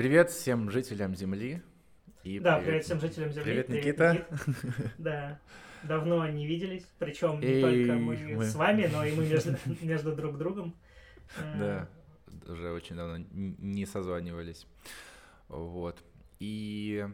[0.00, 1.60] Привет всем жителям Земли.
[2.24, 3.44] И да, привет, привет всем жителям Земли.
[3.44, 4.12] Привет, Никита.
[4.14, 4.94] Никит.
[4.96, 5.38] Да,
[5.82, 10.16] давно не виделись, причем не только мы, мы с вами, но и мы между, между
[10.16, 10.74] друг другом.
[11.36, 11.86] Да,
[12.46, 14.66] уже очень давно не созванивались.
[15.48, 16.02] Вот.
[16.38, 17.06] И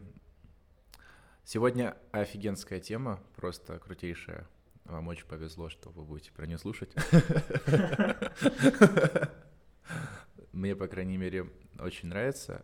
[1.43, 4.47] сегодня офигенская тема, просто крутейшая.
[4.85, 6.95] Вам очень повезло, что вы будете про нее слушать.
[10.53, 11.47] Мне, по крайней мере,
[11.79, 12.63] очень нравится.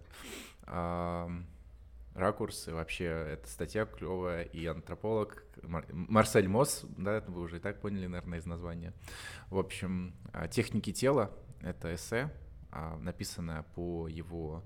[2.15, 8.05] Ракурсы, вообще, эта статья клевая, и антрополог Марсель Мосс, да, вы уже и так поняли,
[8.05, 8.93] наверное, из названия.
[9.49, 11.31] В общем, а, «Техники тела»—
[11.61, 12.31] это эссе,
[12.71, 14.63] а, написанное по его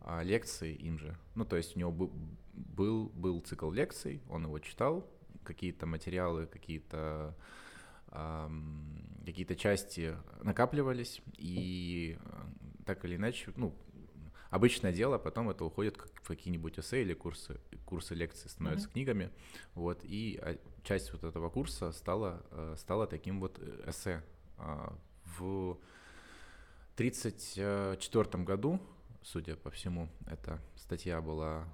[0.00, 1.16] а, лекции им же.
[1.34, 5.04] Ну, то есть у него был, был цикл лекций, он его читал,
[5.44, 7.34] какие-то материалы, какие-то
[9.26, 12.16] какие-то части накапливались, и
[12.88, 13.74] так или иначе, ну,
[14.48, 18.92] обычное дело, потом это уходит в какие-нибудь эссе или курсы, курсы лекций становятся mm-hmm.
[18.92, 19.30] книгами,
[19.74, 24.24] вот, и а, часть вот этого курса стала, э, стала таким вот э, эссе.
[24.56, 24.96] А,
[25.38, 25.76] в
[26.94, 28.80] 1934 году,
[29.22, 31.68] судя по всему, эта статья была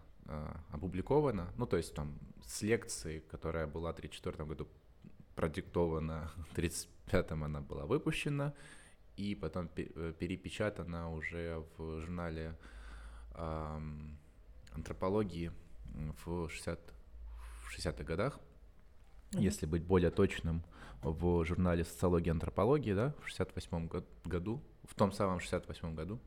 [0.70, 4.68] опубликована, ну, то есть там с лекции, которая была в 1934 году
[5.36, 8.52] продиктована, в 1935-м она была выпущена,
[9.16, 12.56] и потом э, перепечатана уже в журнале
[14.76, 15.50] антропологии
[16.24, 16.78] в, 60,
[17.64, 18.38] в 60-х годах,
[19.32, 19.40] mm-hmm.
[19.40, 20.62] если быть более точным,
[21.02, 23.88] в журнале социологии и антропологии, да, в 68
[24.24, 26.20] году, в том самом 68 году.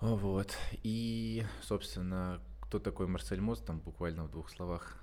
[0.00, 0.56] Вот.
[0.82, 5.01] И, собственно, кто такой Марсель Мост, там буквально в двух словах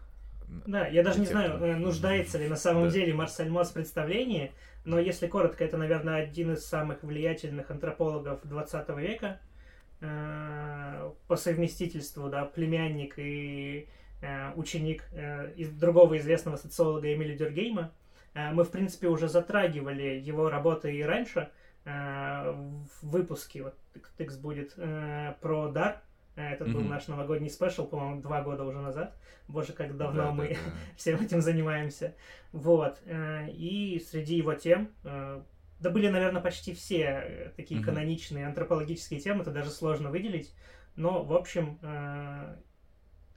[0.66, 1.66] да, я даже не знаю, кто...
[1.66, 2.92] Э, нуждается ли на самом да.
[2.92, 4.52] деле Марсель Мосс в представлении,
[4.84, 9.40] но если коротко, это, наверное, один из самых влиятельных антропологов 20 века.
[10.02, 13.88] Э, по совместительству, да, племянник и
[14.22, 15.04] э, ученик
[15.56, 17.92] из другого известного социолога Эмили Дюргейма.
[18.34, 21.50] Мы, в принципе, уже затрагивали его работы и раньше
[21.84, 23.76] в выпуске, вот
[24.18, 26.02] текст будет про дар,
[26.36, 26.72] это mm-hmm.
[26.72, 29.16] был наш новогодний спешл, по-моему, два года уже назад.
[29.48, 30.72] Боже, как давно да, мы да, да.
[30.96, 32.16] всем этим занимаемся.
[32.52, 33.00] Вот.
[33.06, 35.42] Э, и среди его тем, э,
[35.80, 37.86] да были, наверное, почти все э, такие mm-hmm.
[37.86, 40.54] каноничные антропологические темы, это даже сложно выделить.
[40.96, 41.80] Но, в общем,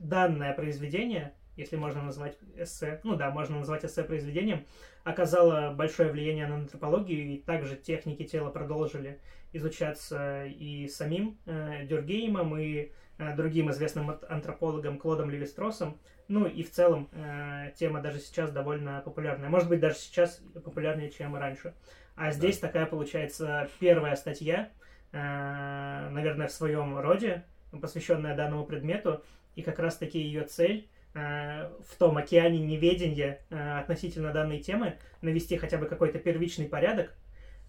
[0.00, 4.66] данное произведение, если можно назвать эссе, ну да, можно назвать эссе произведением,
[5.04, 9.20] оказало большое влияние на антропологию, и также техники тела продолжили
[9.52, 15.98] изучаться и самим э, Дюргеймом, и э, другим известным антропологом Клодом Левистросом.
[16.28, 19.50] Ну и в целом э, тема даже сейчас довольно популярная.
[19.50, 21.74] Может быть, даже сейчас популярнее, чем раньше.
[22.14, 22.68] А здесь да.
[22.68, 24.70] такая получается первая статья,
[25.12, 27.44] э, наверное, в своем роде,
[27.78, 29.22] посвященная данному предмету.
[29.54, 35.78] И как раз-таки ее цель в том океане неведения э, относительно данной темы навести хотя
[35.78, 37.14] бы какой-то первичный порядок,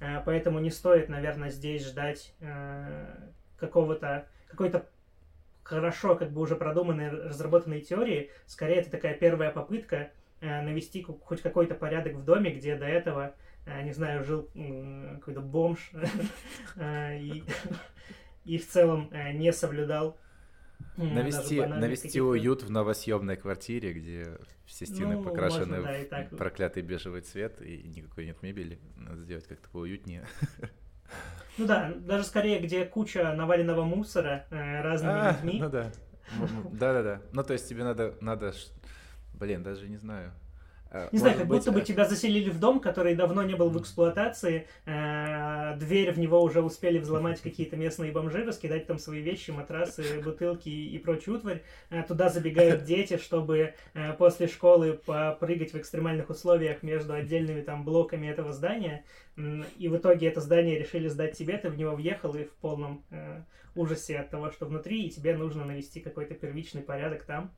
[0.04, 3.16] Э, поэтому не стоит, наверное, здесь ждать э,
[3.58, 4.86] какого-то какой-то
[5.64, 8.30] хорошо как бы уже продуманной, разработанной теории.
[8.46, 10.12] Скорее, это такая первая попытка
[10.42, 13.34] э, навести хоть какой-то порядок в доме, где до этого,
[13.84, 14.50] не знаю, жил
[15.20, 15.92] какой-то бомж
[18.46, 20.18] и в целом не соблюдал
[20.98, 26.30] Навести, навести уют в новосъемной квартире, где все стены ну, покрашены можно, да, в так.
[26.38, 28.80] проклятый бежевый цвет и никакой нет мебели.
[28.96, 30.26] Надо сделать как-то поуютнее.
[31.60, 35.60] Ну да, даже скорее, где куча наваленного мусора э, разными а, людьми.
[35.62, 35.92] Ну да.
[36.72, 37.22] Да-да-да.
[37.32, 38.54] Ну то есть тебе надо, надо,
[39.36, 40.34] блин, даже не знаю.
[40.94, 41.60] Э, не знаю, как быть...
[41.60, 46.12] будто бы э, тебя заселили в дом, который давно не был в эксплуатации, э, дверь
[46.12, 50.98] в него уже успели взломать какие-то местные бомжи, раскидать там свои вещи, матрасы, бутылки и
[51.00, 51.64] прочую утварь.
[52.08, 53.74] Туда забегают дети, чтобы
[54.20, 59.04] после школы попрыгать в экстремальных условиях между отдельными там блоками этого здания.
[59.80, 63.04] И в итоге это здание решили сдать тебе, ты в него въехал и в полном
[63.76, 67.52] ужасе от того, что внутри, и тебе нужно навести какой-то первичный порядок там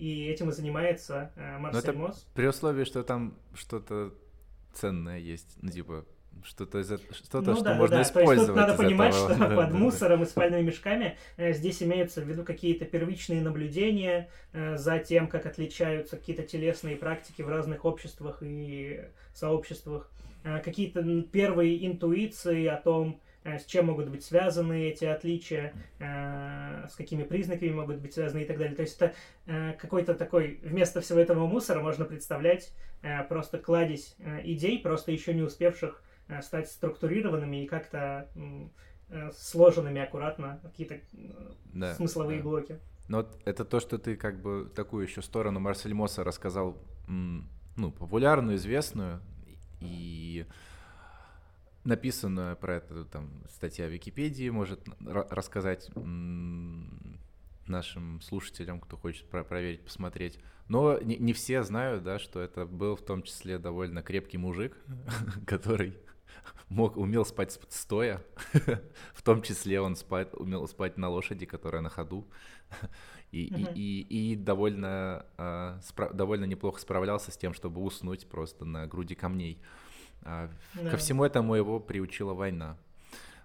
[0.00, 2.26] и этим и занимается э, Марсель Мосс.
[2.34, 4.14] При условии, что там что-то
[4.72, 6.06] ценное есть, ну типа
[6.42, 8.02] что-то, из что-то, ну, что да, можно да.
[8.02, 8.36] использовать.
[8.36, 9.34] То есть тут надо понимать, этого.
[9.34, 14.76] что под мусором и спальными мешками э, здесь имеются в виду какие-то первичные наблюдения э,
[14.76, 19.04] за тем, как отличаются какие-то телесные практики в разных обществах и
[19.34, 20.10] сообществах,
[20.44, 26.88] э, какие-то первые интуиции о том, Э, с чем могут быть связаны эти отличия, э,
[26.88, 28.76] с какими признаками могут быть связаны и так далее.
[28.76, 29.14] То есть это
[29.46, 32.72] э, какой-то такой, вместо всего этого мусора можно представлять
[33.30, 34.14] просто кладезь
[34.44, 36.02] идей, просто еще не успевших
[36.42, 38.28] стать структурированными и как-то
[39.10, 41.00] э, сложенными аккуратно, какие-то э,
[41.72, 42.44] Да, смысловые да.
[42.44, 42.78] блоки.
[43.08, 46.78] Но это то, что ты как бы такую еще сторону Марсель Мосса рассказал,
[47.08, 49.20] ну, популярную, известную
[49.80, 50.46] и
[51.84, 55.90] написанную про это там статья в Википедии может ра- рассказать
[57.66, 60.38] нашим слушателям, кто хочет про- проверить, посмотреть.
[60.68, 64.76] Но не, не все знают, да, что это был в том числе довольно крепкий мужик,
[65.46, 65.96] который
[66.68, 68.22] мог, умел спать сп- стоя,
[69.14, 72.26] в том числе он спать, умел спать на лошади, которая на ходу,
[73.32, 78.86] и, и, и, и довольно, спра- довольно неплохо справлялся с тем, чтобы уснуть просто на
[78.86, 79.60] груди камней.
[80.22, 80.90] А, Да.
[80.90, 82.76] Ко всему этому его приучила война.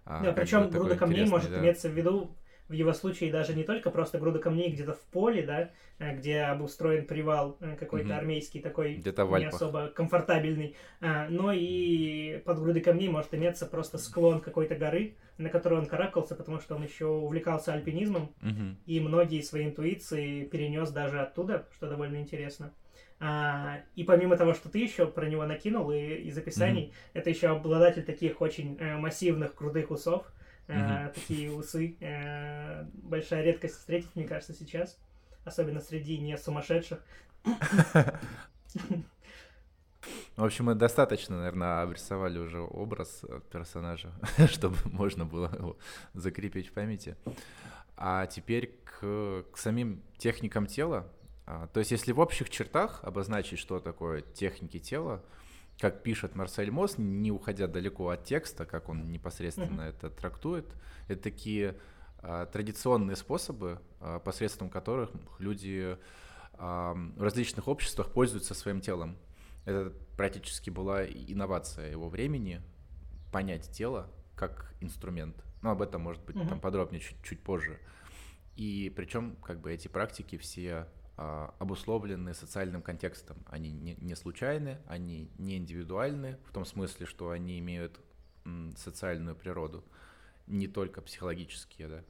[0.05, 1.59] А, Да, причем груда камней может да.
[1.59, 2.35] иметься в виду
[2.67, 5.69] в его случае даже не только просто груда камней где-то в поле, да,
[5.99, 8.17] э, где обустроен привал э, какой-то Мгм.
[8.17, 14.41] армейский такой не особо комфортабельный, а, но и под грудой камней может иметься просто склон
[14.41, 18.77] какой-то горы, на которой он карабкался, потому что он еще увлекался альпинизмом, Мгм.
[18.87, 22.73] и многие свои интуиции перенес даже оттуда, что довольно интересно.
[23.27, 27.47] А, и помимо того, что ты еще про него накинул и из описаний, это еще
[27.47, 30.27] обладатель таких очень э, массивных крутых усов.
[30.67, 31.13] Э, Мгм.
[31.13, 34.99] Такие усы э, большая редкость встретить, мне кажется, сейчас.
[35.43, 37.03] Особенно среди не сумасшедших.
[40.35, 44.11] В общем, мы достаточно, наверное, обрисовали уже образ э, персонажа,
[44.51, 45.77] чтобы можно было его
[46.13, 47.15] закрепить в памяти.
[47.97, 51.07] А теперь к, к самим техникам тела.
[51.45, 55.23] А, То есть, если в общих чертах обозначить, что такое техники тела,
[55.79, 59.89] как пишет Марсель Мосс, не уходя далеко от текста, как он непосредственно Мгм.
[59.89, 60.65] это трактует,
[61.07, 61.77] это такие
[62.19, 65.97] а, традиционные способы, а, посредством которых люди
[66.53, 69.17] а, в различных обществах пользуются своим телом.
[69.65, 72.61] Это практически была инновация его времени,
[73.31, 75.35] понять тело как инструмент.
[75.61, 76.47] Но об этом, может быть, Мгм.
[76.47, 77.79] там подробнее чуть, чуть позже.
[78.55, 83.37] И причем, как бы, эти практики все обусловлены социальным контекстом.
[83.47, 87.99] Они не, случайны, они не индивидуальны, в том смысле, что они имеют
[88.75, 89.83] социальную природу,
[90.47, 92.03] не только психологические, да.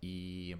[0.00, 0.56] И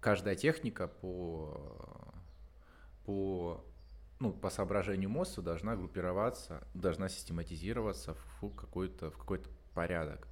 [0.00, 2.14] каждая техника по,
[3.04, 3.64] по,
[4.20, 10.28] ну, по соображению мозга должна группироваться, должна систематизироваться в какой-то, в какой-то порядок.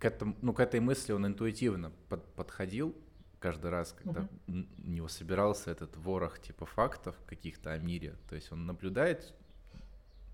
[0.00, 2.96] К, этому, ну, к этой мысли он интуитивно под, подходил
[3.38, 8.16] каждый раз, когда н- у него собирался этот ворох типа фактов каких-то о мире.
[8.28, 9.34] То есть он наблюдает,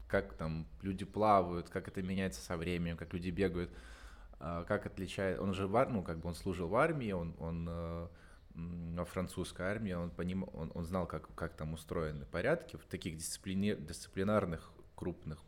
[0.09, 3.71] как там люди плавают, как это меняется со временем, как люди бегают,
[4.39, 5.41] а, как отличает...
[5.41, 8.09] Он же, в ар- ну, как бы он служил в армии, он, он э,
[8.55, 10.49] во французской армии, он, поним...
[10.55, 12.77] он, он знал, как, как там устроены порядки.
[12.77, 13.75] В таких дисциплини...
[13.75, 15.41] дисциплинарных крупных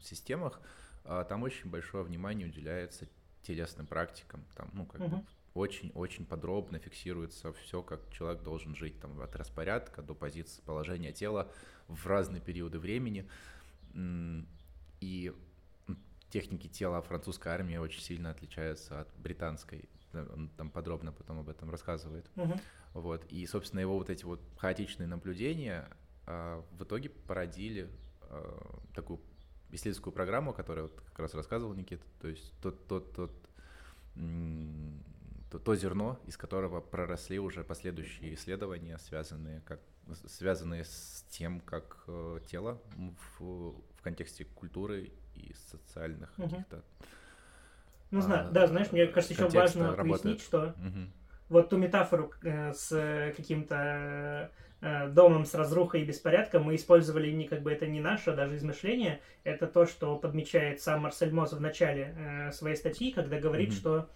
[0.00, 0.60] системах
[1.04, 3.06] а, там очень большое внимание уделяется
[3.44, 4.44] телесным практикам.
[4.56, 5.26] Там, ну, как бы Мгм.
[5.54, 11.50] очень-очень подробно фиксируется все, как человек должен жить, там, от распорядка до позиции положения тела
[11.86, 13.28] в разные периоды времени.
[15.00, 15.32] И
[16.30, 19.88] техники тела французской армии очень сильно отличаются от британской.
[20.12, 22.28] Он там подробно потом об этом рассказывает.
[22.34, 22.60] Мгм.
[22.94, 23.24] Вот.
[23.30, 25.88] И, собственно, его вот эти вот хаотичные наблюдения
[26.26, 27.90] а, в итоге породили
[28.22, 29.20] а, такую
[29.74, 32.04] исследовательскую программу, которую вот как раз рассказывал Никита.
[32.20, 33.32] То есть тот, тот, тот,
[35.50, 39.80] то, то зерно, из которого проросли уже последующие исследования, связанные, как,
[40.26, 42.80] связанные с тем, как э, тело
[43.38, 46.82] в, в контексте культуры и социальных каких-то
[48.10, 50.22] Ну, а, да, знаешь, мне кажется, еще важно работает.
[50.22, 51.12] пояснить, что Мгм.
[51.48, 54.50] вот ту метафору э, с каким-то
[55.08, 59.20] домом с разрухой и беспорядком мы использовали не как бы это не наше даже измышление,
[59.42, 63.76] это то, что подмечает сам Марсель Моз в начале э, своей статьи, когда говорит, Мгм.
[63.76, 64.08] что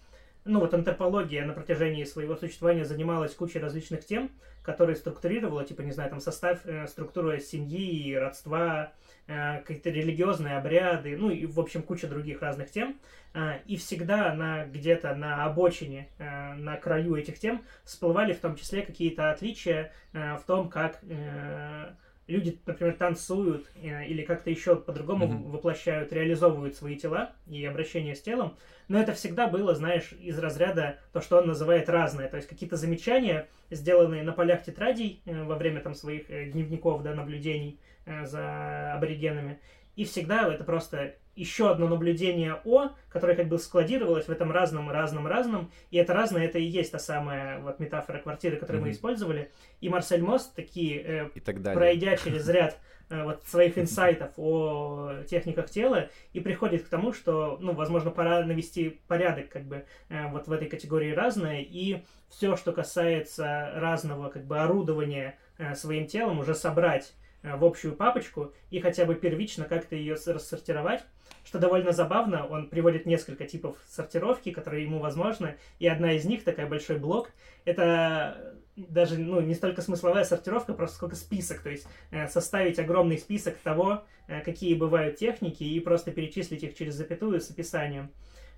[0.45, 4.31] ну вот антропология на протяжении своего существования занималась кучей различных тем,
[4.63, 8.93] которые структурировала, типа, не знаю, там состав, э, структура семьи, родства,
[9.27, 12.99] э, какие-то религиозные обряды, ну и, в общем, куча других разных тем.
[13.33, 18.55] А, И всегда на где-то на обочине, э, на краю этих тем всплывали в том
[18.55, 21.91] числе какие-то отличия э, в том, как э,
[22.29, 25.51] люди, например, танцуют э, или как-то еще по-другому Мгм.
[25.51, 28.55] воплощают, реализовывают свои тела и обращение с телом.
[28.87, 32.27] Но это всегда было, знаешь, из разряда то, что он называет разное.
[32.27, 37.03] То есть какие-то замечания, сделанные на полях тетрадей э, во время там своих э, дневников,
[37.03, 37.79] да, наблюдений
[38.23, 39.59] за аборигенами.
[39.99, 44.89] И всегда это просто еще одно наблюдение О, которое как бы складировалось в этом разном,
[44.89, 48.87] разном, разном, и это разное, это и есть та самая вот метафора квартиры, которую mm-hmm.
[48.87, 49.51] мы использовали,
[49.81, 51.77] и Марсель Мост такие, э, и так далее.
[51.77, 52.77] пройдя через ряд
[53.09, 58.45] э, вот своих инсайтов о техниках тела, и приходит к тому, что, ну, возможно, пора
[58.45, 64.29] навести порядок как бы э, вот в этой категории разное, и все, что касается разного
[64.29, 69.65] как бы орудования э, своим телом, уже собрать в общую папочку и хотя бы первично
[69.65, 71.03] как-то ее рассортировать,
[71.45, 76.43] что довольно забавно, он приводит несколько типов сортировки, которые ему возможны, и одна из них,
[76.43, 77.31] такой большой блок,
[77.65, 83.17] это даже ну, не столько смысловая сортировка, просто сколько список, то есть э, составить огромный
[83.17, 88.11] список того, э, какие бывают техники, и просто перечислить их через запятую с описанием.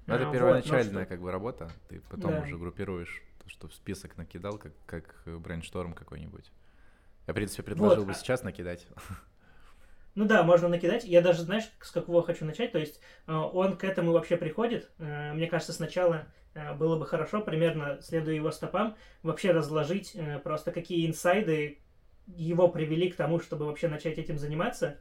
[0.07, 1.05] Но это а, первоначальная вот, что...
[1.05, 2.41] как бы работа, ты потом да.
[2.41, 6.51] уже группируешь то, что в список накидал, как, как брейншторм какой-нибудь.
[7.27, 8.07] Я, в принципе, предложил вот.
[8.07, 8.87] бы сейчас накидать.
[10.13, 11.05] Ну да, можно накидать.
[11.05, 12.73] Я даже, знаешь, с какого хочу начать.
[12.73, 14.89] То есть э, он к этому вообще приходит.
[14.99, 20.73] Э, мне кажется, сначала э, было бы хорошо, примерно следуя его стопам, вообще разложить просто
[20.73, 21.79] какие инсайды
[22.27, 24.97] его привели к тому, чтобы вообще начать этим заниматься.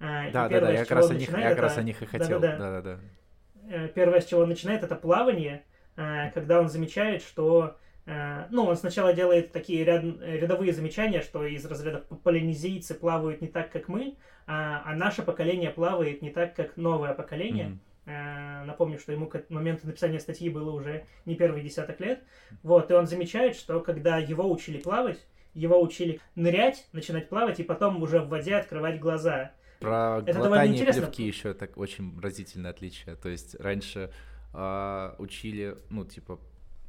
[0.00, 2.40] Да, да, да, я, как раз, о них, я как раз о них и хотел.
[2.40, 3.88] Да, да, да.
[3.88, 5.64] Первое, с чего он начинает, это плавание,
[5.94, 12.00] когда он замечает, что ну, он сначала делает такие ряд, рядовые замечания, что из разряда
[12.22, 17.14] полинезийцы плавают не так, как мы, а, а наше поколение плавает не так, как новое
[17.14, 17.78] поколение.
[18.06, 18.64] Mm-hmm.
[18.66, 22.22] Напомню, что ему к моменту написания статьи было уже не первый десяток лет.
[22.62, 27.62] Вот, и он замечает, что когда его учили плавать, его учили нырять, начинать плавать, и
[27.62, 29.52] потом уже в воде открывать глаза.
[29.80, 33.16] Про Это глотание плевки еще так очень разительное отличие.
[33.16, 34.10] То есть раньше
[34.52, 36.38] э, учили, ну, типа,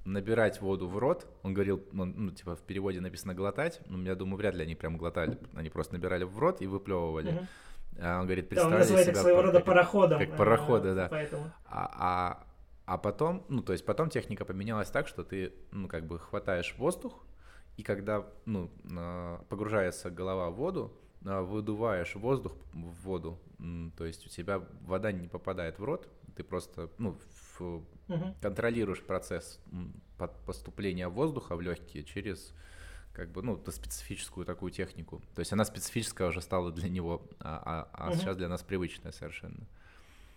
[0.06, 1.28] набирать воду в рот.
[1.44, 3.82] Он говорил, ну, ну, типа в переводе написано глотать.
[3.88, 5.38] Ну, я думаю, вряд ли они прям глотали.
[5.56, 7.48] Они просто набирали в рот и выплевывали.
[8.00, 10.20] А он говорит, представляли да, он себя своего рода как, пароходом.
[10.20, 11.08] Как пароходы, да.
[11.10, 11.52] Поэтому.
[11.66, 12.48] А, а,
[12.86, 16.76] а потом, ну, то есть потом техника поменялась так, что ты, ну, как бы хватаешь
[16.78, 17.26] воздух,
[17.78, 18.70] и когда, ну,
[19.50, 23.40] погружается голова в воду, выдуваешь воздух в воду,
[23.98, 27.18] то есть у тебя вода не попадает в рот, ты просто, ну,
[27.60, 28.36] угу.
[28.42, 29.60] контролируешь процесс
[30.46, 32.54] поступления воздуха в легкие через
[33.14, 35.22] как бы, ну, специфическую такую технику.
[35.36, 38.18] То есть она специфическая уже стала для него, а, а, угу.
[38.18, 39.66] сейчас для нас привычная совершенно.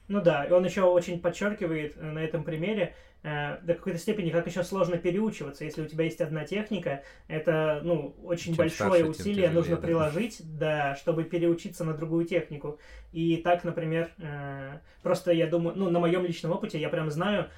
[0.09, 4.31] Ну да, и он еще очень подчеркивает э, на этом примере, э, до какой-то степени,
[4.31, 5.65] как еще сложно переучиваться.
[5.65, 9.77] Если у тебя есть одна техника, это, ну, очень Чем большое старше, усилие тяжелее, нужно
[9.77, 9.83] да.
[9.83, 12.79] приложить, да, чтобы переучиться на другую технику.
[13.13, 17.51] И так, например, э, просто я думаю, ну, на моем личном опыте я прям знаю,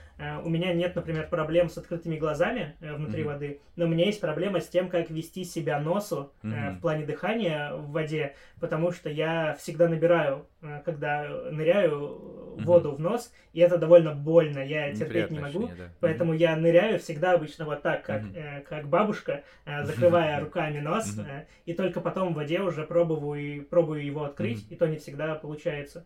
[0.44, 3.26] у меня нет, например, проблем с открытыми глазами э, внутри mm-hmm.
[3.26, 6.76] воды, но у меня есть проблема с тем, как вести себя носу mm-hmm.
[6.76, 10.46] в плане дыхания в воде, потому что я всегда набираю,
[10.84, 12.96] когда ныряю воду mm-hmm.
[12.96, 15.92] в нос, и это довольно больно, я терпеть не могу, ощущение, да.
[16.00, 16.38] поэтому mm-hmm.
[16.38, 18.62] я ныряю всегда обычно вот так, как, mm-hmm.
[18.62, 21.44] как бабушка, закрывая руками нос, mm-hmm.
[21.64, 24.74] и только потом в воде уже пробую, пробую его открыть, mm-hmm.
[24.74, 26.04] и то не всегда получается.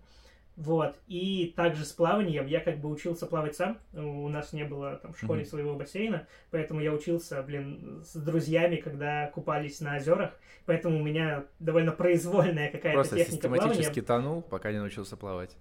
[0.56, 0.96] Вот.
[1.08, 3.78] И также с плаванием я как бы учился плавать сам.
[3.92, 5.48] У нас не было там в школе mm-hmm.
[5.48, 10.30] своего бассейна, поэтому я учился, блин, с друзьями, когда купались на озерах.
[10.66, 13.62] Поэтому у меня довольно произвольная какая-то Просто техника плавания.
[13.62, 15.56] Просто систематически тонул, пока не научился плавать.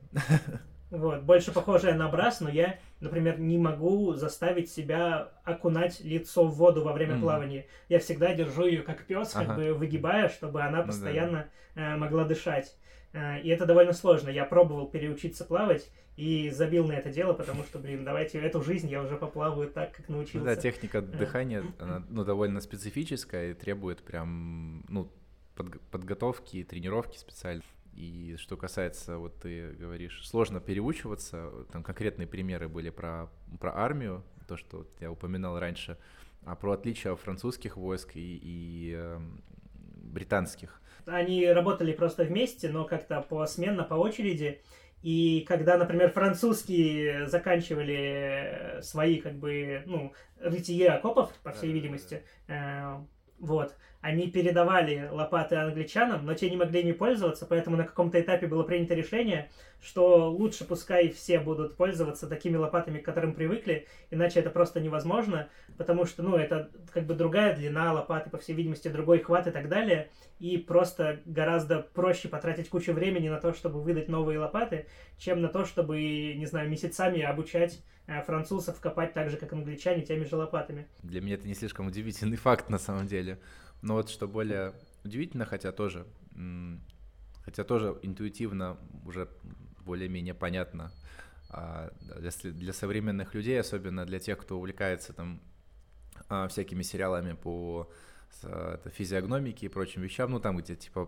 [0.91, 6.53] Вот, больше похожая на брас, но я, например, не могу заставить себя окунать лицо в
[6.53, 7.21] воду во время mm-hmm.
[7.21, 7.65] плавания.
[7.89, 9.45] Я всегда держу ее как пес, ага.
[9.45, 11.93] как бы выгибая, чтобы она постоянно ну, да.
[11.95, 12.75] э, могла дышать.
[13.13, 14.29] Э, и это довольно сложно.
[14.29, 18.89] Я пробовал переучиться плавать и забил на это дело, потому что, блин, давайте эту жизнь
[18.89, 20.45] я уже поплаваю так, как научился.
[20.45, 25.09] Да, техника дыхания, она ну, довольно специфическая и требует прям, ну,
[25.55, 27.63] под, подготовки и тренировки специально.
[27.95, 33.29] И что касается, вот ты говоришь, сложно переучиваться, там конкретные примеры были про,
[33.59, 35.97] про армию, то, что я упоминал раньше,
[36.43, 39.19] а про отличия французских войск и, и э,
[39.95, 40.81] британских.
[41.05, 44.61] Они работали просто вместе, но как-то посменно, по очереди.
[45.01, 53.01] И когда, например, французские заканчивали свои, как бы, ну, рытье окопов, по всей видимости, э,
[53.43, 58.47] вот, они передавали лопаты англичанам, но те не могли ими пользоваться, поэтому на каком-то этапе
[58.47, 59.49] было принято решение,
[59.81, 65.49] что лучше пускай все будут пользоваться такими лопатами, к которым привыкли, иначе это просто невозможно,
[65.77, 69.51] потому что, ну, это как бы другая длина лопаты, по всей видимости, другой хват и
[69.51, 70.09] так далее,
[70.39, 75.49] и просто гораздо проще потратить кучу времени на то, чтобы выдать новые лопаты, чем на
[75.49, 77.81] то, чтобы, не знаю, месяцами обучать
[78.25, 80.87] французов копать так же, как англичане, теми же лопатами.
[81.01, 83.39] Для меня это не слишком удивительный факт на самом деле.
[83.81, 86.05] Но вот что более удивительно, хотя тоже
[87.43, 89.27] хотя тоже интуитивно уже
[89.85, 90.91] более-менее понятно
[91.49, 95.41] а, для, для современных людей, особенно для тех, кто увлекается там
[96.29, 97.89] а, всякими сериалами по
[98.95, 101.07] физиогномике и прочим вещам, ну там где типа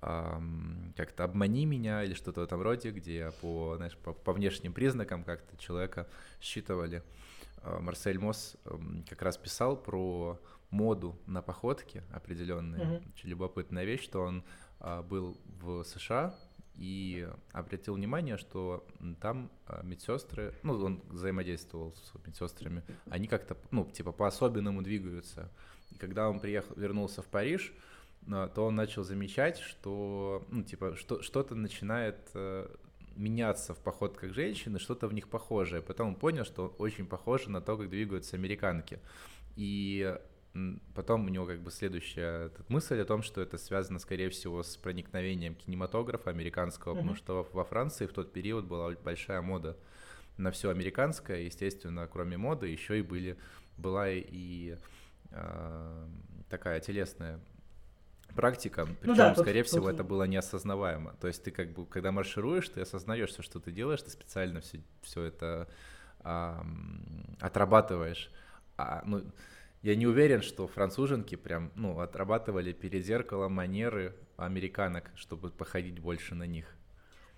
[0.00, 5.24] как-то обмани меня или что-то в этом роде, где по, знаешь, по, по внешним признакам
[5.24, 6.08] как-то человека
[6.40, 7.02] считывали.
[7.62, 8.56] А, Марсель Мосс
[9.08, 10.40] как раз писал про
[10.70, 12.82] моду на походке определенные.
[12.82, 13.12] Mm-hmm.
[13.12, 14.44] Очень любопытная вещь, что он
[14.78, 16.34] а, был в США
[16.76, 18.86] и обратил внимание, что
[19.20, 25.50] там а, медсестры, ну, он взаимодействовал с медсестрами, они как-то, ну, типа по-особенному двигаются.
[25.90, 27.72] И когда он приехал, вернулся в Париж,
[28.26, 32.68] то он начал замечать, что, ну, типа, что, что-то начинает э,
[33.16, 35.82] меняться в походках женщины, что-то в них похожее.
[35.82, 39.00] Потом он понял, что очень похоже на то, как двигаются американки.
[39.56, 40.16] И
[40.94, 44.76] потом у него как бы следующая мысль о том, что это связано, скорее всего, с
[44.76, 46.96] проникновением кинематографа американского, mm-hmm.
[46.96, 49.76] потому что во Франции в тот период была большая мода
[50.36, 53.36] на все американское, естественно, кроме моды еще и были
[53.76, 54.76] была и
[55.30, 56.06] э,
[56.48, 57.40] такая телесная
[58.34, 61.14] практика, причем, ну да, скорее всего, это было неосознаваемо.
[61.20, 64.60] То есть ты как бы, когда маршируешь, ты осознаешь все, что ты делаешь, ты специально
[64.60, 65.68] все, все это
[66.20, 66.64] а,
[67.40, 68.30] отрабатываешь.
[68.76, 69.22] А, ну,
[69.82, 76.34] я не уверен, что француженки прям, ну, отрабатывали перед зеркалом манеры американок, чтобы походить больше
[76.34, 76.66] на них.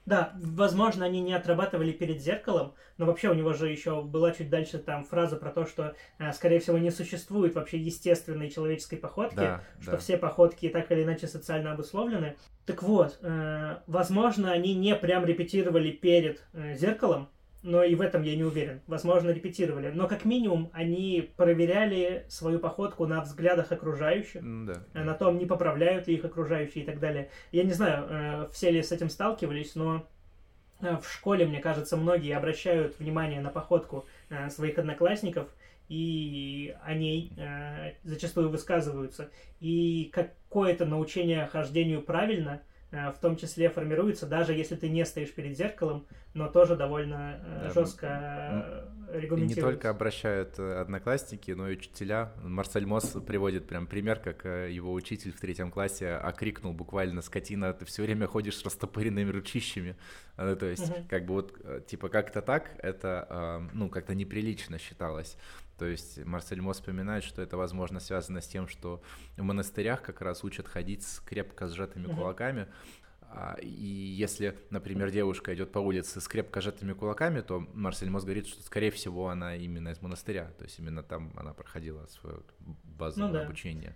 [0.04, 4.50] Да, возможно, они не отрабатывали перед зеркалом, но вообще у него же еще была чуть
[4.50, 9.36] дальше там фраза про то, что, э, скорее всего, не существует вообще естественной человеческой походки,
[9.36, 9.96] да, что да.
[9.98, 12.36] все походки так или иначе социально обусловлены.
[12.66, 17.28] Так вот, э, возможно, они не прям репетировали перед э, зеркалом,
[17.62, 18.80] но и в этом я не уверен.
[18.86, 19.90] Возможно, репетировали.
[19.90, 24.82] Но как минимум они проверяли свою походку на взглядах окружающих, да.
[24.94, 27.30] Э, на том, не поправляют ли их окружающие и так далее.
[27.52, 30.06] Я не знаю, э, все ли с этим сталкивались, но
[30.80, 34.06] э, в школе, мне кажется, многие обращают внимание на походку
[34.48, 35.48] своих одноклассников,
[35.88, 37.32] и о ней
[38.02, 39.30] зачастую высказываются.
[39.60, 45.56] И какое-то научение хождению правильно– в том числе формируется, даже если ты не стоишь перед
[45.56, 47.70] зеркалом, но тоже довольно э, да.
[47.70, 49.60] жестко регламентируется.
[49.60, 52.32] И не только обращают э, одноклассники, но и учителя.
[52.42, 57.86] Марсель Мосс приводит прям пример, как его учитель в третьем классе окрикнул буквально «скотина, ты
[57.86, 59.96] все время ходишь с растопыренными ручищами».
[60.36, 61.06] Ну, то есть, угу.
[61.08, 65.36] как бы вот, типа, как-то так, это, ну, как-то неприлично считалось.
[65.78, 69.02] То есть Марсель Мо вспоминает, что это, возможно, связано с тем, что
[69.36, 72.14] в монастырях как раз учат ходить с крепко сжатыми mm-hmm.
[72.14, 72.68] кулаками.
[73.34, 78.24] А, и если, например, девушка идет по улице с крепко сжатыми кулаками, то Марсель Мос
[78.24, 80.50] говорит, что, скорее всего, она именно из монастыря.
[80.58, 82.40] То есть именно там она проходила свое
[82.84, 83.44] базовое ну, да.
[83.44, 83.94] обучение.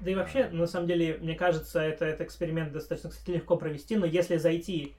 [0.00, 3.96] Да и вообще, на самом деле, мне кажется, это, этот эксперимент достаточно, кстати, легко провести,
[3.96, 4.96] но если зайти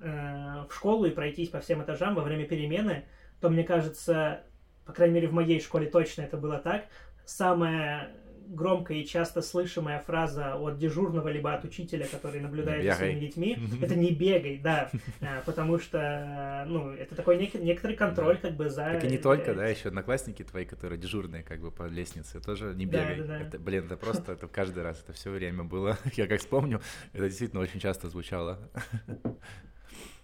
[0.00, 3.04] э, в школу и пройтись по всем этажам во время перемены,
[3.40, 4.42] то, мне кажется,
[4.90, 6.86] по крайней мере, в моей школе точно это было так,
[7.24, 8.10] самая
[8.48, 13.56] громкая и часто слышимая фраза от дежурного либо от учителя, который наблюдает за своими детьми,
[13.80, 18.68] это не бегай, да, а, потому что, ну, это такой нек- некоторый контроль как бы
[18.68, 18.94] за...
[18.94, 22.74] Так и не только, да, еще одноклассники твои, которые дежурные как бы по лестнице, тоже
[22.74, 23.18] не бегай.
[23.18, 23.46] Да, да, да.
[23.46, 26.80] Это, блин, это просто, это каждый раз, это все время было, я как вспомню,
[27.12, 28.58] это действительно очень часто звучало.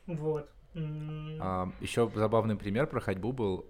[0.07, 0.51] Вот.
[0.75, 3.67] А, еще забавный пример про ходьбу был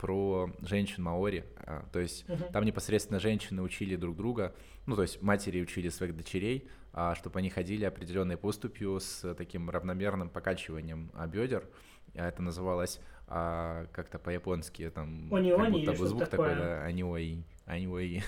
[0.00, 1.44] про женщин Маори.
[1.58, 2.44] А, то есть угу.
[2.52, 4.54] там непосредственно женщины учили друг друга,
[4.86, 9.68] ну то есть матери учили своих дочерей, а, чтобы они ходили определенной поступью с таким
[9.68, 11.68] равномерным покачиванием а, бедер.
[12.14, 18.24] Это называлось как-то по-японски, там они как будто бы звук такой, да, аниои, аниои.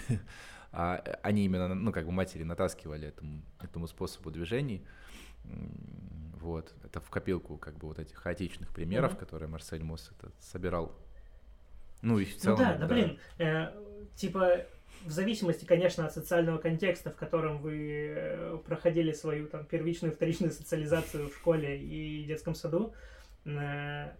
[0.71, 4.87] они именно, ну как бы матери натаскивали этому, этому способу движений.
[6.41, 9.19] Вот, это в копилку как бы вот этих хаотичных примеров, mm-hmm.
[9.19, 10.95] которые Марсель Мосс это собирал.
[12.03, 12.59] Ну и в целом.
[12.59, 13.73] Ну да, да, блин, э,
[14.17, 14.67] типа
[15.05, 20.53] в зависимости, конечно, от социального контекста, в котором вы э, проходили свою там первичную, вторичную
[20.53, 22.95] социализацию в школе и детском саду,
[23.45, 24.11] э,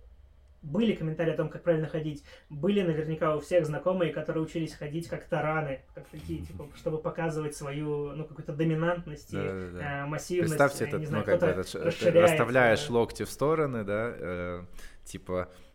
[0.62, 2.25] были комментарии о том, как правильно ходить.
[2.49, 7.57] Были наверняка у всех знакомые, которые учились ходить как тараны, как такие, типа, чтобы показывать
[7.57, 10.03] свою, ну, какую-то доминантность да, да, да.
[10.03, 10.57] Э, массивность.
[10.57, 14.64] Представьте, этот, знаю, ну, как этот, ты расставляешь локти в стороны, да, э,
[15.05, 15.72] типа, э,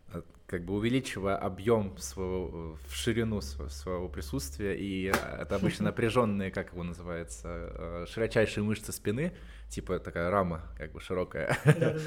[0.48, 6.84] как бы увеличивая объем своего, в ширину своего, присутствия, и это обычно напряженные, как его
[6.84, 9.34] называется, э, широчайшие мышцы спины,
[9.70, 11.58] типа такая рама, как бы широкая,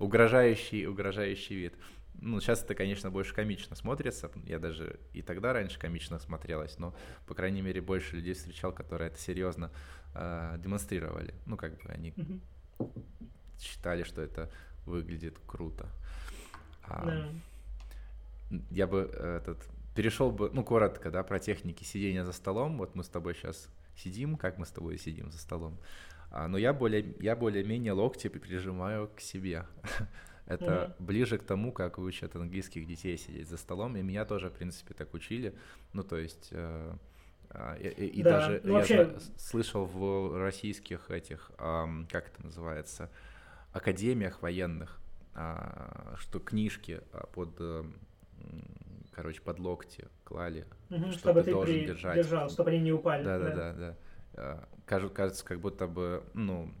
[0.00, 1.74] угрожающий, угрожающий вид.
[2.20, 4.28] ну, сейчас это, конечно, больше комично смотрится.
[4.44, 6.96] Я даже и тогда раньше комично смотрелось, но,
[7.28, 9.70] по крайней мере, больше людей встречал, которые это серьезно
[10.16, 11.32] э, демонстрировали.
[11.46, 12.12] Ну, как бы они
[13.60, 14.50] считали, что это
[14.84, 15.88] выглядит круто.
[16.82, 17.28] А, да.
[18.70, 19.58] Я бы этот
[19.98, 22.78] перешел бы, ну, коротко, да, про техники сидения за столом.
[22.78, 25.76] Вот мы с тобой сейчас сидим, как мы с тобой сидим за столом.
[26.30, 29.66] А, но я более, я более-менее локти прижимаю к себе.
[30.46, 31.04] Это mm-hmm.
[31.04, 33.96] ближе к тому, как учат английских детей сидеть за столом.
[33.96, 35.52] И меня тоже, в принципе, так учили.
[35.92, 36.48] Ну, то есть...
[36.52, 36.94] Э,
[37.50, 38.30] э, и, и да.
[38.30, 38.94] даже ну, вообще...
[38.94, 43.10] я слышал в российских этих, э, как это называется,
[43.72, 45.00] академиях военных,
[45.34, 47.84] э, что книжки а, под, э,
[49.12, 51.86] короче, под локти клали, угу, что чтобы ты, должен при...
[51.86, 52.16] держать.
[52.16, 53.24] держал, чтобы они не упали.
[53.24, 53.96] Да, да, да, да.
[54.34, 54.68] да.
[54.86, 56.72] Кажется, как будто бы, ну,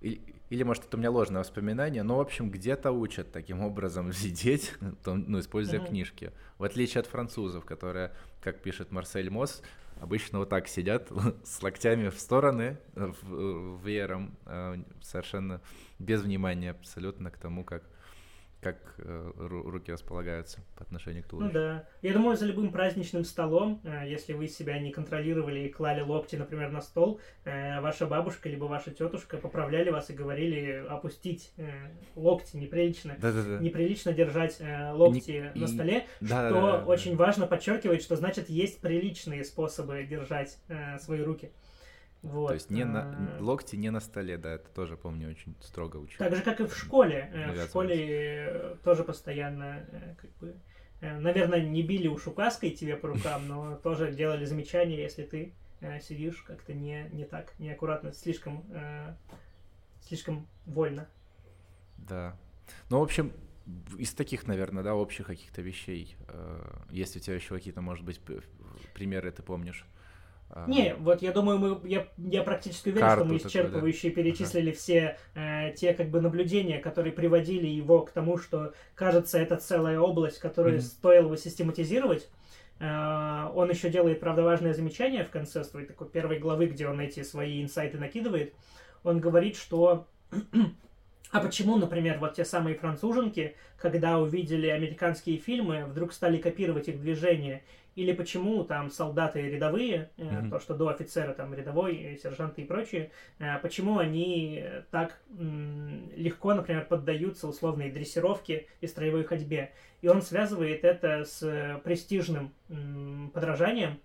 [0.00, 4.12] или, или, может, это у меня ложное воспоминание, но, в общем, где-то учат таким образом
[4.12, 5.88] сидеть, ну, используя mm-hmm.
[5.88, 6.32] книжки.
[6.58, 9.62] В отличие от французов, которые, как пишет Марсель Мосс,
[10.00, 11.10] обычно вот так сидят
[11.44, 15.60] с локтями в стороны, веером, а, совершенно
[15.98, 17.84] без внимания абсолютно к тому, как
[18.62, 21.52] как э, руки располагаются по отношению к туловищу.
[21.52, 21.84] Ну да.
[22.00, 26.36] Я думаю, за любым праздничным столом, э, если вы себя не контролировали и клали локти,
[26.36, 31.68] например, на стол, э, ваша бабушка либо ваша тетушка поправляли вас и говорили опустить э,
[32.14, 33.16] локти неприлично.
[33.18, 33.58] Да-да-да.
[33.58, 36.24] Неприлично держать э, локти не, на столе, и...
[36.24, 41.22] что да, да, да, очень важно подчеркивать, что значит есть приличные способы держать э, свои
[41.22, 41.50] руки.
[42.22, 42.48] Вот.
[42.48, 43.42] То есть не на, а.
[43.42, 46.18] локти не на столе, да, это тоже помню очень строго учили.
[46.18, 47.30] Так же, как и в школе.
[47.32, 50.54] Э, в школе э, тоже постоянно, э, как бы,
[51.00, 55.52] наверное, не били уж указкой тебе по рукам, но тоже делали замечания, если ты
[56.00, 58.64] сидишь как-то не, не так, неаккуратно, слишком,
[60.00, 61.08] слишком вольно.
[61.96, 62.38] Да.
[62.88, 63.32] Ну, в общем,
[63.98, 66.16] из таких, наверное, да, общих каких-то вещей,
[66.88, 68.20] если у тебя еще какие-то, может быть,
[68.94, 69.84] примеры ты помнишь,
[70.66, 74.14] не, вот я думаю, мы, я, я практически уверен, что мы исчерпывающе да?
[74.14, 74.78] перечислили ага.
[74.78, 79.98] все э, те как бы наблюдения, которые приводили его к тому, что кажется это целая
[79.98, 80.82] область, которую mm-hmm.
[80.82, 82.28] стоило бы систематизировать.
[82.80, 87.00] Э, он еще делает, правда, важное замечание в конце своей такой первой главы, где он
[87.00, 88.54] эти свои инсайты накидывает.
[89.04, 90.06] Он говорит, что
[91.32, 97.00] а почему, например, вот те самые француженки, когда увидели американские фильмы, вдруг стали копировать их
[97.00, 97.62] движения
[97.94, 100.50] или почему там солдаты рядовые, mm-hmm.
[100.50, 106.86] то, что до офицера там рядовой, сержанты и прочие, э, почему они так легко, например,
[106.86, 109.72] поддаются условной дрессировке и строевой ходьбе.
[110.00, 112.52] И он связывает это с престижным
[113.32, 114.00] подражанием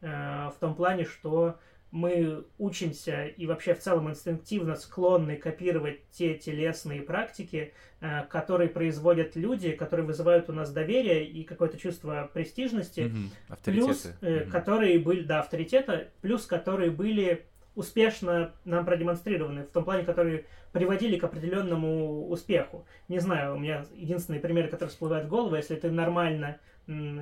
[0.00, 1.58] э, в том плане, что
[1.92, 9.36] мы учимся и вообще в целом инстинктивно склонны копировать те телесные практики, э, которые производят
[9.36, 13.58] люди, которые вызывают у нас доверие и какое-то чувство престижности, mm-hmm.
[13.64, 14.50] плюс mm-hmm.
[14.50, 21.18] которые были, да, авторитета, плюс которые были успешно нам продемонстрированы, в том плане, которые приводили
[21.18, 22.86] к определенному успеху.
[23.08, 26.58] Не знаю, у меня единственный пример, который всплывает в голову, если ты нормально,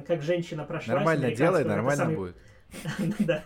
[0.06, 0.94] как женщина прошла...
[0.94, 2.16] Нормально делай, нормально самый...
[2.16, 2.36] будет
[3.18, 3.42] да,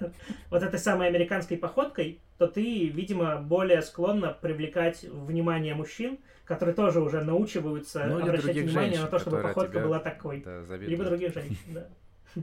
[0.50, 7.00] вот этой самой американской походкой, то ты, видимо, более склонна привлекать внимание мужчин, которые тоже
[7.00, 10.42] уже научиваются ну, обращать внимание женщин, на то, чтобы походка была такой.
[10.44, 11.86] Да, либо других женщин, да.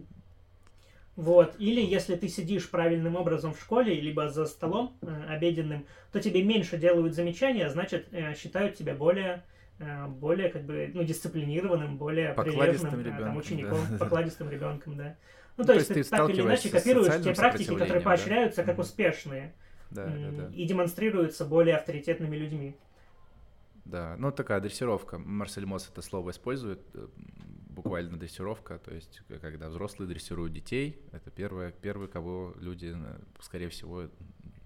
[1.17, 1.55] Вот.
[1.59, 6.41] Или если ты сидишь правильным образом в школе, либо за столом э, обеденным, то тебе
[6.41, 9.43] меньше делают замечания, значит, э, считают тебя более
[9.79, 13.97] э, более как бы ну дисциплинированным, более прилежным э, там, учеником, да.
[13.97, 15.17] покладистым ребенком, да.
[15.61, 18.71] Ну, то, то есть, есть ты так или иначе копируешь те практики, которые поощряются да?
[18.71, 19.53] как успешные
[19.91, 20.49] да, да, да.
[20.55, 22.75] и демонстрируются более авторитетными людьми.
[23.85, 25.19] Да, ну такая дрессировка.
[25.19, 27.07] Марсель Мосс это слово использует, э,
[27.69, 33.69] буквально дрессировка, то есть когда взрослые дрессируют детей, это первое, первый, кого люди, э, скорее
[33.69, 34.09] всего,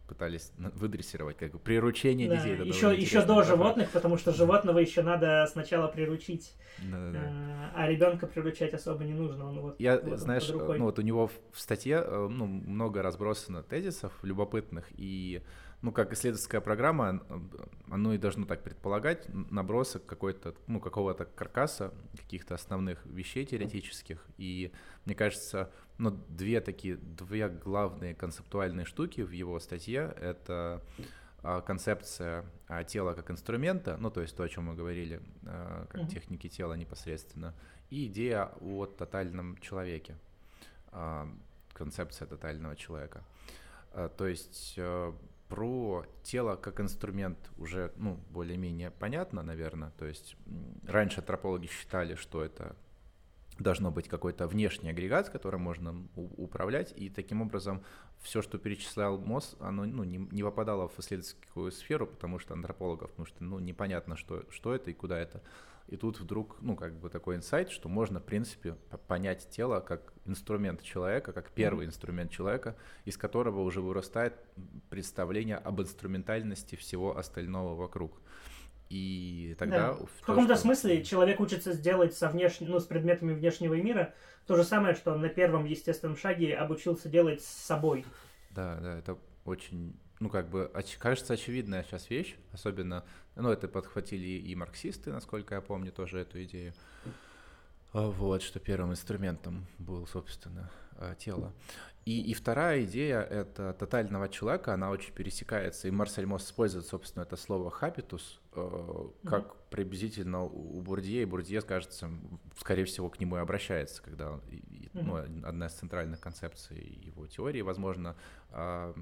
[0.08, 2.54] пытались выдрессировать, как бы приручение да, детей.
[2.54, 7.72] Это еще, еще до животных, потому что животного еще надо сначала приручить, да, да, да.
[7.76, 9.50] а ребенка приручать особо не нужно.
[9.50, 13.64] Он вот, Я, вот знаешь, ну вот у него в статье э, ну, много разбросано
[13.64, 15.42] тезисов любопытных, и
[15.82, 17.22] ну, как исследовательская программа,
[17.92, 24.26] оно и должно так предполагать, набросок какой-то, ну, какого-то каркаса, каких-то основных вещей теоретических.
[24.38, 24.72] И
[25.06, 30.82] мне кажется, ну, две такие, две главные концептуальные штуки в его статье— это
[31.42, 35.86] а, концепция а, тела как инструмента, ну, то есть то, о чем мы говорили, а,
[35.88, 36.08] как mm-hmm.
[36.08, 37.54] техники тела непосредственно,
[37.92, 40.18] и идея о тотальном человеке,
[41.74, 43.24] концепция тотального человека.
[44.18, 44.80] То есть
[45.50, 49.92] про тело как инструмент уже, ну, более-менее понятно, наверное.
[49.92, 50.36] То есть
[50.88, 52.76] раньше антропологи считали, что это
[53.60, 57.84] должно быть какой-то внешний агрегат, которым можно управлять, и таким образом
[58.20, 63.12] все, что перечислял МОЗ, оно ну, не, не попадало в исследовательскую сферу, потому что антропологов,
[63.12, 65.42] потому что ну, непонятно, что, что это и куда это.
[65.88, 68.76] И тут вдруг, ну, как бы такой инсайт, что можно, в принципе,
[69.08, 71.90] понять тело как инструмент человека, как первый mm-hmm.
[71.90, 74.34] инструмент человека, из которого уже вырастает
[74.90, 78.20] представление об инструментальности всего остального вокруг.
[78.90, 79.94] И тогда...
[79.94, 79.94] Да.
[79.94, 80.64] В каком-то что...
[80.64, 82.60] смысле человек учится сделать со внеш...
[82.60, 84.14] ну, с предметами внешнего мира
[84.46, 88.06] то же самое, что он на первом естественном шаге обучился делать с собой.
[88.52, 90.98] Да, да, это очень, ну, как бы, оч...
[90.98, 93.04] кажется, очевидная сейчас вещь, особенно,
[93.36, 96.74] ну, это подхватили и марксисты, насколько я помню, тоже эту идею.
[97.96, 101.54] А, вот, что первым инструментом был, собственно, а, тело.
[102.04, 107.24] И, и вторая идея— это тотального человека, она очень пересекается, и Марсель Мосс использует, собственно,
[107.24, 109.58] это слово «хабитус», э, как mm-hmm.
[109.70, 112.12] приблизительно у Бурдье, и Бурдье, кажется,
[112.60, 114.90] скорее всего, к нему и обращается, когда mm-hmm.
[114.94, 118.18] ну, одна из центральных концепций его теории, возможно,
[118.52, 118.94] э,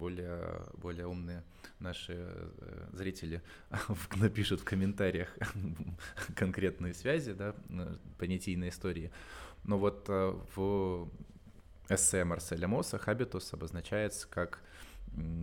[0.00, 1.44] более, более умные
[1.78, 3.42] наши э, зрители
[4.16, 5.28] напишут в комментариях
[6.34, 7.54] конкретные связи, да,
[8.18, 9.12] понятийной истории.
[9.64, 11.08] Но вот э, в
[11.88, 14.60] эссе Марселя Мосса хабитус обозначается как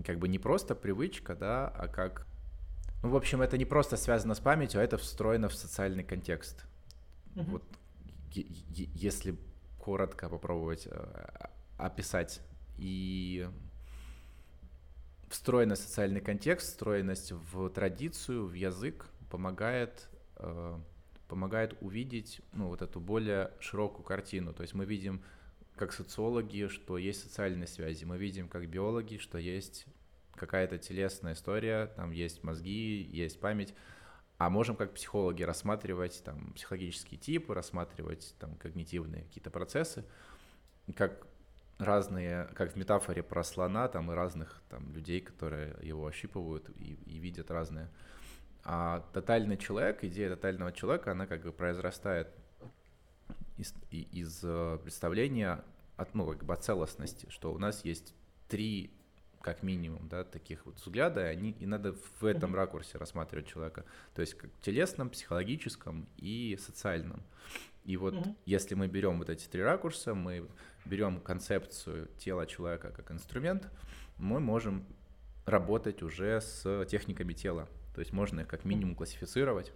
[0.05, 2.25] как бы не просто привычка, да, а как...
[3.03, 6.65] Ну, в общем, это не просто связано с памятью, а это встроено в социальный контекст.
[7.35, 7.49] Mm-hmm.
[7.51, 7.63] Вот
[8.31, 9.37] если
[9.77, 12.41] коротко попробовать э, описать
[12.77, 13.49] и
[15.29, 20.79] встроенный социальный контекст, встроенность в традицию, в язык помогает, э,
[21.27, 24.53] помогает увидеть ну, вот эту более широкую картину.
[24.53, 25.23] То есть мы видим
[25.75, 28.05] как социологи, что есть социальные связи.
[28.05, 29.85] Мы видим как биологи, что есть
[30.35, 33.73] какая-то телесная история, там есть мозги, есть память.
[34.37, 40.05] А можем как психологи рассматривать там психологические типы, рассматривать там когнитивные какие-то процессы,
[40.95, 41.27] как
[41.77, 46.93] разные, как в метафоре про слона, там и разных там людей, которые его ощипывают и,
[47.05, 47.89] и видят разные.
[48.63, 52.27] А тотальный человек, идея тотального человека, она как бы произрастает
[53.57, 55.63] из, из э, представления
[55.95, 58.13] от, ну, как бы от целостности, что у нас есть
[58.47, 58.91] три
[59.41, 63.85] как минимум, да, таких вот взгляда, и, они, и надо в этом ракурсе рассматривать человека,
[64.13, 67.23] то есть как телесном, психологическом и социальном.
[67.85, 68.35] И вот mm-hmm.
[68.45, 70.45] если мы берем вот эти три ракурса, мы
[70.87, 73.69] берем концепцию тела человека как инструмент,
[74.17, 74.85] мы можем
[75.45, 77.67] работать уже с техниками тела.
[77.93, 79.73] То есть можно их как минимум классифицировать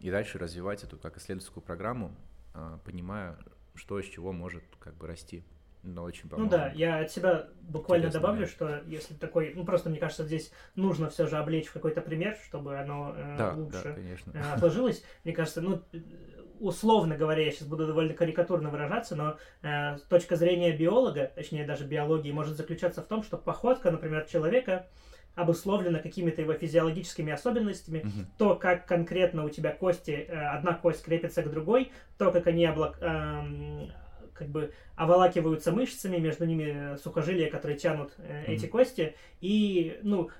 [0.00, 2.14] и дальше развивать эту как исследовательскую программу,
[2.52, 3.38] а, понимая,
[3.74, 5.44] что из чего может как бы расти.
[5.82, 8.52] Но очень Ну да, я от себя буквально Интересно, добавлю, да.
[8.52, 12.36] что если такой, ну просто мне кажется, здесь нужно все же облечь в какой-то пример,
[12.44, 15.02] чтобы оно э, да, лучше да, э, отложилось.
[15.24, 15.82] Мне кажется, ну
[16.62, 21.84] условно говоря, я сейчас буду довольно карикатурно выражаться, но э, точка зрения биолога, точнее даже
[21.84, 24.86] биологии, может заключаться в том, что походка, например, человека
[25.34, 28.26] обусловлена какими-то его физиологическими особенностями, mm-hmm.
[28.38, 32.64] то, как конкретно у тебя кости, э, одна кость крепится к другой, то, как они
[32.64, 33.88] облак, э,
[34.34, 38.54] как бы оволакиваются мышцами, между ними сухожилия, которые тянут э, mm-hmm.
[38.54, 40.30] эти кости, и, ну,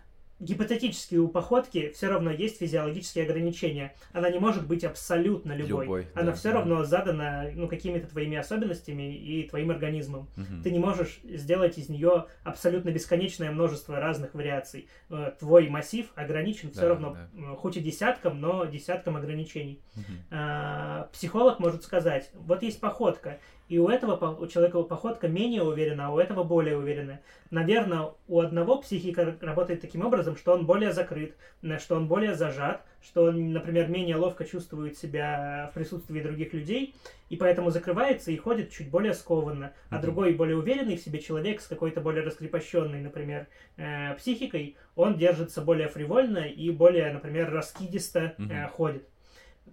[0.43, 3.95] гипотетически у походки все равно есть физиологические ограничения.
[4.13, 5.85] Она не может быть абсолютно любой.
[5.85, 6.57] любой Она да, все да.
[6.57, 10.29] равно задана ну, какими-то твоими особенностями и твоим организмом.
[10.37, 10.63] Угу.
[10.65, 14.89] Ты не можешь сделать из нее абсолютно бесконечное множество разных вариаций.
[15.11, 17.55] Э, твой массив ограничен да, все равно, да.
[17.57, 19.81] хоть и десятком, но десятком ограничений.
[19.95, 21.09] Угу.
[21.13, 26.11] Психолог может сказать, вот есть походка, и у этого у человека походка менее уверена, а
[26.11, 27.23] у этого более уверенная.
[27.51, 31.35] Наверное, у одного психика работает таким образом, что он более закрыт,
[31.79, 36.95] что он более зажат, что он, например, менее ловко чувствует себя в присутствии других людей,
[37.31, 39.73] и поэтому закрывается и ходит чуть более скованно.
[39.89, 40.01] А mm-hmm.
[40.03, 43.47] другой, более уверенный в себе человек с какой-то более раскрепощенной, например,
[43.77, 48.69] э, психикой, он держится более фривольно и более, например, раскидисто э, mm-hmm.
[48.69, 49.09] ходит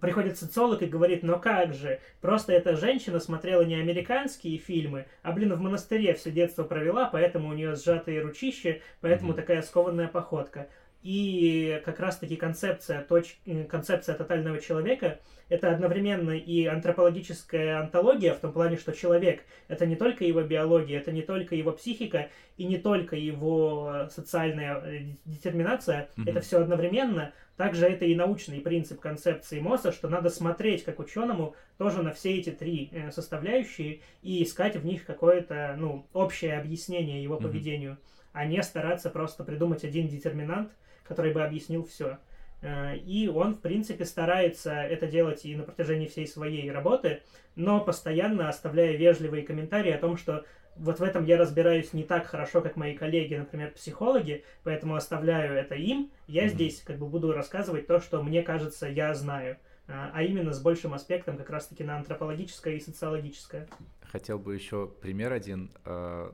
[0.00, 5.32] приходит социолог и говорит, но как же, просто эта женщина смотрела не американские фильмы, а,
[5.32, 9.36] блин, в монастыре все детство провела, поэтому у нее сжатые ручища, поэтому mm-hmm.
[9.36, 10.68] такая скованная походка.
[11.02, 13.36] И как раз-таки концепция, точ...
[13.68, 19.96] концепция тотального человека– это одновременно и антропологическая антология, в том плане, что человек– это не
[19.96, 26.10] только его биология, это не только его психика и не только его социальная э, детерминация,
[26.16, 26.30] mm-hmm.
[26.30, 31.54] это все одновременно, Также это и научный принцип концепции МОСа, что надо смотреть как ученому
[31.78, 37.22] тоже на все эти три э, составляющие и искать в них какое-то ну, общее объяснение
[37.22, 38.28] его поведению, mm-hmm.
[38.34, 40.72] а не стараться просто придумать один детерминант,
[41.10, 42.18] который бы объяснил все.
[42.62, 47.22] Э, и он, в принципе, старается это делать и на протяжении всей своей работы,
[47.56, 50.44] но постоянно оставляя вежливые комментарии о том, что
[50.76, 55.54] вот в этом я разбираюсь не так хорошо, как мои коллеги, например, психологи, поэтому оставляю
[55.54, 56.12] это им.
[56.28, 56.48] Я mm-hmm.
[56.48, 59.56] здесь как бы буду рассказывать то, что мне кажется, я знаю,
[59.88, 63.68] э, а именно с большим аспектом как раз-таки на антропологическое и социологическое.
[64.02, 66.30] Хотел бы еще пример один, э,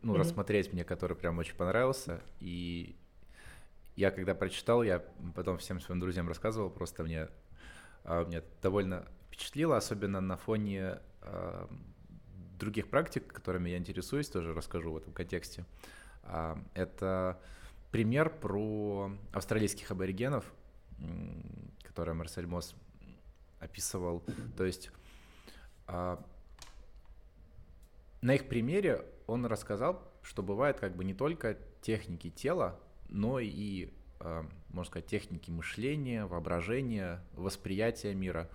[0.00, 0.18] ну, mm-hmm.
[0.18, 2.94] рассмотреть мне, который прям очень понравился, и
[3.96, 7.28] я когда прочитал, я потом всем своим друзьям рассказывал, просто мне,
[8.04, 11.68] а, мне довольно впечатлило, особенно на фоне а,
[12.58, 15.66] других практик, которыми я интересуюсь, тоже расскажу в этом контексте.
[16.22, 17.40] А, это
[17.90, 20.50] пример про австралийских аборигенов,
[21.82, 22.74] который Марсель Мосс
[23.60, 24.22] описывал.
[24.56, 24.90] То есть
[25.86, 26.18] на
[28.34, 32.80] их примере он рассказал, что бывает как бы не только техники тела,
[33.12, 38.50] но и, а, можно сказать, техники мышления, воображения, восприятия мира.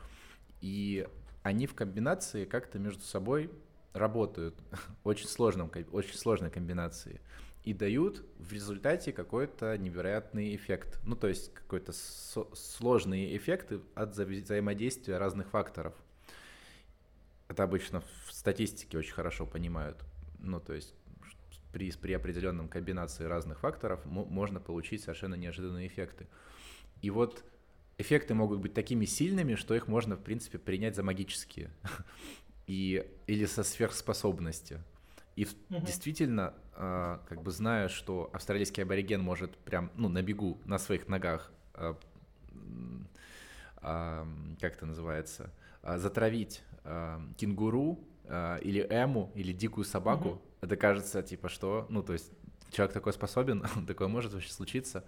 [0.61, 1.07] И
[1.43, 3.51] они в комбинации как-то между собой
[3.93, 4.55] работают,
[5.03, 7.21] очень, сложном, очень сложной комбинации,
[7.63, 10.99] и дают в результате какой-то невероятный эффект.
[11.03, 15.93] Ну, то есть какой-то со- сложные эффекты от взаимодействия разных факторов.
[17.47, 20.03] Это обычно в статистике очень хорошо понимают.
[20.39, 20.93] Ну, то есть
[21.77, 26.25] при, при определенном комбинации разных факторов можно получить совершенно неожиданные эффекты.
[27.03, 27.45] И вот
[27.99, 31.69] эффекты могут быть такими сильными, что их можно, в принципе, принять за магические
[32.67, 34.83] и, или со сверхспособностью.
[35.35, 35.85] И угу.
[35.85, 41.07] действительно, э, как бы зная, что австралийский абориген может прям, ну, на бегу, на своих
[41.07, 41.93] ногах, э,
[43.83, 44.25] э,
[44.59, 46.63] как это называется, затравить
[47.37, 52.31] кенгуру или эму, или дикую собаку, угу это кажется, типа, что, ну, то есть
[52.71, 55.03] человек такой способен, такое может вообще случиться.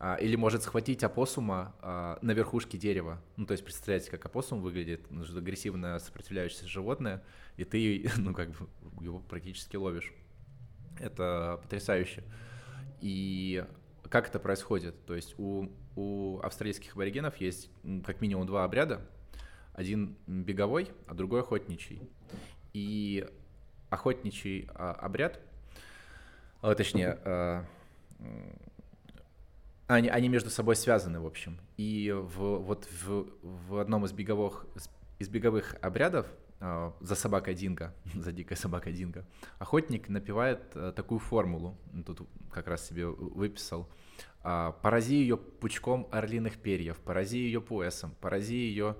[0.00, 3.20] А, или может схватить опоссума а, на верхушке дерева.
[3.36, 7.24] Ну, то есть представляете, как опоссум выглядит, ну, агрессивно сопротивляющееся животное,
[7.56, 8.68] и ты, ну, как бы
[9.00, 10.12] его практически ловишь.
[11.00, 12.22] Это потрясающе.
[13.00, 13.64] И
[14.08, 15.04] как это происходит?
[15.04, 17.70] То есть у, у австралийских аборигенов есть
[18.04, 19.00] как минимум два обряда.
[19.72, 22.02] Один беговой, а другой охотничий.
[22.72, 23.26] И
[23.90, 25.40] охотничий а, обряд,
[26.60, 27.64] а, точнее, а,
[29.86, 31.58] они, они между собой связаны, в общем.
[31.76, 34.66] И в, вот в, в одном из беговых,
[35.18, 36.26] из беговых обрядов
[36.60, 39.24] а, за собакой Динго, за дикой собакой Динго,
[39.58, 43.88] охотник напевает а, такую формулу, тут как раз себе выписал.
[44.42, 48.96] А, «Порази ее пучком орлиных перьев, порази ее поясом, порази ее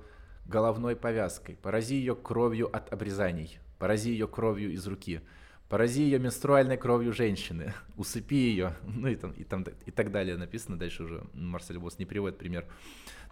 [0.47, 5.21] головной повязкой, порази ее кровью от обрезаний, порази ее кровью из руки,
[5.69, 10.37] порази ее менструальной кровью женщины, усыпи ее, ну и, там, и, там, и так далее
[10.37, 12.67] написано, дальше уже Марсель Босс не приводит пример.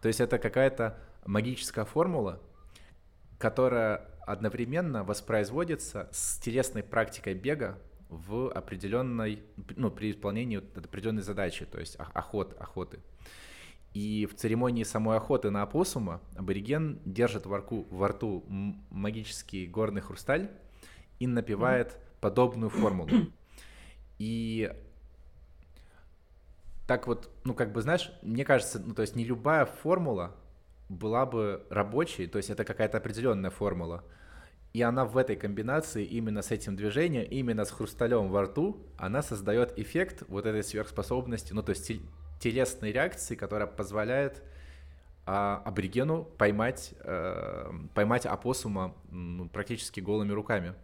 [0.02, 2.40] То есть это какая-то магическая формула,
[3.38, 7.78] которая одновременно воспроизводится с телесной практикой бега
[8.09, 9.42] в определенной,
[9.76, 13.00] ну, при исполнении определенной задачи, то есть охот, охоты.
[13.96, 18.44] И в церемонии самой охоты на опоссума абориген держит во рту, во рту
[18.90, 20.50] магический горный хрусталь
[21.18, 22.20] и напевает mm-hmm.
[22.20, 23.09] подобную формулу.
[24.18, 24.70] И
[26.87, 30.37] так вот, ну как бы знаешь, мне кажется, ну то есть не любая формула
[30.90, 34.04] была бы рабочей, то есть это какая-то определенная формула.
[34.74, 39.22] И она в этой комбинации именно с этим движением, именно с хрусталем во рту, она
[39.22, 41.87] создает эффект вот этой сверхспособности, ну то есть
[42.38, 44.42] телесной реакции, которая позволяет
[45.25, 50.75] а, аборигену поймать, а, поймать опоссума ну, практически голыми руками.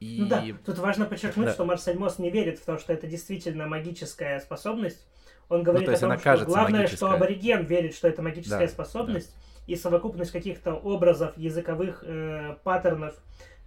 [0.00, 0.18] И...
[0.22, 1.52] Ну да, тут важно подчеркнуть, да.
[1.52, 5.06] что Марсель Мосс не верит в то, что это действительно магическая способность.
[5.50, 6.96] Он говорит ну, о том, что главное, магическая.
[6.96, 9.74] что абориген верит, что это магическая да, способность, да.
[9.74, 13.14] и совокупность каких-то образов, языковых э, паттернов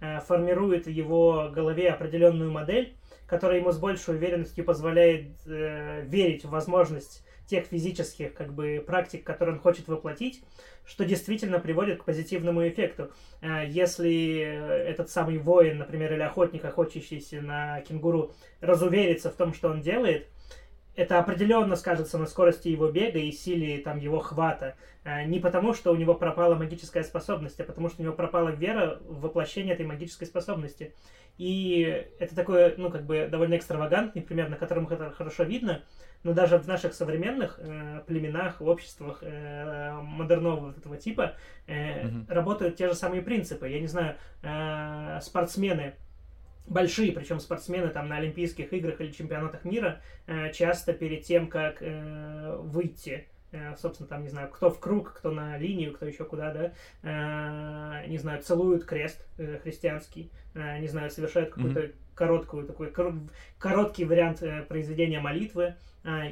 [0.00, 6.44] э, формирует в его голове определенную модель, которая ему с большей уверенностью позволяет э, верить
[6.44, 10.42] в возможность тех физических как бы практик, которые он хочет воплотить,
[10.86, 13.10] что действительно приводит к позитивному эффекту.
[13.40, 14.38] Э, если
[14.88, 20.28] этот самый воин, например, или охотник, охотящийся на кенгуру, разуверится в том, что он делает,
[20.96, 24.76] это определенно скажется на скорости его бега и силе там его хвата.
[25.04, 28.50] А, не потому, что у него пропала магическая способность, а потому, что у него пропала
[28.50, 30.94] вера в воплощение этой магической способности.
[31.36, 35.82] И это такой, ну, как бы довольно экстравагантный пример, на котором это хорошо видно,
[36.22, 41.34] но даже в наших современных э, племенах, обществах э, модернового вот этого типа
[41.66, 42.32] э, mm-hmm.
[42.32, 43.68] работают те же самые принципы.
[43.68, 45.94] Я не знаю, э, спортсмены
[46.66, 51.78] большие, причем спортсмены там на Олимпийских играх или чемпионатах мира э, часто перед тем, как
[51.80, 56.24] э, выйти э, собственно, там, не знаю, кто в круг, кто на линию, кто еще
[56.24, 61.94] куда, да, э, не знаю, целуют крест э, христианский, э, не знаю, совершают какую-то mm-hmm.
[62.14, 62.92] короткую, такой
[63.58, 65.74] короткий вариант произведения молитвы,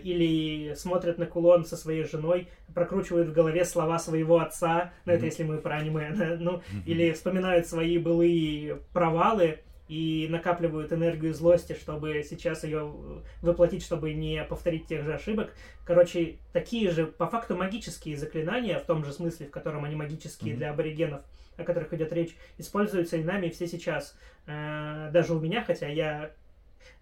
[0.03, 5.17] или смотрят на кулон со своей женой, прокручивают в голове слова своего отца, ну, mm-hmm.
[5.17, 6.85] это если мы про аниме, ну, mm-hmm.
[6.85, 9.61] или вспоминают свои былые провалы,
[9.93, 12.95] и накапливают энергию злости, чтобы сейчас ее
[13.43, 15.53] воплотить, чтобы не повторить тех же ошибок.
[15.85, 20.55] Короче, такие же по факту магические заклинания, в том же смысле, в котором они магические
[20.55, 20.57] mm-hmm.
[20.57, 21.21] для аборигенов,
[21.59, 24.17] о которых идет речь, используются и нами все сейчас.
[24.47, 26.31] Э, даже у меня, хотя я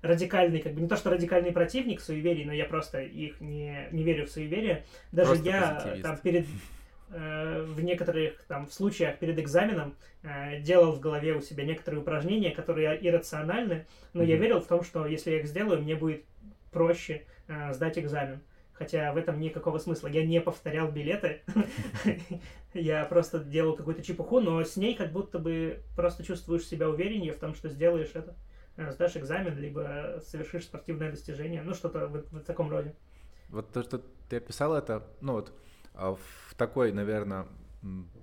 [0.02, 4.02] радикальный, как бы не то, что радикальный противник суеверий, но я просто их не, не
[4.02, 4.84] верю в суеверие.
[5.12, 6.79] Даже просто я там перед Э,
[7.10, 12.50] в некоторых там в случаях перед экзаменом э, делал в голове у себя некоторые упражнения,
[12.50, 14.26] которые иррациональны, но mm-hmm.
[14.26, 16.24] я верил в том, что если я их сделаю, мне будет
[16.70, 18.40] проще э, сдать экзамен.
[18.72, 20.06] Хотя в этом никакого смысла.
[20.06, 21.42] Я не повторял билеты,
[22.74, 27.32] я просто делал какую-то чепуху, но с ней как будто бы просто чувствуешь себя увереннее
[27.32, 28.34] в том, что сделаешь это.
[28.92, 32.94] Сдашь экзамен, либо совершишь спортивное достижение, ну что-то в, в таком роде.
[33.50, 34.00] Вот то, что
[34.30, 35.52] ты описал, это, ну вот,
[36.00, 37.46] в такой, наверное,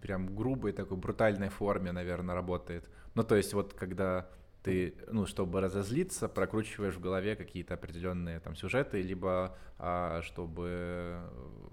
[0.01, 2.89] прям грубой, такой брутальной форме, наверное, работает.
[3.15, 4.29] Ну, то есть вот когда
[4.63, 11.21] ты, ну, чтобы разозлиться, прокручиваешь в голове какие-то определенные там сюжеты, либо а, чтобы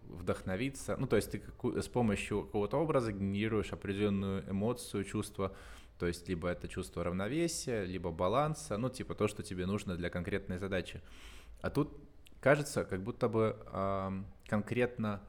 [0.05, 1.42] вдохновиться, ну, то есть ты
[1.82, 5.57] с помощью какого-то образа генерируешь определенную эмоцию, чувство,
[5.98, 10.09] то есть либо это чувство равновесия, либо баланса, ну, типа то, что тебе нужно для
[10.09, 11.02] конкретной задачи.
[11.62, 11.98] А тут
[12.40, 14.12] кажется, как будто бы а,
[14.46, 15.20] конкретно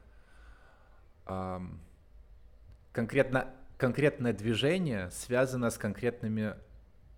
[2.92, 6.54] конкретно, конкретное движение связано с конкретными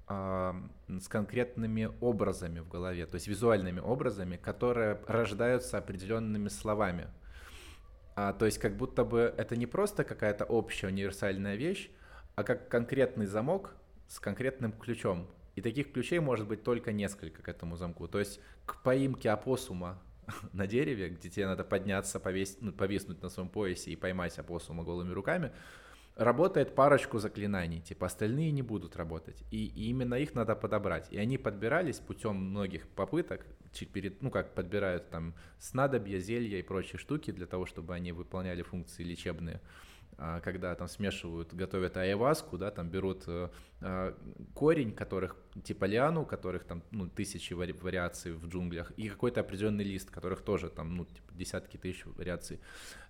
[0.08, 7.08] с конкретными образами в голове, то есть визуальными образами, которые рождаются определенными словами.
[8.16, 11.90] А, то есть как будто бы это не просто какая-то общая универсальная вещь,
[12.36, 13.76] а как конкретный замок
[14.08, 15.28] с конкретным ключом.
[15.56, 18.08] И таких ключей может быть только несколько к этому замку.
[18.08, 20.00] То есть к поимке опоссума
[20.52, 24.84] на дереве, где тебе надо подняться, повесить, ну, повиснуть на своем поясе и поймать опоссума
[24.84, 25.52] голыми руками,
[26.16, 29.42] работает парочку заклинаний, типа остальные не будут работать.
[29.50, 31.06] И, и именно их надо подобрать.
[31.10, 33.46] И они подбирались путем многих попыток,
[33.92, 38.62] перед, ну как подбирают там снадобья, зелья и прочие штуки для того, чтобы они выполняли
[38.62, 39.60] функции лечебные.
[40.42, 43.50] Когда там смешивают, готовят айваску, да, там берут э,
[43.80, 44.14] а,
[44.52, 49.84] корень, которых, типа лиану, которых там, ну, тысячи вари- вариаций в джунглях, и какой-то определенный
[49.84, 52.58] лист, которых тоже там, ну, типа, десятки тысяч вариаций.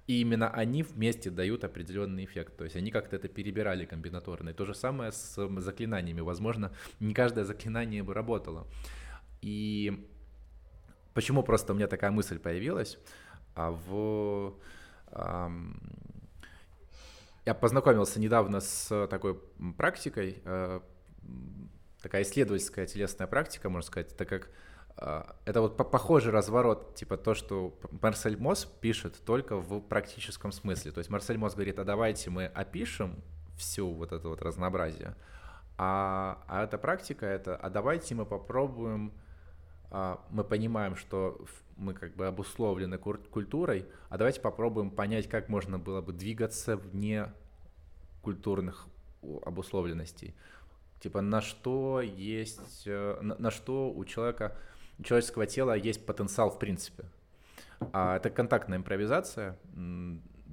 [0.06, 2.58] И именно они вместе дают определенный эффект.
[2.58, 4.50] То есть они как-то это перебирали комбинаторно.
[4.50, 6.20] И то же самое с заклинаниями.
[6.20, 8.66] Возможно, не каждое заклинание бы работало.
[9.42, 10.06] И
[11.14, 12.98] почему просто у меня такая мысль появилась?
[13.54, 14.54] А в
[17.48, 19.40] я познакомился недавно с такой
[19.78, 20.80] практикой, э,
[22.02, 24.50] такая исследовательская телесная практика, можно сказать, так как
[24.98, 30.92] э, это вот похожий разворот, типа то, что Марсель Мосс пишет только в практическом смысле.
[30.92, 33.16] То есть Марсель Мосс говорит, а давайте мы опишем
[33.56, 35.14] всю вот это вот разнообразие,
[35.78, 39.14] а, а эта практика это, а давайте мы попробуем
[39.90, 41.40] мы понимаем, что
[41.76, 47.32] мы как бы обусловлены культурой, а давайте попробуем понять, как можно было бы двигаться вне
[48.22, 48.86] культурных
[49.44, 50.34] обусловленностей.
[51.00, 54.56] Типа на что есть, э, на, на что у человека,
[54.98, 57.04] у человеческого тела есть потенциал в принципе.
[57.92, 59.56] А это контактная импровизация,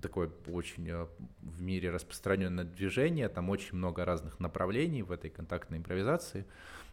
[0.01, 1.07] такое очень э,
[1.41, 6.45] в мире распространенное движение, там очень много разных направлений в этой контактной импровизации.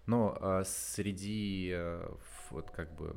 [0.06, 2.14] Но а, среди э,
[2.50, 3.16] вот как бы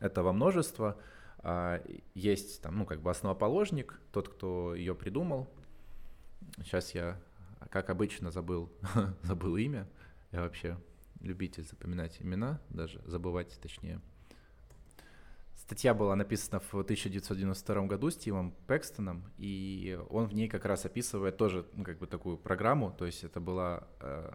[0.00, 0.98] этого множества
[1.38, 1.82] а,
[2.14, 5.48] есть там, ну, как бы основоположник, тот, кто ее придумал.
[6.58, 7.20] Сейчас я,
[7.70, 8.72] как обычно, забыл,
[9.22, 9.88] забыл имя.
[10.32, 10.76] Я вообще
[11.20, 14.00] любитель запоминать имена, даже забывать точнее.
[15.54, 21.36] Статья была написана в 1992 году Стивом Пэкстоном, и он в ней как раз описывает
[21.36, 24.30] тоже ну, как бы такую программу, то есть это была э,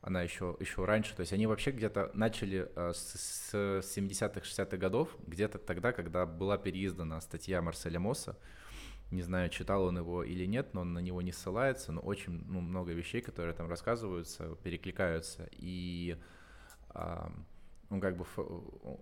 [0.00, 4.76] она еще, еще раньше, то есть они вообще где-то начали э, с, с 70-х, 60-х
[4.76, 8.38] годов, где-то тогда, когда была переиздана статья Марселя Мосса,
[9.10, 12.44] не знаю, читал он его или нет, но он на него не ссылается, но очень
[12.46, 16.16] ну, много вещей, которые там рассказываются, перекликаются, и
[16.94, 17.28] э,
[17.90, 18.24] он как бы,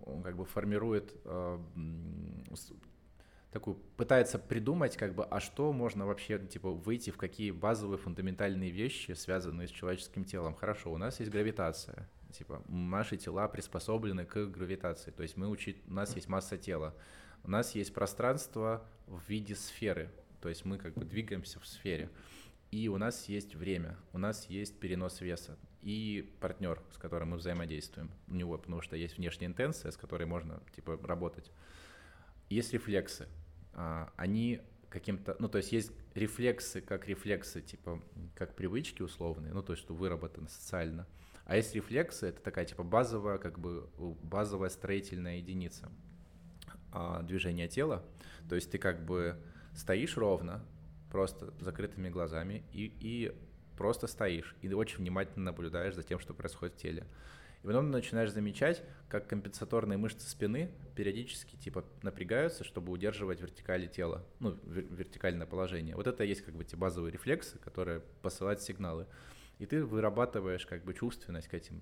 [0.05, 1.59] он как бы формирует э,
[3.51, 8.71] такую, пытается придумать, как бы, а что можно вообще, типа, выйти в какие базовые фундаментальные
[8.71, 10.55] вещи, связанные с человеческим телом.
[10.55, 15.81] Хорошо, у нас есть гравитация, типа, наши тела приспособлены к гравитации, то есть мы учить,
[15.87, 16.95] у нас есть масса тела,
[17.43, 22.09] у нас есть пространство в виде сферы, то есть мы как бы двигаемся в сфере,
[22.71, 27.37] и у нас есть время, у нас есть перенос веса, и партнер, с которым мы
[27.37, 28.11] взаимодействуем.
[28.27, 31.49] У него, потому что есть внешняя интенция, с которой можно, типа, работать.
[32.49, 33.27] Есть рефлексы,
[33.73, 38.01] а, они каким-то, ну, то есть есть рефлексы, как рефлексы, типа,
[38.35, 41.07] как привычки условные, ну, то есть, что выработаны социально,
[41.45, 43.89] а есть рефлексы, это такая, типа, базовая, как бы,
[44.23, 45.91] базовая строительная единица
[46.91, 48.03] а, движения тела,
[48.49, 49.37] то есть ты как бы
[49.73, 50.65] стоишь ровно,
[51.11, 53.35] просто закрытыми глазами и, и
[53.77, 57.07] просто стоишь и очень внимательно наблюдаешь за тем, что происходит в теле.
[57.67, 64.25] И потом начинаешь замечать, как компенсаторные мышцы спины периодически типа напрягаются, чтобы удерживать вертикали тела,
[64.39, 65.93] ну, вертикальное положение.
[65.97, 69.05] Вот это есть как бы те базовые рефлексы, которые посылают сигналы.
[69.59, 71.81] И ты вырабатываешь как бы чувственность к этим,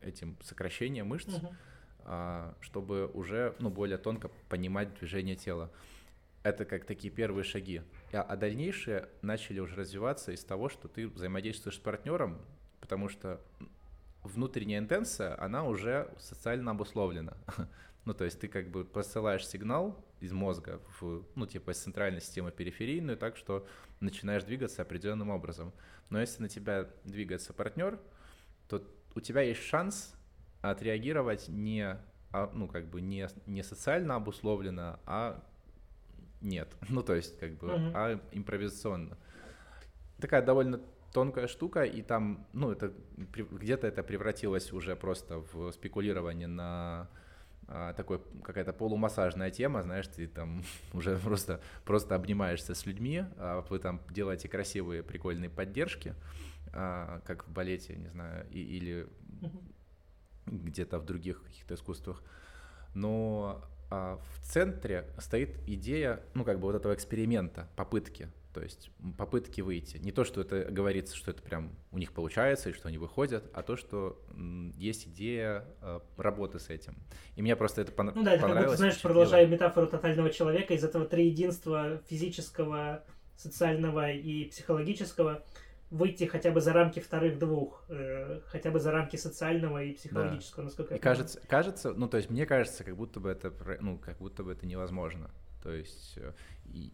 [0.00, 1.52] этим сокращениям мышц, угу.
[2.04, 5.72] а, чтобы уже ну, более тонко понимать движение тела.
[6.44, 7.82] Это как такие первые шаги.
[8.12, 12.40] А, а дальнейшие начали уже развиваться из того, что ты взаимодействуешь с партнером,
[12.80, 13.40] потому что
[14.24, 17.36] внутренняя интенция, она уже социально обусловлена.
[18.04, 22.20] ну, то есть ты как бы посылаешь сигнал из мозга в, ну, типа из центральной
[22.20, 23.66] системы периферийную, так что
[24.00, 25.72] начинаешь двигаться определенным образом.
[26.10, 28.00] Но если на тебя двигается партнер,
[28.68, 28.82] то
[29.14, 30.14] у тебя есть шанс
[30.62, 31.98] отреагировать не,
[32.32, 35.42] а, ну, как бы не, не социально обусловленно, а
[36.40, 36.74] нет.
[36.88, 37.92] Ну, то есть, как бы, mm-hmm.
[37.94, 39.18] а импровизационно.
[40.18, 40.80] Такая довольно
[41.14, 47.08] тонкая штука, и там, ну, это где-то это превратилось уже просто в спекулирование на
[47.68, 53.64] а, такой какая-то полумассажная тема, знаешь, ты там уже просто, просто обнимаешься с людьми, а
[53.70, 56.14] вы там делаете красивые, прикольные поддержки,
[56.72, 59.08] а, как в балете, не знаю, и, или
[60.46, 62.24] где-то в других каких-то искусствах.
[62.94, 68.28] Но а, в центре стоит идея, ну, как бы вот этого эксперимента, попытки.
[68.54, 69.98] То есть попытки выйти.
[69.98, 73.50] Не то, что это говорится, что это прям у них получается и что они выходят,
[73.52, 74.22] а то, что
[74.76, 76.94] есть идея э, работы с этим.
[77.34, 78.52] И мне просто это пон- ну, да, это понравилось.
[78.52, 83.04] Как будто, знаешь, продолжая метафору тотального человека, из этого триединства физического,
[83.36, 85.42] социального и психологического
[85.90, 90.62] выйти хотя бы за рамки вторых двух, э, хотя бы за рамки социального и психологического,
[90.62, 90.64] да.
[90.64, 94.18] насколько и кажется, кажется, ну то есть мне кажется, как будто бы это, ну как
[94.18, 95.30] будто бы это невозможно.
[95.62, 96.32] То есть э,
[96.66, 96.92] и,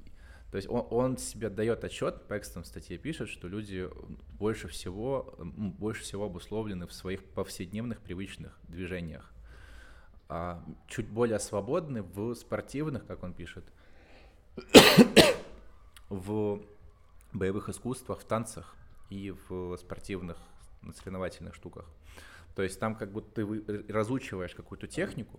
[0.50, 3.88] то есть он, он себе дает отчет, текстом в статье пишет, что люди
[4.38, 9.30] больше всего, больше всего обусловлены в своих повседневных привычных движениях.
[10.28, 13.64] А чуть более свободны в спортивных, как он пишет,
[16.08, 16.60] в
[17.32, 18.74] боевых искусствах, в танцах
[19.08, 20.36] и в спортивных
[20.96, 21.86] соревновательных штуках.
[22.56, 25.38] То есть там как будто ты разучиваешь какую-то технику,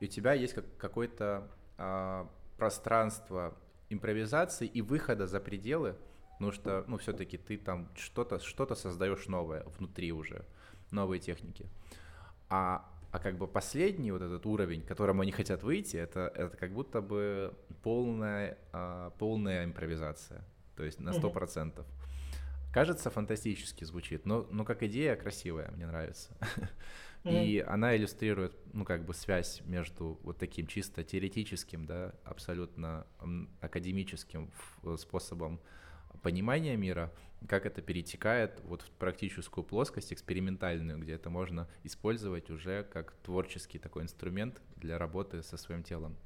[0.00, 3.54] и у тебя есть как, какое-то а, пространство
[3.90, 5.96] импровизации и выхода за пределы,
[6.32, 10.44] потому что, ну, все-таки ты там что-то что создаешь новое внутри уже,
[10.90, 11.66] новые техники.
[12.48, 16.56] А, а как бы последний вот этот уровень, к которому они хотят выйти, это, это
[16.56, 20.44] как будто бы полная, а, полная импровизация,
[20.76, 21.74] то есть на 100%.
[21.74, 21.84] Mm-hmm.
[22.72, 26.36] Кажется, фантастически звучит, но, но как идея красивая, мне нравится.
[27.30, 33.06] И она иллюстрирует, ну, как бы связь между вот таким чисто теоретическим, да, абсолютно
[33.60, 34.50] академическим
[34.96, 35.60] способом
[36.22, 37.12] понимания мира,
[37.46, 43.78] как это перетекает вот в практическую плоскость, экспериментальную, где это можно использовать уже как творческий
[43.78, 46.16] такой инструмент для работы со своим телом.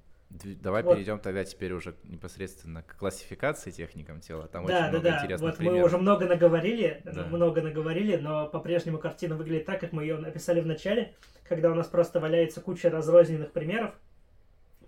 [0.61, 0.95] Давай вот.
[0.95, 4.49] перейдем тогда теперь уже непосредственно к классификации техникам тела.
[4.49, 5.17] Там да, очень да, много да.
[5.17, 5.79] интересных вот примеров.
[5.79, 7.25] Мы уже много наговорили, да.
[7.27, 11.15] много наговорили, но по-прежнему картина выглядит так, как мы ее написали в начале,
[11.49, 13.95] когда у нас просто валяется куча разрозненных примеров,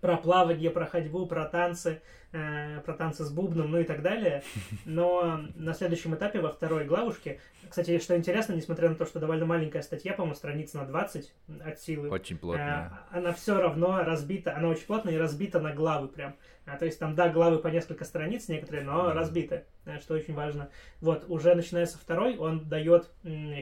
[0.04, 2.02] про плавание, про ходьбу, про танцы,
[2.32, 4.42] э, про танцы с бубном, ну и так далее.
[4.84, 7.40] Но на следующем этапе, во второй главушке,
[7.70, 11.32] кстати, что интересно, несмотря на то, что довольно маленькая статья, по-моему, страниц на 20
[11.64, 12.10] от силы.
[12.10, 12.92] Очень плотная.
[13.12, 16.36] Э, она все равно разбита, она очень плотная и разбита на главы прям.
[16.66, 20.34] А, то есть там, да, главы по несколько страниц некоторые, но разбиты, э, что очень
[20.34, 20.68] важно.
[21.00, 23.10] Вот, уже начиная со второй, он дает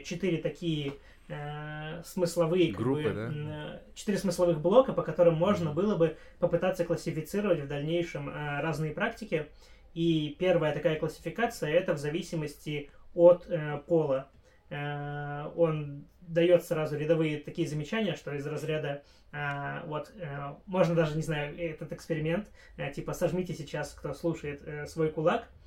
[0.05, 0.95] четыре такие
[2.05, 3.33] смысловые группы, как бы, да?
[3.35, 8.93] Э, четыре смысловых блока, по которым можно было бы попытаться классифицировать в дальнейшем э, разные
[8.93, 9.49] практики.
[9.95, 14.31] И первая такая классификация это в зависимости от э, пола.
[14.71, 19.03] Э, он дает сразу рядовые такие замечания, что из разряда
[19.33, 24.63] э, вот э, можно даже не знаю этот эксперимент э, типа сожмите сейчас кто слушает
[24.67, 25.62] э, свой кулак Э,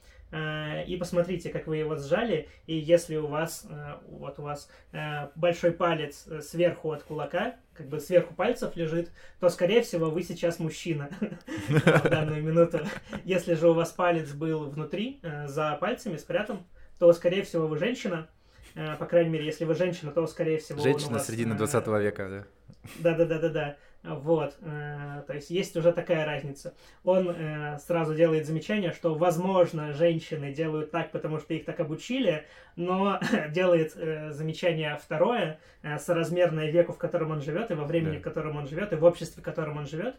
[0.88, 5.30] и посмотрите, как вы его сжали, и если у вас, э, вот у вас э,
[5.36, 10.60] большой палец сверху от кулака, как бы сверху пальцев лежит, то, скорее всего, вы сейчас
[10.60, 11.10] мужчина
[11.70, 12.80] в данную минуту.
[13.24, 16.66] Если же у вас палец был внутри, за пальцами спрятан,
[17.00, 18.28] то, скорее всего, вы женщина.
[19.00, 22.46] По крайней мере, если вы женщина, то, скорее всего, Женщина середины 20 века, да?
[23.00, 23.78] Да-да-да-да-да.
[24.08, 26.76] Вот, э, то есть есть уже такая разница.
[27.04, 32.46] Он э, сразу делает замечание, что, возможно, женщины делают так, потому что их так обучили,
[32.76, 35.60] но делает э, замечание второе,
[36.00, 38.20] соразмерное веку, в котором он живет, и во времени, да.
[38.20, 40.16] в котором он живет, и в обществе, в котором он живет,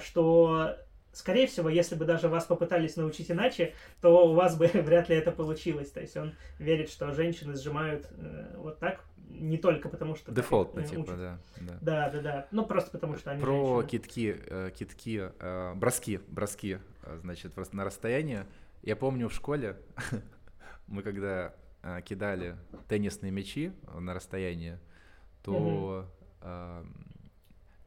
[0.00, 0.76] что
[1.12, 5.16] скорее всего, если бы даже вас попытались научить иначе, то у вас бы вряд ли
[5.16, 5.90] это получилось.
[5.90, 10.32] То есть он верит, что женщины сжимают э, вот так не только потому, что...
[10.32, 11.78] Дефолтно, типа, да, да.
[11.80, 12.48] Да, да, да.
[12.50, 13.88] Ну, просто потому, что они Про женщины.
[13.88, 18.46] китки, э, китки, э, броски, броски, э, значит, просто на расстояние.
[18.82, 19.76] Я помню в школе,
[20.86, 21.54] мы когда
[22.04, 22.56] кидали
[22.88, 24.78] теннисные мячи на расстояние,
[25.42, 26.06] то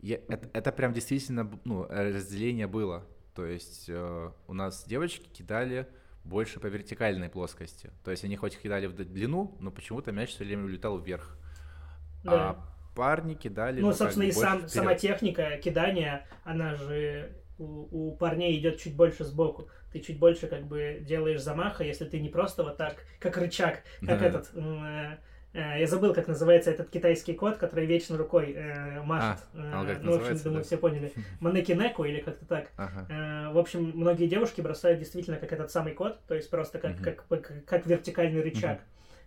[0.02, 3.06] я, это, это прям действительно ну, разделение было.
[3.36, 5.88] То есть у нас девочки кидали
[6.24, 7.92] больше по вертикальной плоскости.
[8.04, 11.38] То есть они хоть кидали в длину, но почему-то мяч все время улетал вверх.
[12.24, 12.50] Да.
[12.50, 12.66] А
[12.96, 13.82] парни кидали...
[13.82, 18.96] Ну, ну собственно, и сам, сама техника кидания, она же у, у парней идет чуть
[18.96, 19.70] больше сбоку.
[19.92, 23.84] Ты чуть больше как бы делаешь замаха, если ты не просто вот так, как рычаг,
[24.00, 24.26] как да.
[24.26, 24.50] этот...
[24.56, 25.18] Э, Э,
[25.60, 29.44] я забыл, как называется этот китайский кот, который вечно рукой э, машет.
[29.54, 30.66] А, э, ну, в общем, думаю, да?
[30.66, 31.14] все поняли.
[31.40, 32.72] Манекинеку или как-то так.
[32.78, 33.08] Ага.
[33.10, 36.96] Э, в общем, многие девушки бросают действительно как этот самый кот, то есть просто как,
[36.96, 37.04] угу.
[37.04, 38.80] как, как, как вертикальный рычаг.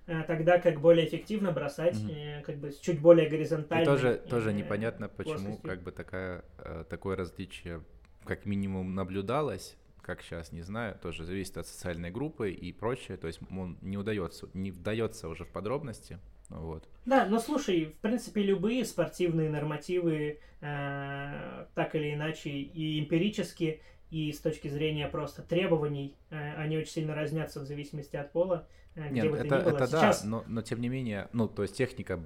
[0.07, 0.25] Угу.
[0.27, 2.11] Тогда как более эффективно бросать, угу.
[2.11, 3.85] э, как бы чуть более горизонтальной.
[3.85, 7.83] И тоже, э, тоже непонятно, почему как бы такая, э, такое различие
[8.25, 9.77] как минимум наблюдалось,
[10.09, 13.99] как сейчас, не знаю, тоже зависит от социальной группы и прочее, то есть он не
[13.99, 16.89] удается, не вдается уже в подробности, вот.
[17.05, 24.33] Да, но слушай, в принципе, любые спортивные нормативы, э, так или иначе, и эмпирически, и
[24.33, 28.67] с точки зрения просто требований, э, они очень сильно разнятся в зависимости от пола.
[28.95, 30.23] Э, Нет, где бы это, это, это Сейчас...
[30.23, 32.19] да, но, но тем не менее, ну, то есть техника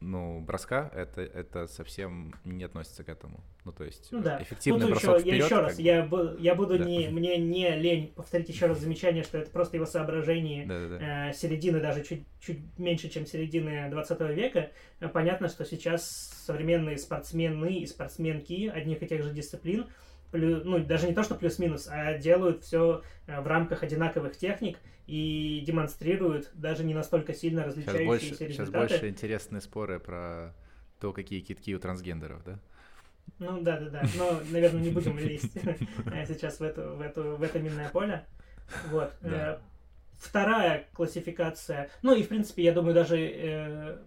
[0.00, 3.40] ну, броска, это, это совсем не относится к этому.
[3.64, 4.42] Ну, то есть ну, да.
[4.42, 5.38] эффективный ну, бросок еще, вперед.
[5.38, 6.84] Я еще раз, я, буду, я буду да.
[6.84, 10.98] не, мне не лень повторить еще раз замечание, что это просто его соображение да, да,
[10.98, 11.30] да.
[11.30, 14.70] Э, середины, даже чуть, чуть меньше, чем середины 20 века.
[15.12, 16.04] Понятно, что сейчас
[16.46, 19.86] современные спортсмены и спортсменки одних и тех же дисциплин
[20.38, 25.62] ну, даже не то, что плюс-минус, а делают все э, в рамках одинаковых техник и
[25.66, 28.88] демонстрируют даже не настолько сильно различающиеся сейчас больше, результаты.
[28.88, 30.54] Сейчас больше интересные споры про
[31.00, 32.58] то, какие китки у трансгендеров, да?
[33.38, 34.02] Ну да, да, да.
[34.16, 35.56] Но, наверное, не будем лезть
[36.12, 38.24] э, сейчас в, эту, в, эту, в это минное поле.
[38.90, 39.12] Вот.
[39.20, 39.54] Да.
[39.54, 39.58] Э,
[40.14, 41.90] вторая классификация.
[42.02, 44.02] Ну и, в принципе, я думаю, даже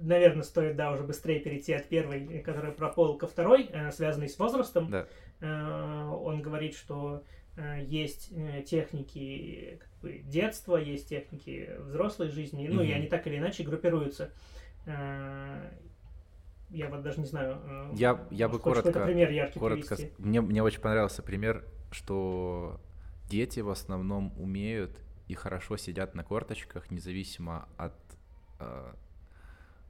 [0.00, 4.38] наверное, стоит, да, уже быстрее перейти от первой, которая про пол, ко второй, связанной с
[4.38, 4.90] возрастом.
[4.90, 5.06] Да.
[5.40, 7.24] Э, он говорит, что
[7.56, 8.32] э, есть
[8.66, 14.30] техники как бы, детства, есть техники взрослой жизни, ну, и они так или иначе группируются.
[14.86, 17.60] Я вот даже не знаю.
[17.94, 22.80] Я, я бы коротко, пример яркий коротко мне, мне очень понравился пример, что
[23.28, 27.94] дети в основном умеют и хорошо сидят на корточках, независимо от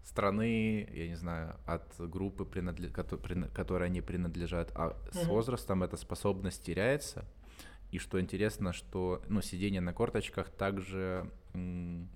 [0.06, 2.92] страны, я не знаю, от группы, принадлеж...
[2.92, 5.24] которой они принадлежат, а mm-hmm.
[5.24, 7.24] с возрастом эта способность теряется.
[7.90, 12.08] И что интересно, что ну, сидение на корточках также м,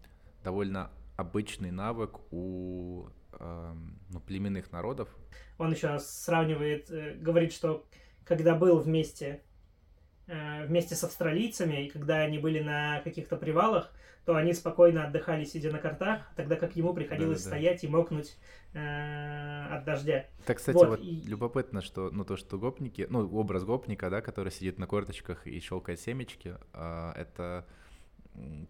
[0.42, 3.74] довольно обычный навык у э,
[4.08, 5.08] ну, племенных народов.
[5.58, 7.84] Он еще сравнивает, э, говорит, что
[8.24, 9.42] когда был вместе
[10.66, 13.92] вместе с австралийцами, и когда они были на каких-то привалах,
[14.24, 17.56] то они спокойно отдыхали, сидя на картах, тогда как ему приходилось Да-да-да.
[17.56, 18.36] стоять и мокнуть
[18.74, 20.26] э, от дождя.
[20.44, 21.22] Так, кстати, вот, вот и...
[21.26, 25.58] любопытно, что, ну, то, что гопники, ну, образ гопника, да, который сидит на корточках и
[25.60, 27.66] щелкает семечки, э, это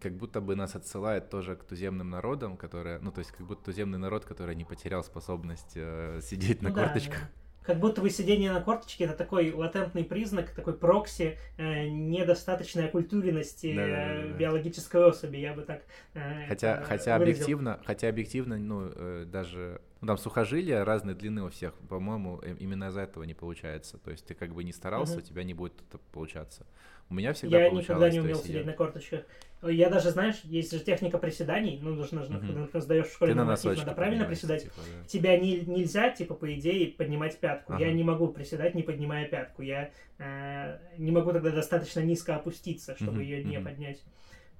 [0.01, 3.65] как будто бы нас отсылает тоже к туземным народам, которые, ну, то есть как будто
[3.65, 7.19] туземный народ, который не потерял способность э, сидеть ну, на да, корточках.
[7.19, 12.85] Да как будто бы сидение на корточке это такой латентный признак, такой прокси э, недостаточной
[12.85, 14.37] окультуренности да, да, да, да.
[14.37, 15.83] биологической особи, я бы так
[16.13, 17.33] э, хотя, хотя выразил.
[17.33, 22.55] объективно, хотя объективно, ну, э, даже ну, там сухожилия разной длины у всех, по-моему, э,
[22.59, 23.99] именно из-за этого не получается.
[23.99, 25.21] То есть ты как бы не старался, угу.
[25.21, 26.65] у тебя не будет это получаться.
[27.11, 29.21] У меня всегда Я никогда не умел сидеть на корточках.
[29.61, 32.67] Я даже, знаешь, есть же техника приседаний, ну, нужно, нужно, mm-hmm.
[32.67, 34.63] когда сдаешь в школе норматив, надо правильно приседать.
[34.63, 35.07] Типа, да.
[35.07, 37.73] Тебя не, нельзя, типа, по идее, поднимать пятку.
[37.73, 37.85] Ага.
[37.85, 39.61] Я не могу приседать, не поднимая пятку.
[39.61, 43.25] Я э, не могу тогда достаточно низко опуститься, чтобы mm-hmm.
[43.25, 43.63] ее не mm-hmm.
[43.63, 44.01] поднять.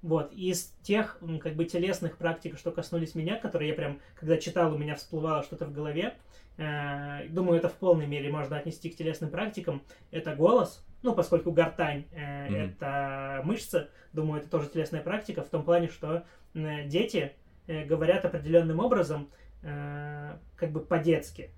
[0.02, 4.74] Вот, из тех, как бы, телесных практик, что коснулись меня, которые я прям, когда читал,
[4.74, 6.16] у меня всплывало что-то в голове,
[6.58, 11.52] э, думаю, это в полной мере можно отнести к телесным практикам, это голос, ну, поскольку
[11.52, 12.70] гортань э, mm-hmm.
[12.72, 17.34] это мышца, думаю, это тоже телесная практика в том плане, что э, дети
[17.68, 19.30] э, говорят определенным образом,
[19.62, 21.52] э, как бы по-детски.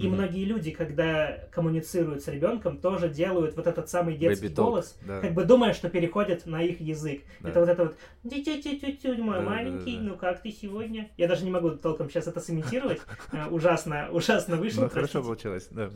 [0.00, 0.08] И mm-hmm.
[0.08, 5.20] многие люди, когда коммуницируют с ребенком, тоже делают вот этот самый детский Baby голос, да.
[5.20, 7.20] как бы думая, что переходят на их язык.
[7.40, 7.50] Да.
[7.50, 10.10] Это вот это вот «Тю-тю-тю-тю, мой да, маленький, да, да, да.
[10.12, 13.02] ну как ты сегодня?» Я даже не могу толком сейчас это сымитировать.
[13.32, 14.84] Э, ужасно, ужасно вышло.
[14.84, 15.90] Ну, хорошо получилось, да.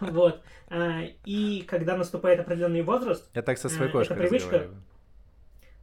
[0.00, 0.40] Вот.
[0.68, 3.28] А, и когда наступает определенный возраст...
[3.34, 4.68] Я так со своей э, кошкой привычка...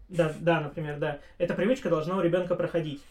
[0.10, 1.20] Да, да, например, да.
[1.38, 3.04] Эта привычка должна у ребенка проходить.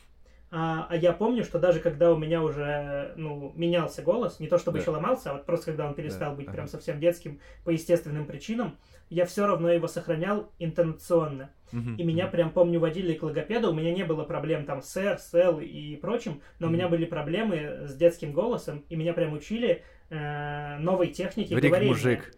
[0.52, 4.58] А, а я помню, что даже когда у меня уже ну, менялся голос, не то
[4.58, 4.82] чтобы да.
[4.82, 6.36] еще ломался, а вот просто когда он перестал да.
[6.36, 6.54] быть ага.
[6.54, 8.76] прям совсем детским по естественным причинам,
[9.10, 11.50] я все равно его сохранял интонационно.
[11.72, 12.32] Угу, и меня угу.
[12.32, 15.60] прям, помню, водили к логопеду, у меня не было проблем там с R, с L
[15.60, 16.72] и прочим, но угу.
[16.72, 21.70] у меня были проблемы с детским голосом, и меня прям учили э, новой технике Врик
[21.70, 21.92] говорения.
[21.92, 22.34] мужик.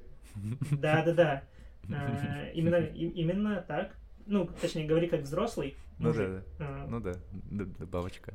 [0.71, 1.45] Да-да-да.
[1.91, 3.97] Э, именно, именно так.
[4.27, 5.77] Ну, точнее, говори как взрослый.
[5.99, 6.43] Ну да, да.
[6.59, 6.87] А.
[6.89, 7.15] Ну да,
[7.79, 8.35] добавочка.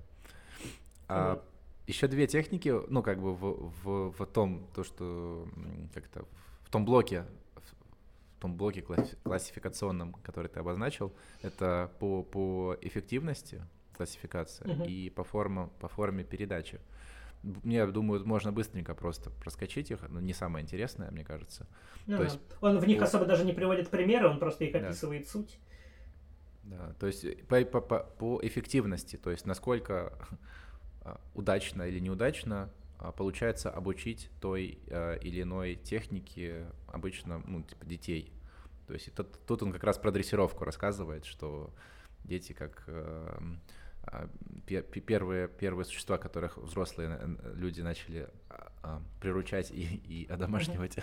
[1.08, 1.46] А, вот.
[1.88, 5.48] Еще две техники, ну, как бы в, в, в том, то, что
[5.94, 6.26] как-то
[6.64, 7.26] в том блоке,
[7.56, 8.84] в том блоке
[9.24, 13.64] классификационном, который ты обозначил, это по, по эффективности
[13.96, 14.84] классификация угу.
[14.84, 16.80] и по, форме, по форме передачи.
[17.44, 21.68] Мне, думаю, можно быстренько просто проскочить их, но не самое интересное, мне кажется.
[22.06, 23.06] Ну, То есть, он в них по...
[23.06, 25.30] особо даже не приводит примеры, он просто их описывает да.
[25.30, 25.58] суть.
[26.68, 30.14] Да, то есть э, по, по, по, по эффективности, то есть насколько
[31.02, 37.86] а, удачно или неудачно а, получается обучить той э, или иной технике обычно ну, типа
[37.86, 38.34] детей.
[38.86, 41.74] То есть это, тут он как раз про дрессировку рассказывает, что
[42.26, 43.40] дети как э,
[44.04, 44.30] а,
[44.66, 48.30] первые, первые существа, которых взрослые люди начали
[48.82, 50.98] а, а, приручать и, и одомашнивать,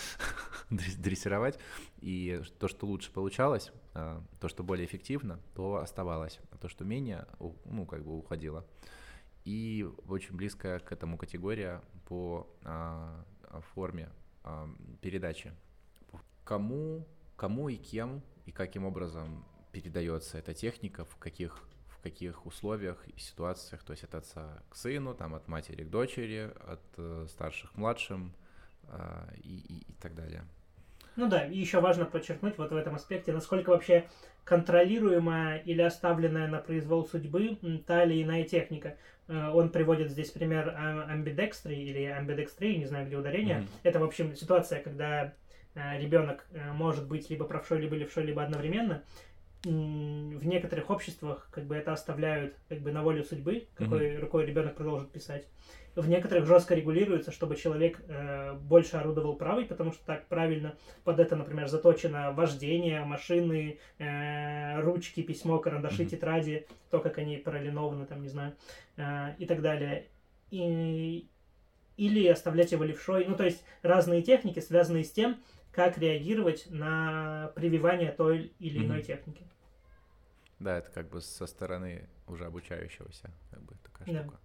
[0.70, 1.58] дрессировать,
[2.00, 7.26] и то, что лучше получалось, то, что более эффективно, то оставалось, а то, что менее,
[7.64, 8.66] ну, как бы уходило.
[9.44, 12.48] И очень близкая к этому категория по
[13.74, 14.10] форме
[15.00, 15.52] передачи.
[16.44, 17.06] Кому,
[17.36, 21.62] кому и кем и каким образом передается эта техника, в каких
[22.04, 26.50] каких условиях и ситуациях, то есть от отца к сыну, там, от матери к дочери,
[26.66, 28.32] от э, старших к младшим
[28.88, 28.96] э,
[29.42, 30.44] и, и, и так далее.
[31.16, 34.04] Ну да, и еще важно подчеркнуть вот в этом аспекте, насколько вообще
[34.44, 38.96] контролируемая или оставленная на произвол судьбы та или иная техника.
[39.26, 40.74] Э, он приводит здесь пример
[41.08, 43.60] амбидекстрии или амбидекстрии, не знаю, где ударение.
[43.60, 43.80] Mm-hmm.
[43.84, 45.32] Это, в общем, ситуация, когда
[45.74, 49.02] э, ребенок э, может быть либо правшой, либо левшой, либо одновременно
[49.64, 54.20] в некоторых обществах как бы это оставляют как бы на волю судьбы, какой mm-hmm.
[54.20, 55.46] рукой ребенок продолжит писать.
[55.96, 61.20] В некоторых жестко регулируется, чтобы человек э, больше орудовал правой, потому что так правильно под
[61.20, 66.08] это, например, заточено вождение, машины, э, ручки, письмо, карандаши, mm-hmm.
[66.08, 68.54] тетради, то, как они пролинованы, там, не знаю,
[68.96, 70.06] э, и так далее.
[70.50, 71.28] И,
[71.96, 73.24] или оставлять его левшой.
[73.26, 75.36] Ну, то есть разные техники, связанные с тем,
[75.70, 79.02] как реагировать на прививание той или иной mm-hmm.
[79.04, 79.44] техники.
[80.58, 84.22] Да, это как бы со стороны уже обучающегося, как бы такая да.
[84.22, 84.38] штука.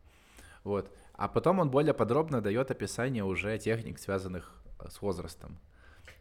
[0.64, 0.91] Вот.
[1.14, 5.60] А потом он более подробно дает описание уже техник, связанных э, с возрастом.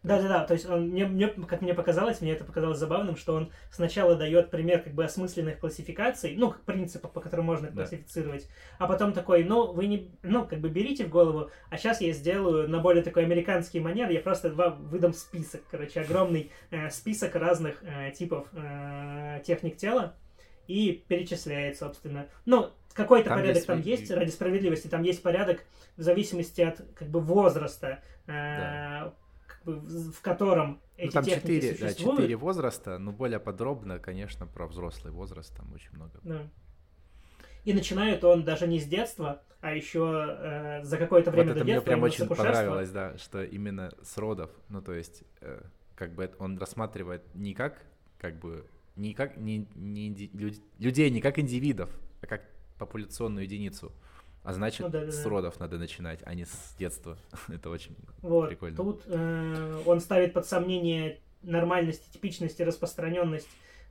[0.01, 3.51] Да-да-да, то есть он, мне, мне, как мне показалось, мне это показалось забавным, что он
[3.69, 7.73] сначала дает пример как бы осмысленных классификаций, ну, принципов, по которым можно Да.
[7.73, 8.47] классифицировать,
[8.77, 12.13] а потом такой, ну, вы не, ну, как бы берите в голову, а сейчас я
[12.13, 17.35] сделаю на более такой американский манер, я просто вам выдам список, короче, огромный э, список
[17.35, 20.15] разных э, типов э, техник тела,
[20.67, 22.27] и перечисляет, собственно.
[22.45, 25.63] Ну, какой-то Там порядок есть там есть, ради справедливости, там есть порядок
[25.97, 29.13] в зависимости от как бы возраста, э, Да.
[29.65, 32.17] В котором Ну, эти там техники четыре, да, существуют.
[32.19, 36.19] четыре возраста, но более подробно, конечно, про взрослый возраст там очень много.
[36.23, 36.47] Да.
[37.65, 41.59] И начинает он даже не с детства, а еще э, за какое-то время вот до
[41.59, 44.93] это мне детства, прям именно с очень понравилось, да, что именно с родов, ну то
[44.93, 45.61] есть э,
[45.95, 47.77] как бы он рассматривает не как
[48.17, 51.89] как бы не как не, не инди- люд- людей не как индивидов,
[52.21, 52.43] а как
[52.77, 53.91] популяционную единицу.
[54.49, 55.29] А значит, Ну да, да, с да.
[55.29, 57.17] родов надо начинать, а не с детства.
[57.53, 58.49] это очень Вот.
[58.49, 58.77] прикольно.
[58.77, 63.47] Тут э, он ставит под сомнение нормальность, типичность и распространенность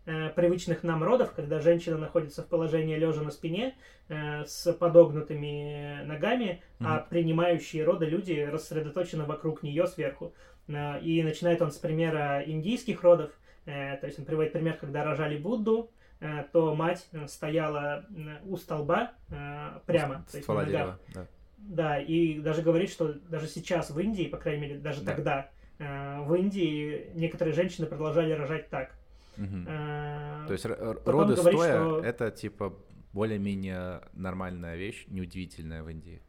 [0.06, 3.76] э, привычных нам родов, когда женщина находится в положении лежа на спине
[4.08, 7.08] э, с подогнутыми ногами, а Мгм.
[7.08, 10.34] принимающие роды люди рассредоточены вокруг нее сверху.
[10.66, 13.30] Э, и начинает он с примера индийских родов.
[13.64, 15.90] Э, то есть он приводит пример, когда рожали Будду,
[16.52, 20.24] то мать э, стояла э, у столба э, прямо.
[20.26, 20.80] С то есть ствола на ногах.
[20.80, 21.26] дерева, да.
[21.58, 25.12] Да, и даже говорит, что даже сейчас в Индии, по крайней мере, даже Да.
[25.14, 28.94] тогда, э, в Индии некоторые женщины продолжали рожать так.
[29.36, 32.74] Э, То есть роды говорит, стоя что- это типа
[33.12, 36.20] более-менее нормальная вещь, неудивительная в Индии.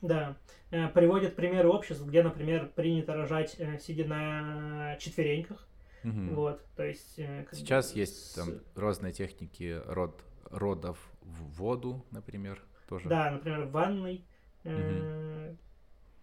[0.00, 0.36] Да.
[0.70, 5.68] Э, Приводит примеры обществ, где, например, принято рожать, э, сидя на четвереньках.
[6.04, 6.34] Мгм.
[6.34, 7.18] Вот, то есть...
[7.18, 13.08] э, как бы Сейчас есть с- там разные техники род, родов в воду, например, тоже.
[13.08, 14.24] Да, например, в ванной.
[14.64, 15.54] э,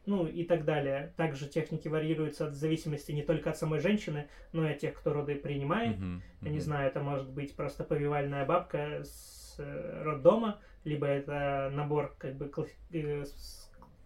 [0.05, 1.13] Ну и так далее.
[1.17, 5.13] Также техники варьируются в зависимости не только от самой женщины, но и от тех, кто
[5.13, 5.97] роды принимает.
[5.97, 11.69] Мгм, Я не знаю, это может быть просто повивальная бабка с э, роддома, либо это
[11.73, 12.51] набор как бы
[12.91, 13.25] э,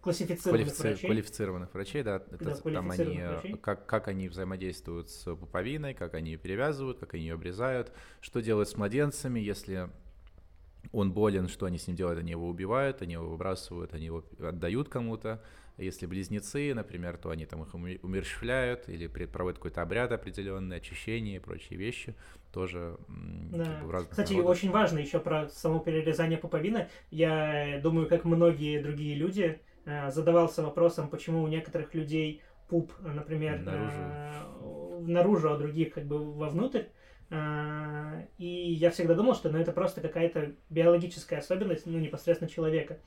[0.04, 1.06] классифицированных Квалифици- врачей.
[1.08, 3.56] Квалифицированных врачей, да, это Да, там они, э, врачей.
[3.56, 8.40] как, как они взаимодействуют с пуповиной, как они ее перевязывают, как они ее обрезают, что
[8.40, 9.88] делают с младенцами, если
[10.92, 14.24] он болен, что они с ним делают, они его убивают, они его выбрасывают, они его
[14.38, 15.42] отдают кому-то.
[15.76, 21.38] Если близнецы, например, то они там их умерщвляют или проводят какой-то обряд определенный, очищение и
[21.40, 22.14] прочие вещи,
[22.52, 23.64] тоже Да.
[23.64, 24.50] как бы в разных Кстати, народах.
[24.52, 26.88] очень важно еще про само перерезание пуповины.
[27.10, 29.58] Я думаю, как многие другие люди,
[30.10, 33.96] задавался вопросом, почему у некоторых людей пуп, э, например, Наружу.
[34.00, 36.84] э, наружу, а других как бы вовнутрь.
[37.30, 42.98] Э, И я всегда думал, что ну, это просто какая-то биологическая особенность, ну, непосредственно человека.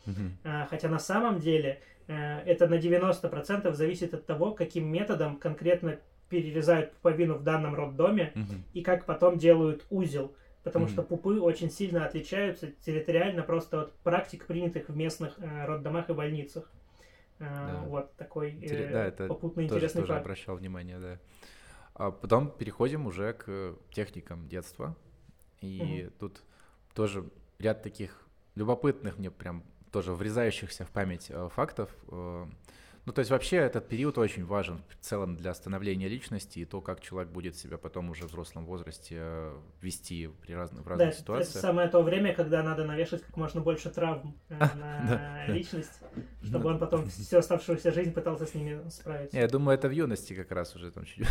[0.44, 5.98] А, Хотя на самом деле э, это на 90% зависит от того, каким методом конкретно
[6.30, 8.64] перерезают пуповину в данном роддоме Мгм.
[8.74, 10.34] и как потом делают узел.
[10.68, 10.94] Потому Мгм.
[10.94, 16.14] что пупы очень сильно отличаются территориально просто от практик, принятых в местных э, роддомах и
[16.14, 16.70] больницах.
[17.40, 17.84] Э, Да.
[17.88, 20.26] Вот такой э, Интере- да, это попутный тоже, интересный тоже факт.
[20.26, 21.20] обращал внимание, да.
[21.96, 24.96] А потом переходим уже к техникам детства.
[25.62, 26.44] И тут
[26.94, 27.24] тоже
[27.60, 31.90] ряд таких любопытных мне прям тоже врезающихся в память э, фактов.
[33.08, 36.82] Ну, то есть вообще этот период очень важен в целом для становления личности и то,
[36.82, 40.90] как человек будет себя потом уже в взрослом возрасте э, вести при разных, в Да,
[40.90, 41.62] разных это, это ситуациях.
[41.62, 45.54] самое то время, когда надо навешать как можно больше травм э, Да, на да.
[45.54, 46.02] личность,
[46.44, 49.38] чтобы он потом всю оставшуюся жизнь пытался с ними справиться.
[49.38, 51.26] Я думаю, это в юности как раз уже там чуть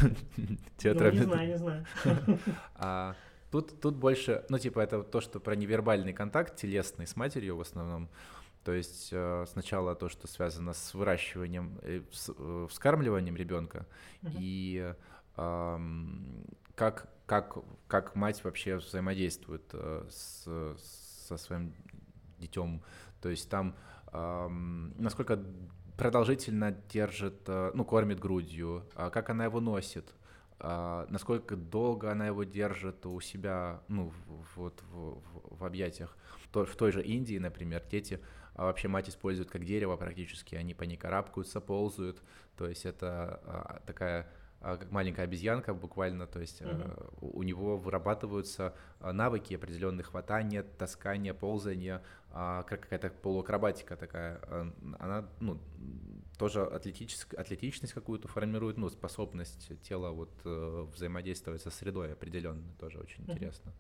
[0.83, 1.87] Ну, не знаю, не знаю.
[2.77, 3.16] А
[3.51, 7.61] тут, тут больше, ну, типа, это то, что про невербальный контакт телесный с матерью в
[7.61, 8.09] основном.
[8.67, 13.87] То есть э, сначала то, что связано с выращиванием, э, с, э, вскармливанием ребенка,
[14.23, 14.35] Мгм.
[14.41, 14.93] и
[16.75, 17.59] как, как,
[17.89, 19.62] как мать вообще взаимодействует
[20.09, 20.49] с,
[21.29, 21.75] со своим
[22.39, 22.83] детем.
[23.21, 23.75] То есть там
[24.12, 25.39] ам, насколько
[25.99, 30.14] продолжительно держит, ну, кормит грудью, а как она его носит,
[30.59, 34.11] а, насколько долго она его держит у себя, ну,
[34.57, 36.17] вот в, в- в объятиях.
[36.51, 38.21] То- в той же Индии, например, дети
[38.57, 42.23] а, вообще мать используют как дерево практически, они по ней карабкаются, ползают,
[42.57, 44.29] то есть это а, такая
[44.61, 50.63] а, как маленькая обезьянка буквально, то есть э, у него вырабатываются а, навыки определенные хватания,
[50.63, 52.03] таскания, ползания,
[52.33, 54.41] как какая-то полуакробатика такая,
[54.99, 55.59] она, ну,
[56.39, 62.99] тоже атлетическая, атлетичность какую-то формирует, ну, способность тела вот э, взаимодействовать со средой определенной, тоже
[62.99, 63.33] очень Мгм.
[63.33, 63.73] интересно.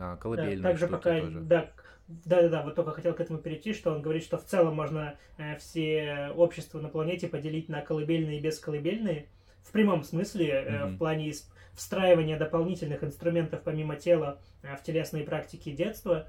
[0.00, 1.40] А, Да, колыбельные также пока, тоже.
[1.40, 1.70] да,
[2.08, 4.74] да, да, да, вот только хотел к этому перейти, что он говорит, что в целом
[4.74, 9.26] можно э, все общества на планете поделить на колыбельные и бесколыбельные.
[9.62, 10.86] в прямом смысле, mm-hmm.
[10.86, 11.32] в плане
[11.74, 16.26] встраивания дополнительных инструментов помимо тела в телесные практики детства.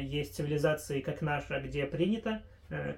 [0.00, 2.42] Есть цивилизации, как наша, где принято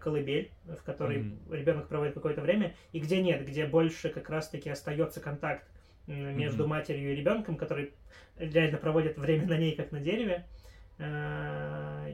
[0.01, 1.57] колыбель, в которой mm-hmm.
[1.57, 5.67] ребенок проводит какое-то время, и где нет, где больше как раз-таки остается контакт
[6.07, 6.69] между mm-hmm.
[6.69, 7.93] матерью и ребенком, который
[8.37, 10.47] реально проводит время на ней, как на дереве.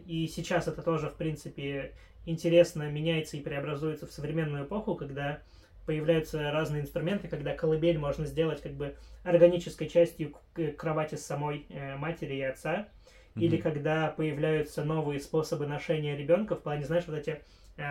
[0.07, 1.93] И сейчас это тоже, в принципе,
[2.27, 5.41] интересно меняется и преобразуется в современную эпоху, когда
[5.87, 10.35] появляются разные инструменты, когда колыбель можно сделать как бы органической частью
[10.77, 12.89] кровати самой э, матери и отца,
[13.35, 13.41] mm-hmm.
[13.41, 17.41] или когда появляются новые способы ношения ребенка в плане, знаешь, вот эти Э,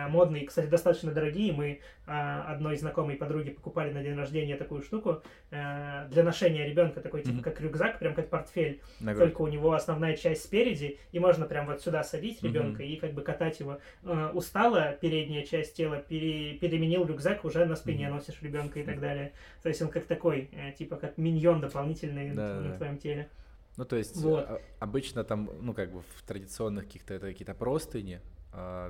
[0.08, 1.52] модные, кстати, достаточно дорогие.
[1.52, 7.00] Мы а, одной знакомой подруге покупали на день рождения такую штуку э, для ношения ребенка,
[7.02, 7.42] такой типа mm-hmm.
[7.42, 8.80] как рюкзак, прям как портфель.
[9.00, 9.26] Нагрузка.
[9.26, 12.86] Только у него основная часть спереди, и можно прям вот сюда садить ребенка mm-hmm.
[12.86, 13.78] и как бы катать его.
[14.04, 18.10] Э, устала передняя часть тела, пере, переменил рюкзак, уже на спине mm-hmm.
[18.10, 19.32] носишь ребенка и так далее.
[19.62, 22.68] То есть он как такой, типа как миньон дополнительный да, на, да.
[22.68, 23.28] на твоем теле.
[23.76, 24.48] Ну, то есть вот.
[24.80, 28.37] обычно там, ну, как бы в традиционных каких-то это какие-то простыни, а,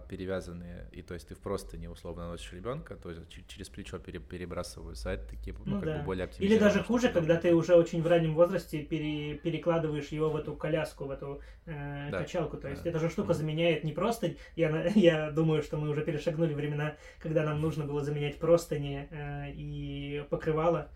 [0.08, 3.98] перевязанные, и то есть ты в просто не условно носишь ребенка, то есть через плечо
[3.98, 5.98] пере, перебрасываются, а это такие, ну, ну как да.
[5.98, 10.30] бы более Или даже хуже, когда ты уже очень в раннем возрасте пере, перекладываешь его
[10.30, 12.18] в эту коляску, в эту э, да.
[12.18, 12.90] качалку, то есть да.
[12.90, 13.36] эта же штука mm-hmm.
[13.36, 18.00] заменяет не просто, я, я думаю, что мы уже перешагнули времена, когда нам нужно было
[18.02, 20.88] заменять простыни э, и покрывало,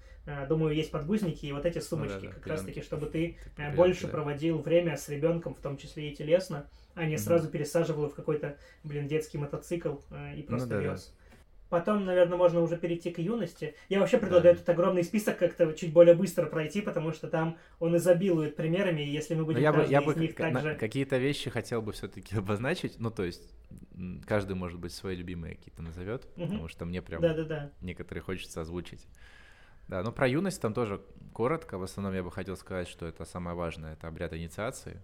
[0.49, 3.37] Думаю, есть подгузники и вот эти сумочки, ну, да, да, как раз таки, чтобы ты
[3.57, 4.13] э, больше да.
[4.13, 7.19] проводил время с ребенком, в том числе и телесно, а не mm-hmm.
[7.19, 11.07] сразу пересаживал в какой-то, блин, детский мотоцикл э, и просто ну, да, вез.
[11.07, 11.23] Да.
[11.73, 13.75] Потом, наверное, можно уже перейти к юности.
[13.89, 14.61] Я вообще предлагаю да.
[14.61, 19.11] этот огромный список как-то чуть более быстро пройти, потому что там он изобилует примерами, и
[19.11, 20.75] если мы будем я бы, я бы них также...
[20.75, 23.55] какие-то вещи хотел бы все-таки обозначить, ну, то есть
[24.27, 26.45] каждый, может быть, свои любимые какие-то назовет, угу.
[26.45, 27.71] потому что мне прям да, да, да.
[27.81, 29.07] некоторые хочется озвучить.
[29.89, 31.03] Да, ну про юность там тоже
[31.33, 31.79] коротко.
[31.79, 35.01] В основном я бы хотел сказать, что это самое важное, это обряд инициации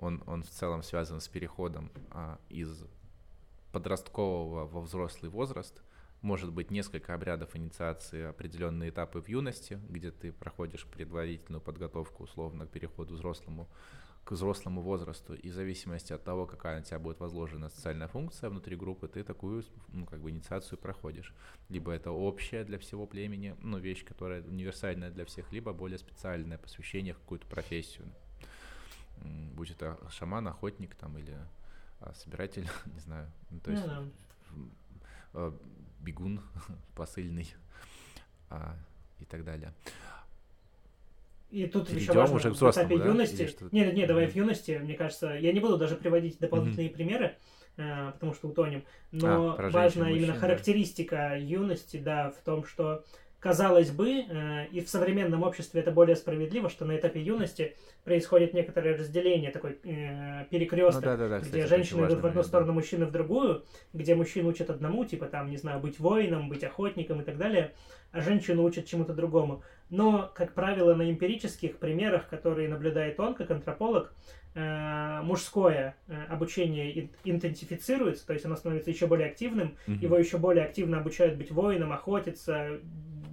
[0.00, 2.84] он, он в целом связан с переходом а, из
[3.72, 5.82] подросткового во взрослый возраст.
[6.22, 12.66] Может быть несколько обрядов инициации, определенные этапы в юности, где ты проходишь предварительную подготовку условно
[12.66, 13.68] к переходу взрослому,
[14.30, 18.48] к взрослому возрасту, и в зависимости от того, какая на тебя будет возложена социальная функция
[18.48, 21.34] внутри группы, ты такую ну, как бы инициацию проходишь.
[21.68, 26.58] Либо это общая для всего племени, ну, вещь, которая универсальная для всех, либо более специальное
[26.58, 28.06] посвящение в какую-то профессию
[29.22, 31.36] будь это шаман, охотник там или
[32.00, 34.10] а, собиратель, не знаю, ну, то есть ну,
[34.54, 34.70] да.
[35.34, 35.52] э,
[36.00, 36.40] бегун
[36.94, 37.52] посыльный
[38.48, 38.76] а,
[39.18, 39.74] и так далее.
[41.50, 43.04] И тут Перейдем еще важно, уже к в этапе да?
[43.06, 43.48] юности...
[43.72, 46.92] Нет, нет, давай в юности, мне кажется, я не буду даже приводить дополнительные mm-hmm.
[46.92, 47.36] примеры,
[47.76, 51.34] э, потому что утонем, но а, важна именно мужчин, характеристика да.
[51.34, 53.04] юности, да, в том, что
[53.40, 57.74] Казалось бы, э, и в современном обществе это более справедливо, что на этапе юности
[58.04, 62.42] происходит некоторое разделение, такой э, перекресток, ну, да, да, да, где женщины идут в одну
[62.42, 66.62] сторону, мужчины в другую, где мужчин учат одному, типа там, не знаю, быть воином, быть
[66.64, 67.72] охотником и так далее,
[68.12, 69.62] а женщину учат чему-то другому.
[69.90, 74.14] Но, как правило, на эмпирических примерах, которые наблюдает он, как антрополог,
[74.54, 79.98] э, мужское э, обучение интенсифицируется, то есть оно становится еще более активным, mm-hmm.
[79.98, 82.78] его еще более активно обучают быть воином, охотиться,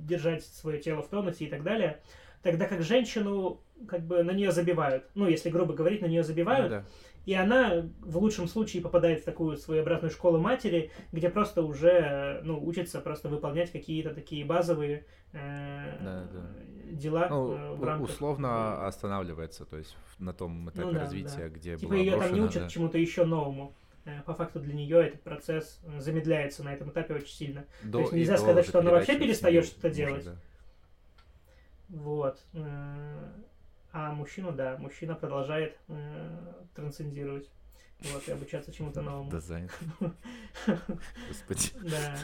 [0.07, 1.99] держать свое тело в тонусе и так далее,
[2.41, 5.05] тогда как женщину как бы на нее забивают.
[5.13, 6.71] Ну, если грубо говорить, на нее забивают.
[6.71, 6.85] Ну, да.
[7.27, 12.65] И она в лучшем случае попадает в такую своеобразную школу матери, где просто уже ну,
[12.65, 16.49] учится просто выполнять какие-то такие базовые э, да, да.
[16.89, 17.27] дела.
[17.27, 18.11] Ну, э, в рамках...
[18.11, 21.49] Условно останавливается, то есть на том этапе ну, да, развития, да.
[21.49, 22.69] где типа ее там не учат да.
[22.69, 23.75] чему-то еще новому.
[24.05, 27.65] Э, по факту для нее этот процесс э, замедляется на этом этапе очень сильно.
[27.83, 30.23] До, То есть нельзя сказать, что она вообще перестает что-то делать.
[30.23, 30.35] Да.
[31.89, 32.41] Вот.
[33.97, 35.77] Э, а мужчину, да, мужчина продолжает
[36.75, 37.49] трансцендировать.
[38.13, 39.39] Вот, и обучаться чему-то новому.
[39.39, 39.71] Занят.
[41.27, 41.71] Господи.
[41.81, 42.15] Да.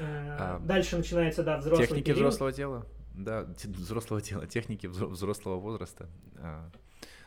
[0.00, 2.84] А, Дальше начинается, да, взрослый Техники взрослого тела.
[3.14, 6.08] Да, взрослого тела, техники взрослого возраста.
[6.38, 6.68] А,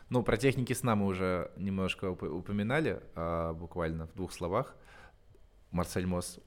[0.10, 4.76] ну, про техники сна мы уже немножко упоминали, а, буквально в двух словах.
[5.72, 6.42] Марсель Мосс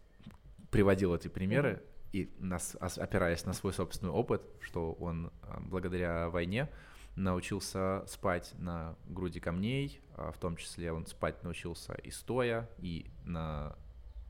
[0.70, 1.82] приводил эти примеры,
[2.12, 6.68] и нас, опираясь на свой собственный опыт, что он благодаря войне
[7.16, 13.06] научился спать на груди камней, а в том числе он спать научился и стоя, и
[13.24, 13.74] на,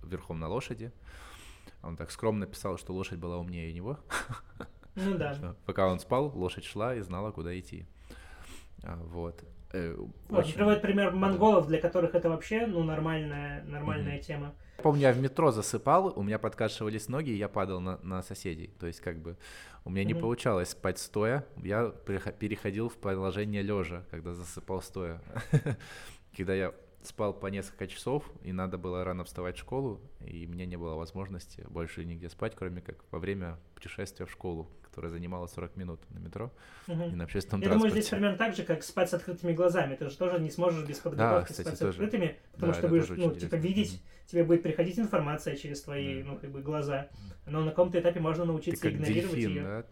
[0.03, 0.93] верхом на лошади.
[1.83, 3.99] Он так скромно писал, что лошадь была умнее него.
[4.95, 5.57] Ну да.
[5.67, 7.87] Пока он спал, лошадь шла и знала, куда идти.
[8.83, 9.45] А, вот.
[9.73, 9.95] Э,
[10.29, 10.55] вот, очень...
[10.55, 14.23] приводит пример монголов, для которых это вообще ну, нормальная, нормальная mm-hmm.
[14.23, 14.55] тема.
[14.83, 18.69] Помню, я в метро засыпал, у меня подкашивались ноги, и я падал на, на соседей.
[18.79, 19.37] То есть, как бы,
[19.85, 20.23] у меня не Мгм.
[20.23, 25.21] получалось спать стоя, я перех- переходил в положение лежа, когда засыпал стоя.
[26.37, 30.51] Когда я спал по несколько часов, и надо было рано вставать в школу, и у
[30.51, 35.11] меня не было возможности больше нигде спать, кроме как во время путешествия в школу, которое
[35.11, 36.51] занимало 40 минут на метро
[36.87, 37.03] Мгм.
[37.13, 38.17] и на общественном Я думаю, здесь транспорте.
[38.17, 39.95] примерно так же, как спать с открытыми глазами.
[39.95, 41.93] Ты же тоже не сможешь без подготовки кстати, спать с тоже.
[42.03, 43.57] открытыми, потому Да, что будешь, ну, типа, интересно.
[43.57, 46.29] видеть, тебе будет приходить информация через твои, Да.
[46.31, 47.09] ну, как бы, глаза.
[47.45, 49.63] Но на каком-то этапе можно Ты научиться как игнорировать дельфин, ее.
[49.63, 49.85] да?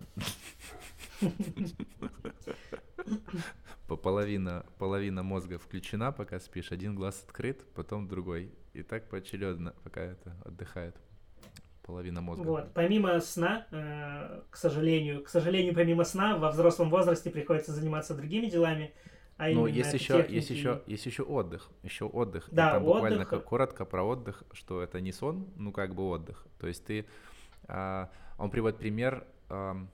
[3.86, 8.50] По- Половина, половина мозга включена, пока спишь, один глаз открыт, потом другой.
[8.72, 10.96] И так поочередно, пока это отдыхает.
[11.84, 12.42] Половина мозга.
[12.46, 12.72] Вот.
[12.72, 18.46] Помимо сна, э, к сожалению, к сожалению, помимо сна, во взрослом возрасте приходится заниматься другими
[18.46, 18.92] делами,
[19.36, 20.52] а Ну, есть еще, есть техники.
[20.52, 21.68] еще, есть еще отдых.
[21.82, 22.48] Еще отдых.
[22.48, 23.28] И Да, там буквально отдых.
[23.28, 26.46] ко- коротко про отдых, что это не сон, ну как бы отдых.
[26.58, 27.04] То есть ты,
[27.68, 29.90] а, он приводит пример ам,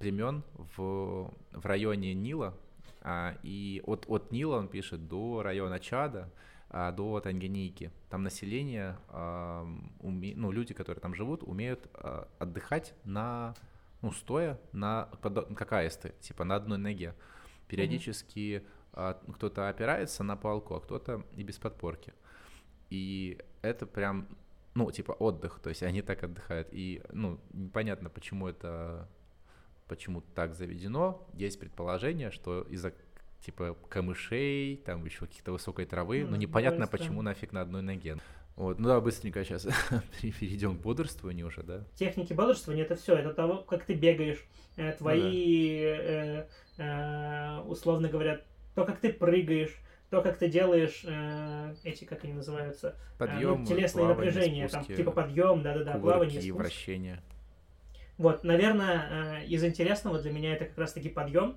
[0.00, 0.42] племен
[0.76, 2.54] в, в районе Нила,
[3.02, 6.30] а, и от, от Нила он пишет до района Чада,
[6.70, 7.90] а, до Танганьики.
[8.10, 13.54] Там население, уме- ну люди, которые там живут, умеют а, отдыхать на,
[14.02, 17.14] ну стоя на подо- как аисты, типа на одной ноге.
[17.68, 22.12] Периодически а, кто-то опирается на палку, а кто-то и без подпорки.
[22.90, 24.28] И это прям,
[24.74, 26.68] ну, типа отдых, то есть они так отдыхают.
[26.72, 29.08] И, ну, непонятно, почему это,
[29.86, 31.26] почему так заведено.
[31.34, 32.92] Есть предположение, что из-за
[33.40, 37.82] типа камышей, там еще каких-то высокой травы, но М, непонятно, бывает почему нафиг на одной
[37.82, 38.16] ноге.
[38.56, 39.66] Вот, ну да, быстренько сейчас
[40.20, 41.84] перейдем к бодрствованию уже, да?
[41.94, 44.44] Техники бодрствования это все, это того, как ты бегаешь,
[44.76, 46.46] э, твои, э,
[46.78, 48.40] э, условно говоря,
[48.74, 49.76] то, как ты прыгаешь,
[50.10, 54.84] то, как ты делаешь э, эти, как они называются, э, ну, Подъем, телесные напряжения, там,
[54.84, 56.56] типа подъем, да-да-да, плавание, спуск.
[56.58, 57.22] вращения.
[58.16, 61.56] Вот, наверное, э, из интересного для меня это как раз-таки подъем.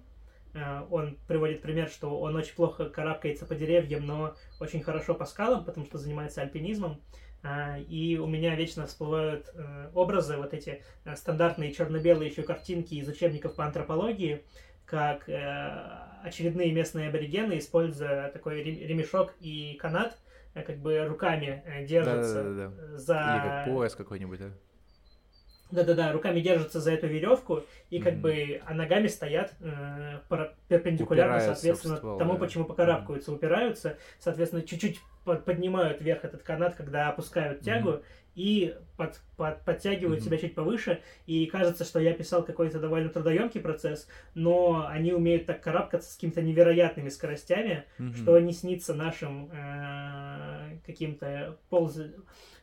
[0.53, 5.25] Э, Он приводит пример, что он очень плохо карабкается по деревьям, но очень хорошо по
[5.25, 7.01] скалам, потому что занимается альпинизмом.
[7.43, 12.93] А, И у меня вечно всплывают э, образы, вот эти э, стандартные черно-белые еще картинки
[12.95, 14.43] из учебников по антропологии,
[14.85, 15.71] как э,
[16.23, 20.19] очередные местные аборигены, используя такой рем- ремешок и канат,
[20.53, 22.97] э, как бы руками э, держатся Да-да-да.
[22.97, 23.13] за...
[23.13, 24.49] Или как пояс какой-нибудь, да?
[25.71, 28.21] Да-да-да, руками держатся за эту веревку, и как Мгм.
[28.21, 30.19] бы, а ногами стоят э,
[30.67, 32.39] перпендикулярно, Упираются соответственно, ствол, тому, да.
[32.39, 38.01] почему покарабкаются, упираются, соответственно, чуть-чуть под- поднимают вверх этот канат, когда опускают тягу,
[38.33, 40.25] и под- под- подтягивают Мгм.
[40.27, 45.45] себя чуть повыше, и кажется, что я писал какой-то довольно трудоемкий процесс, но они умеют
[45.45, 48.13] так карабкаться с какими-то невероятными скоростями, Мгм.
[48.15, 51.97] что не снится нашим э, каким-то полз...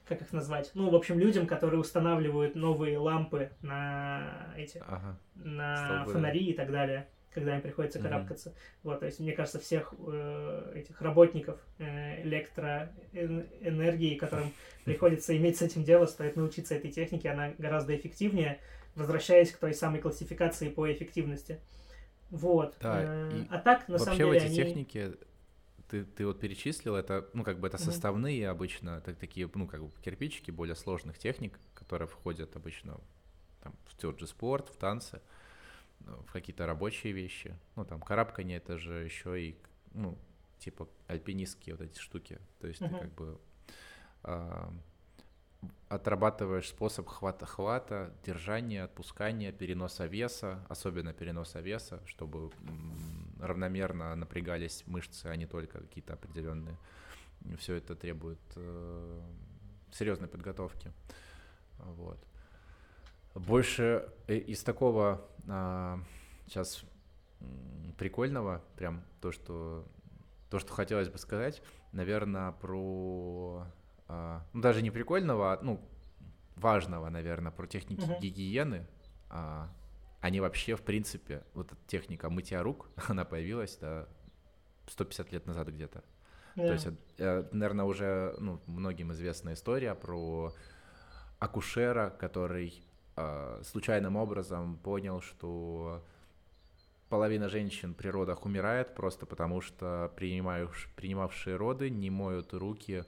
[0.08, 0.70] как их назвать?
[0.74, 5.18] Ну, в общем, людям, которые устанавливают новые лампы на эти Ага.
[5.34, 8.54] на Столбы, фонари и так далее, когда им приходится карабкаться.
[8.82, 14.52] Вот, то есть, мне кажется, всех э, этих работников э, электроэнергии, которым
[14.84, 18.58] приходится иметь с этим дело, стоит научиться этой технике, она гораздо эффективнее,
[18.94, 21.60] возвращаясь к той самой классификации по эффективности.
[22.30, 22.76] Вот.
[22.80, 24.56] Да, Э, и а так, на самом Вообще в деле, эти они...
[24.56, 25.12] техники
[25.88, 29.82] ты, ты вот перечислил, это, ну, как бы это составные обычно, это такие, ну, как
[29.82, 33.00] бы кирпичики более сложных техник, которые входят обычно
[33.62, 35.20] там, в тот же спорт, в танцы,
[36.00, 37.56] ну, в какие-то рабочие вещи.
[37.76, 39.58] Ну, там, карабкание это же еще и,
[39.92, 40.16] ну,
[40.58, 42.38] типа альпинистские вот эти штуки.
[42.60, 42.94] То есть Мгм.
[42.94, 43.40] ты как бы
[44.22, 44.72] а,
[45.88, 52.50] отрабатываешь способ хвата, хвата, держания, отпускания, переноса веса, особенно переноса веса, чтобы
[53.40, 56.76] равномерно напрягались мышцы, а не только какие-то определенные.
[57.58, 59.20] Все это требует э,
[59.92, 60.92] серьезной подготовки.
[61.78, 62.18] Вот.
[63.34, 65.26] Больше э, из такого
[66.46, 66.84] сейчас
[67.96, 69.86] прикольного, прям то, что
[70.50, 73.70] то, что хотелось бы сказать, наверное, про а,
[74.08, 75.80] ну, даже не прикольного, а ну,
[76.56, 78.18] важного, наверное, про техники Мгм.
[78.20, 78.86] гигиены.
[79.30, 79.68] А,
[80.20, 84.08] они вообще, в принципе, вот эта техника мытья рук, она появилась да,
[84.88, 86.02] 150 лет назад где-то.
[86.56, 86.66] Да.
[86.66, 86.88] То есть,
[87.52, 90.52] наверное, уже ну, многим известна история про
[91.38, 92.82] акушера, который
[93.16, 96.04] э, случайным образом понял, что
[97.08, 103.04] половина женщин при родах умирает просто потому, что принимаешь, принимавшие роды не моют руки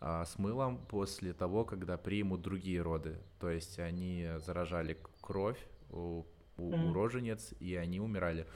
[0.00, 3.18] а, с мылом после того, когда примут другие роды.
[3.40, 5.58] То есть они заражали кровь
[5.90, 6.24] у,
[6.56, 6.92] у, у Мгм.
[6.94, 8.46] роженец, и они умирали.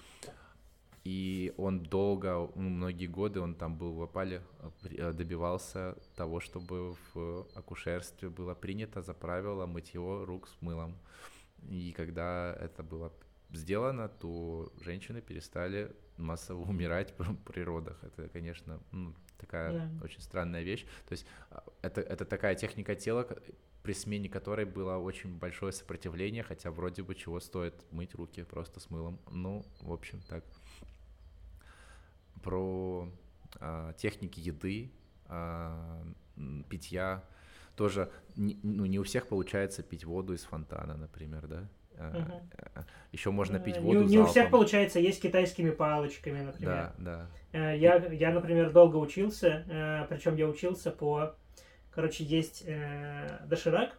[1.04, 4.42] и он долго, ну, многие годы он там был в опале,
[4.84, 10.98] э, добивался того, чтобы в акушерстве было принято за правило мытье рук с мылом.
[11.70, 13.10] И когда это было
[13.50, 17.98] сделано, то женщины перестали массово умирать при родах.
[18.02, 20.04] Это, конечно, ну, такая yeah.
[20.04, 20.84] очень странная вещь.
[21.08, 23.26] То есть а, это, это такая техника тела,
[23.82, 28.80] при смене которой было очень большое сопротивление, хотя вроде бы чего стоит мыть руки просто
[28.80, 29.18] с мылом.
[29.30, 30.44] Ну, в общем, так.
[32.42, 33.08] Про
[33.60, 34.92] а, техники еды,
[35.26, 36.04] а,
[36.68, 37.24] питья.
[37.76, 41.68] Тоже не, ну, не у всех получается пить воду из фонтана, например, да?
[41.98, 42.84] Угу.
[43.12, 44.00] Еще можно пить воду.
[44.00, 46.92] Не, не у всех получается есть китайскими палочками, например.
[46.98, 47.72] Да, да.
[47.72, 51.34] Я, я, например, долго учился, э, причем я учился по,
[51.90, 53.98] короче, есть э, доширак,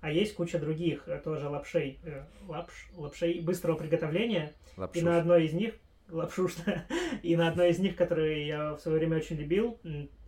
[0.00, 2.00] а есть куча других тоже лапшей,
[2.46, 4.52] лапш, лапшей быстрого приготовления.
[4.76, 5.02] Лапшуш.
[5.02, 5.74] И на одной из них
[6.10, 6.54] лапшуш,
[7.22, 9.78] и на одной из них, которые я в свое время очень любил,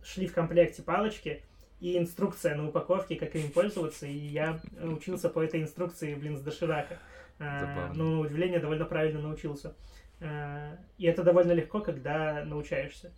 [0.03, 1.43] шли в комплекте палочки,
[1.81, 6.41] и инструкция на упаковке, как им пользоваться, и я учился по этой инструкции, блин, с
[6.41, 6.99] доширака.
[7.39, 9.75] А, ну, на удивление, довольно правильно научился.
[10.21, 13.11] А, и это довольно легко, когда научаешься.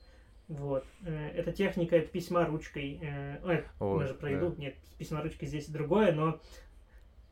[0.48, 0.86] Вот.
[1.06, 3.00] Э, эта техника, это письма ручкой.
[3.02, 4.50] Э, ой, Ой, мы же про еду.
[4.52, 4.62] Да.
[4.62, 6.42] Нет, письма ручкой здесь другое, но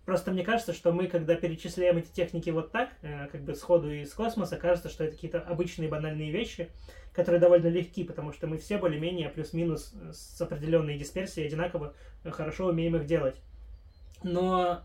[0.05, 3.91] Просто мне кажется, что мы, когда перечисляем эти техники вот так, э, как бы сходу
[3.91, 6.69] из космоса, кажется, что это какие-то обычные банальные вещи,
[7.13, 12.95] которые довольно легки, потому что мы все более-менее плюс-минус с определенной дисперсией одинаково хорошо умеем
[12.95, 13.35] их делать.
[14.23, 14.83] Но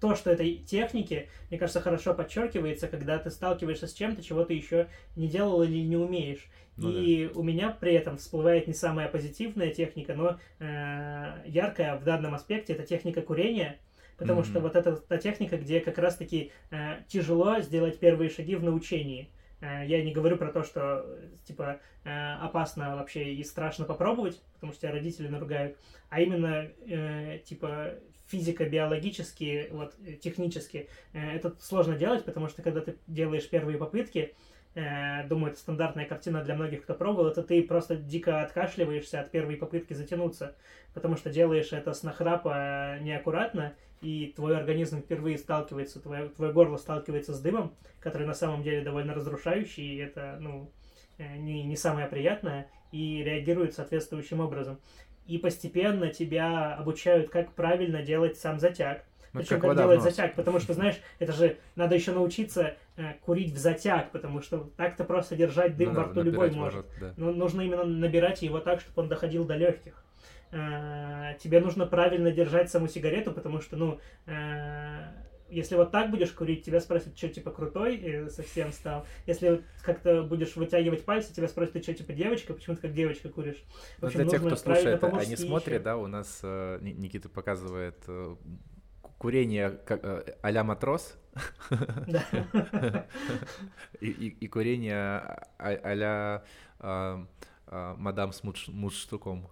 [0.00, 4.52] то, что этой техники, мне кажется, хорошо подчеркивается, когда ты сталкиваешься с чем-то, чего ты
[4.52, 6.46] еще не делал или не умеешь.
[6.76, 7.38] Ну, и да.
[7.38, 12.74] у меня при этом всплывает не самая позитивная техника, но э, яркая в данном аспекте
[12.74, 13.78] это техника курения–
[14.22, 14.44] Потому mm-hmm.
[14.44, 19.30] что вот это та техника, где как раз-таки э, тяжело сделать первые шаги в научении.
[19.60, 21.04] Э, я не говорю про то, что
[21.44, 25.76] типа э, опасно вообще и страшно попробовать, потому что тебя родители наругают,
[26.08, 27.94] а именно э, типа
[28.28, 34.51] физико-биологически, вот технически э, это сложно делать, потому что когда ты делаешь первые попытки, э,
[34.74, 39.56] думаю, это стандартная картина для многих, кто пробовал, это ты просто дико откашливаешься от первой
[39.56, 40.54] попытки затянуться,
[40.94, 46.76] потому что делаешь это с нахрапа неаккуратно, и твой организм впервые сталкивается, твое, твое горло
[46.76, 50.70] сталкивается с дымом, который на самом деле довольно разрушающий, и это, ну,
[51.18, 54.80] э, не, не самое приятное, и реагирует соответствующим образом.
[55.26, 59.04] И постепенно тебя обучают, как правильно делать сам затяг.
[59.32, 63.14] Ну, Причем как, как делать затяг, потому что, знаешь, это же надо еще научиться э,
[63.24, 66.84] курить в затяг, потому что так-то просто держать дым ну, во рту любой может.
[66.84, 67.14] может да.
[67.16, 70.04] Но нужно именно набирать его так, чтобы он доходил до легких.
[70.50, 75.08] Э, тебе нужно правильно держать саму сигарету, потому что, ну, э,
[75.52, 79.06] если вот так будешь курить, тебя спросят, что, типа, крутой и совсем стал.
[79.26, 83.28] Если как-то будешь вытягивать пальцы, тебя спросят, ты что, типа, девочка, почему ты как девочка
[83.28, 83.62] куришь?
[83.98, 85.84] В общем, для тех, кто слушает, они смотрят, еще.
[85.84, 88.36] да, у нас э, Никита показывает э,
[89.22, 91.16] курение как, э, а-ля матрос.
[94.00, 96.44] и, и, и курение а, а-ля
[96.80, 97.24] а,
[97.68, 99.48] а, мадам с мундштуком.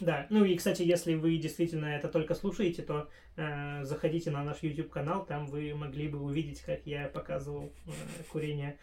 [0.00, 4.60] Да, ну и, кстати, если вы действительно это только слушаете, то э, заходите на наш
[4.60, 7.90] YouTube-канал, там вы могли бы увидеть, как я показывал э,
[8.32, 8.76] курение.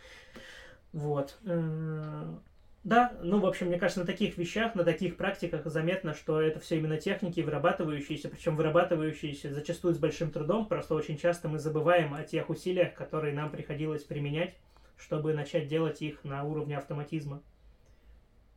[0.94, 1.38] Вот.
[1.44, 2.38] Э,
[2.84, 6.60] да, ну, в общем, мне кажется, на таких вещах, на таких практиках заметно, что это
[6.60, 12.14] все именно техники вырабатывающиеся, причем вырабатывающиеся зачастую с большим трудом, просто очень часто мы забываем
[12.14, 14.56] о тех усилиях, которые нам приходилось применять,
[14.95, 17.41] чтобы начать делать их на уровне автоматизма.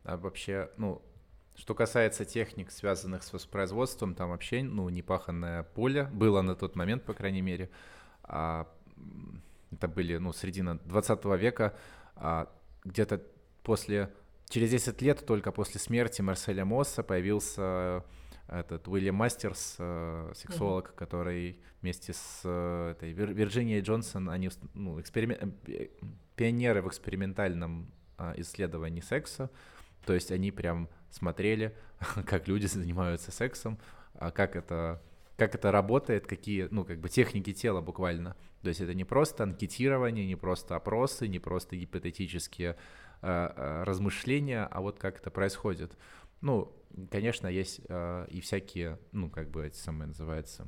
[0.05, 1.01] А вообще, ну,
[1.55, 7.03] что касается техник, связанных с воспроизводством, там вообще, ну, непаханное поле было на тот момент,
[7.03, 7.69] по крайней мере.
[8.23, 8.69] А,
[9.71, 11.75] это были, ну, середина 20 века,
[12.15, 12.49] а,
[12.85, 13.21] где-то
[13.63, 14.13] после,
[14.49, 18.03] через 10 лет, только после смерти Марселя Мосса появился
[18.47, 20.95] этот Уильям Мастерс, э, сексолог, mm-hmm.
[20.95, 25.53] который вместе с э, этой Вирджинией Джонсон, они ну, эксперимен...
[25.67, 25.87] Э,
[26.35, 29.49] пионеры в экспериментальном э, исследовании секса,
[30.05, 31.75] то есть они прям смотрели,
[32.25, 33.79] как люди занимаются сексом,
[34.15, 35.01] а как это,
[35.37, 38.35] как это работает, какие, ну, как бы техники тела буквально.
[38.61, 42.77] То есть это не просто анкетирование, не просто опросы, не просто гипотетические э, э,
[43.23, 45.97] размышления, а вот как это происходит.
[46.41, 46.75] Ну,
[47.09, 50.67] конечно, есть э, и всякие, ну, как бы эти самые называются,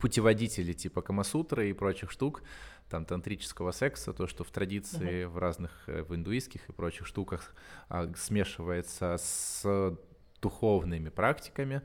[0.00, 2.42] путеводители типа Камасутры и прочих штук,
[2.88, 5.28] там тантрического секса, то, что в традиции uh-huh.
[5.28, 7.54] в разных, э, в индуистских и прочих штуках
[7.88, 9.98] а, смешивается с
[10.40, 11.82] духовными практиками,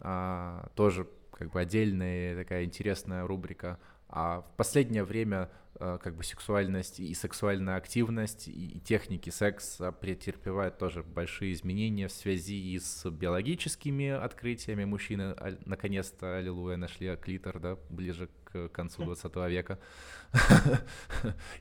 [0.00, 3.78] а, тоже как бы отдельная такая интересная рубрика.
[4.08, 10.78] А в последнее время э, как бы сексуальность и сексуальная активность и техники секса претерпевают
[10.78, 14.84] тоже большие изменения в связи с биологическими открытиями.
[14.84, 19.78] Мужчины наконец-то, аллилуйя, нашли клитор, да, ближе к концу 20 века.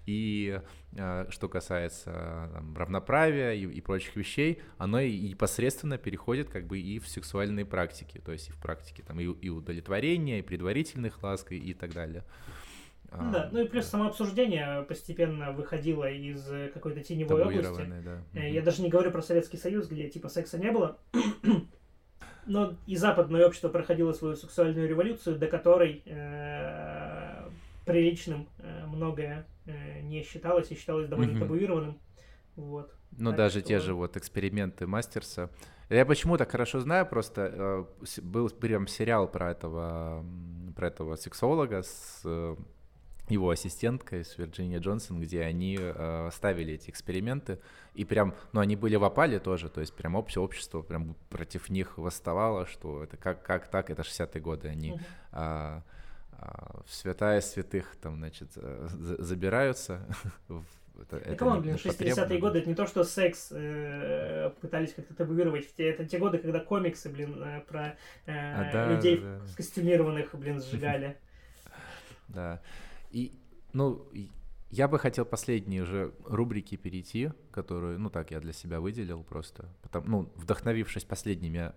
[0.06, 0.60] И
[0.94, 6.80] э, что касается там, равноправия и, и прочих вещей, оно и непосредственно переходит как бы
[6.80, 11.24] и в сексуальные практики, то есть и в практике там и, и удовлетворения, и предварительных
[11.24, 12.26] ласк, и, и так далее.
[13.12, 17.86] Да, ну и плюс само обсуждение постепенно выходило из какой-то теневой области.
[18.04, 18.22] Да.
[18.34, 20.98] Э, я даже не говорю про Советский Союз, где типа секса не было.
[22.46, 27.50] Но и западное общество проходило свою сексуальную революцию, до которой э,
[27.86, 31.40] приличным э, многое э, не считалось и считалось довольно mm-hmm.
[31.40, 32.00] табуированным.
[32.56, 32.94] Вот.
[33.12, 33.68] Ну, так даже что...
[33.68, 35.50] те же вот эксперименты Мастерса.
[35.90, 40.26] Я почему так хорошо знаю, просто э, был прям сериал про этого,
[40.76, 42.56] про этого сексолога с э,
[43.28, 47.60] его ассистенткой, с Вирджинией Джонсон, где они э, ставили эти эксперименты,
[47.94, 51.70] и прям, ну, они были в опале тоже, то есть прям общее общество прям против
[51.70, 55.00] них восставало, что это как, как так, это 60-е годы, они
[55.32, 55.84] а,
[56.32, 60.06] а, в святая святых там, значит, э, забираются
[61.02, 65.14] Это, это come on, блин, 60-е годы это не то, что секс э, пытались как-то
[65.14, 65.72] табуировать.
[65.78, 67.96] Это те годы, когда комиксы, блин, э, про
[68.26, 69.40] э, а, да, людей да.
[69.56, 71.18] костюмированных, блин, сжигали.
[72.30, 72.60] Да.
[73.12, 73.32] И,
[73.74, 74.08] ну,
[74.70, 79.70] я бы хотел последние уже рубрики перейти, которые, ну так, я для себя выделил просто,
[79.82, 81.74] потому, ну, вдохновившись последними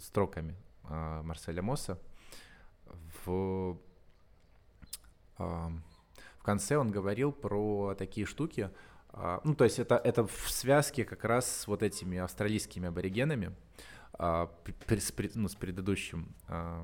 [0.00, 0.56] строками
[0.88, 1.98] э, Марселя Мосса,
[3.24, 3.78] в,
[5.38, 5.68] э,
[6.38, 8.70] в конце он говорил про такие штуки,
[9.12, 13.54] э, ну, то есть это, это в связке как раз с вот этими австралийскими аборигенами,
[14.18, 14.46] э,
[14.88, 16.82] с, ну, с предыдущим э,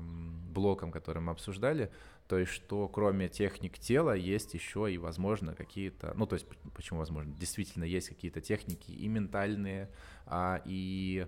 [0.49, 1.91] блоком, который мы обсуждали,
[2.27, 6.99] то есть, что кроме техник тела есть еще и, возможно, какие-то, ну, то есть, почему
[6.99, 9.89] возможно, действительно есть какие-то техники и ментальные,
[10.25, 11.27] а, и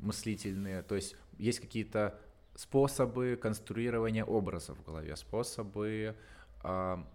[0.00, 2.18] мыслительные, то есть, есть какие-то
[2.54, 6.14] способы конструирования образов в голове, способы
[6.62, 7.06] а,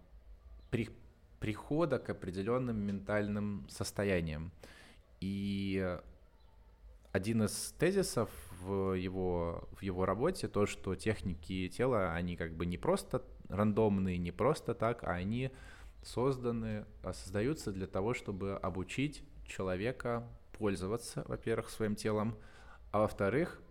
[0.71, 0.89] при,
[1.39, 4.51] прихода к определенным ментальным состояниям.
[5.21, 5.99] И
[7.11, 8.29] один из тезисов
[8.65, 14.17] в его, в его работе то, что техники тела, они как бы не просто рандомные,
[14.17, 15.51] не просто так, а они
[16.01, 20.27] созданы, а создаются для того, чтобы обучить человека
[20.57, 22.37] пользоваться, во-первых, своим телом,
[22.91, 23.61] а во-вторых,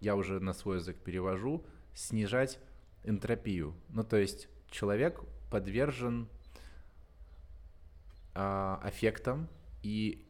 [0.00, 1.64] я уже на свой язык перевожу,
[1.94, 2.60] снижать
[3.04, 3.74] энтропию.
[3.88, 5.20] Ну, то есть человек
[5.50, 6.28] подвержен
[8.34, 9.48] а, аффектам,
[9.82, 10.27] и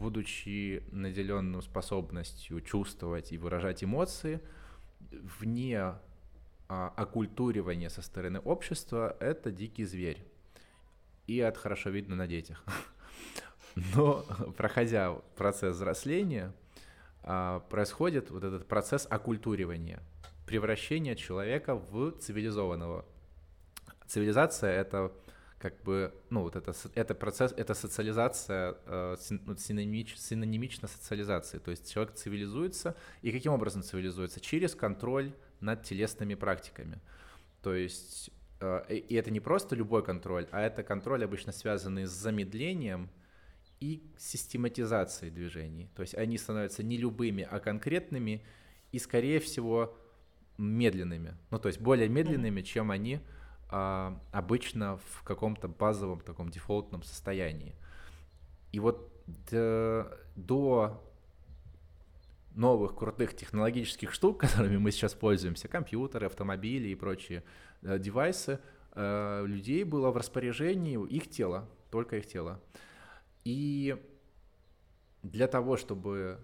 [0.00, 4.40] будучи наделенным способностью чувствовать и выражать эмоции,
[5.38, 5.94] вне
[6.68, 10.24] а, оккультуривания со стороны общества, это дикий зверь.
[11.26, 12.64] И это хорошо видно на детях.
[13.94, 14.24] Но
[14.56, 16.52] проходя процесс взросления,
[17.22, 20.00] а, происходит вот этот процесс оккультуривания,
[20.46, 23.04] превращения человека в цивилизованного.
[24.06, 25.12] Цивилизация— это
[25.60, 31.58] как бы, ну, вот это, это процесс, это социализация, э, ну, синонимич, синонимично социализации.
[31.58, 34.40] То есть человек цивилизуется, и каким образом цивилизуется?
[34.40, 36.98] Через контроль над телесными практиками.
[37.62, 38.30] То есть,
[38.60, 43.10] э, и это не просто любой контроль, а это контроль обычно связанный с замедлением
[43.80, 45.90] и систематизацией движений.
[45.94, 48.42] То есть они становятся не любыми, а конкретными
[48.92, 49.94] и, скорее всего,
[50.56, 51.36] медленными.
[51.50, 53.20] Ну, то есть более медленными, чем они
[53.70, 57.76] обычно в каком-то базовом таком дефолтном состоянии.
[58.72, 61.00] И вот до, до
[62.54, 67.44] новых крутых технологических штук, которыми мы сейчас пользуемся, компьютеры, автомобили и прочие
[67.82, 68.60] э, девайсы,
[68.92, 72.60] э, людей было в распоряжении их тело, только их тело.
[73.44, 73.96] И
[75.22, 76.38] для того, чтобы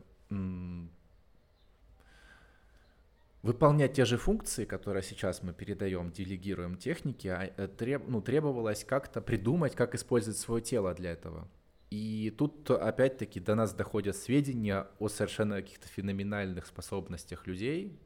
[3.46, 9.20] выполнять те же функции, которые сейчас мы передаем, делегируем технике, а, э, ну, требовалось как-то
[9.20, 11.48] придумать, как использовать свое тело для этого.
[11.90, 17.96] И тут опять-таки до нас доходят сведения о совершенно каких-то феноменальных способностях людей,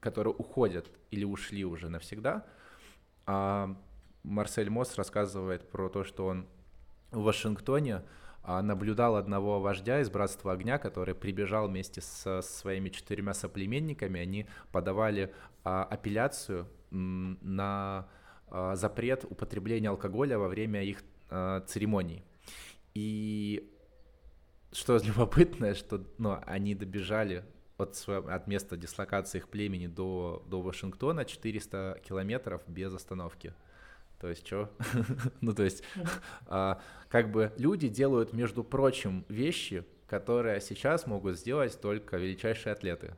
[0.00, 2.44] которые уходят или ушли уже навсегда.
[3.26, 3.76] А
[4.24, 6.46] Марсель Мосс рассказывает про то, что он
[7.12, 8.02] в Вашингтоне
[8.44, 14.20] наблюдал одного вождя из Братства Огня, который прибежал вместе со своими четырьмя соплеменниками.
[14.20, 15.32] Они подавали
[15.64, 18.08] а, апелляцию на
[18.48, 21.02] а, запрет употребления алкоголя во время их
[21.66, 22.24] церемоний.
[22.94, 23.72] И
[24.72, 27.44] что любопытное, что ну, они добежали
[27.78, 33.54] от, от места дислокации их племени до, до Вашингтона 400 километров без остановки.
[34.22, 34.70] То есть что?
[35.40, 35.82] ну, то есть,
[36.46, 43.16] а, как бы люди делают, между прочим, вещи, которые сейчас могут сделать только величайшие атлеты,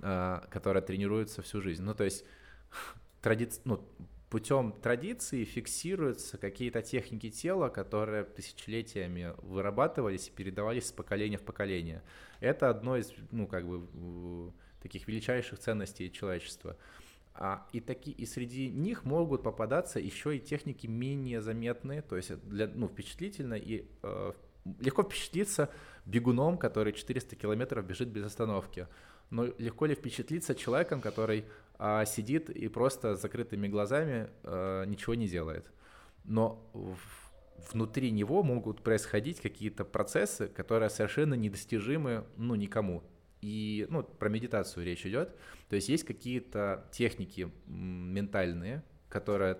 [0.00, 1.84] а, которые тренируются всю жизнь.
[1.84, 2.24] Ну, то есть,
[3.22, 3.50] тради...
[3.64, 3.88] ну,
[4.30, 12.02] путем традиции фиксируются какие-то техники тела, которые тысячелетиями вырабатывались и передавались с поколения в поколение.
[12.40, 14.52] Это одно из, ну, как бы,
[14.82, 16.76] таких величайших ценностей человечества.
[17.34, 22.34] А, и, такие, и среди них могут попадаться еще и техники менее заметные, то есть
[22.48, 24.32] для, ну, впечатлительно и э,
[24.80, 25.70] легко впечатлиться
[26.04, 28.86] бегуном, который 400 километров бежит без остановки.
[29.30, 31.46] Но легко ли впечатлиться человеком, который
[31.78, 35.66] э, сидит и просто с закрытыми глазами э, ничего не делает.
[36.24, 36.70] Но
[37.72, 43.02] внутри него могут происходить какие-то процессы, которые совершенно недостижимы ну, никому
[43.42, 45.36] и ну, про медитацию речь идет.
[45.68, 49.58] То есть есть какие-то техники ментальные, которые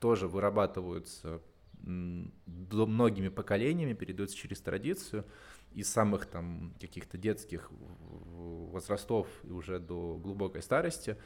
[0.00, 1.42] тоже вырабатываются
[1.74, 5.26] многими поколениями, передаются через традицию,
[5.74, 11.16] из самых там каких-то детских возрастов и уже до глубокой старости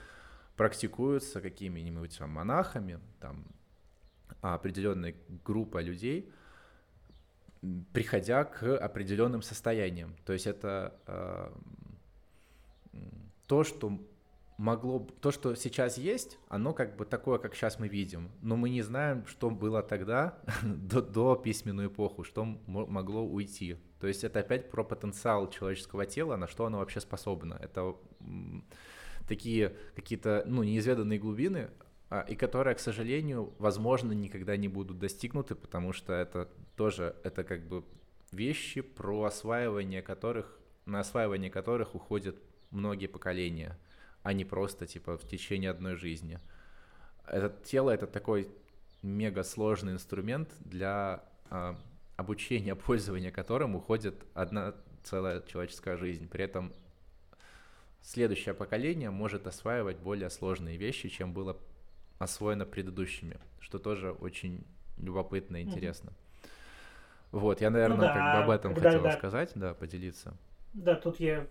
[0.56, 3.44] практикуются какими-нибудь там, монахами, там
[4.40, 6.32] определенной группой людей–
[7.92, 10.14] приходя к определенным состояниям.
[10.24, 11.50] То есть это э,
[13.46, 13.98] то, что
[14.58, 18.70] могло, то, что сейчас есть, оно как бы такое, как сейчас мы видим, но мы
[18.70, 23.76] не знаем, что было тогда, до, до письменную эпоху, что могло уйти.
[24.00, 27.58] То есть это опять про потенциал человеческого тела, на что оно вообще способно.
[27.62, 27.96] Это
[29.28, 31.70] такие какие-то ну, неизведанные глубины,
[32.08, 37.44] а, и которые, к сожалению, возможно, никогда не будут достигнуты, потому что это тоже, это
[37.44, 37.84] как бы
[38.32, 42.36] вещи, про осваивание которых, на осваивание которых уходят
[42.70, 43.78] многие поколения,
[44.22, 46.38] а не просто, типа, в течение одной жизни.
[47.26, 48.48] Это тело— это такой
[49.02, 51.76] мега сложный инструмент для а,
[52.16, 56.28] обучения, пользования которым уходит одна целая человеческая жизнь.
[56.28, 56.72] При этом
[58.02, 61.56] следующее поколение может осваивать более сложные вещи, чем было
[62.18, 64.64] освоено предыдущими, что тоже очень
[64.98, 66.10] любопытно и интересно.
[66.10, 66.25] Mm-hmm.
[67.32, 69.12] Вот, я, наверное, ну, да, как бы об этом когда, хотел да.
[69.12, 70.36] сказать, да, поделиться.
[70.72, 71.46] Да, тут я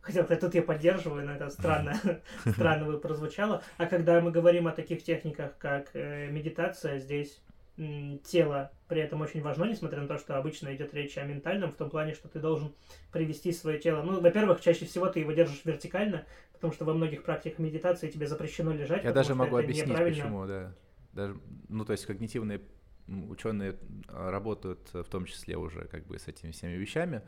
[0.00, 1.98] хотел сказать, тут я поддерживаю, но это странно,
[2.46, 3.62] странно бы прозвучало.
[3.76, 7.40] А когда мы говорим о таких техниках, как э, медитация, здесь
[7.76, 11.76] тело при этом очень важно, несмотря на то, что обычно идет речь о ментальном, в
[11.76, 12.72] том плане, что ты должен
[13.10, 14.02] привести свое тело.
[14.02, 18.28] Ну, во-первых, чаще всего ты его держишь вертикально, потому что во многих практиках медитации тебе
[18.28, 19.02] запрещено лежать.
[19.02, 20.72] Я даже могу объяснить, почему, да.
[21.12, 21.36] Даже,
[21.68, 22.60] ну, то есть когнитивные
[23.06, 23.76] ученые
[24.08, 27.22] а, работают в том числе уже как бы с этими всеми вещами.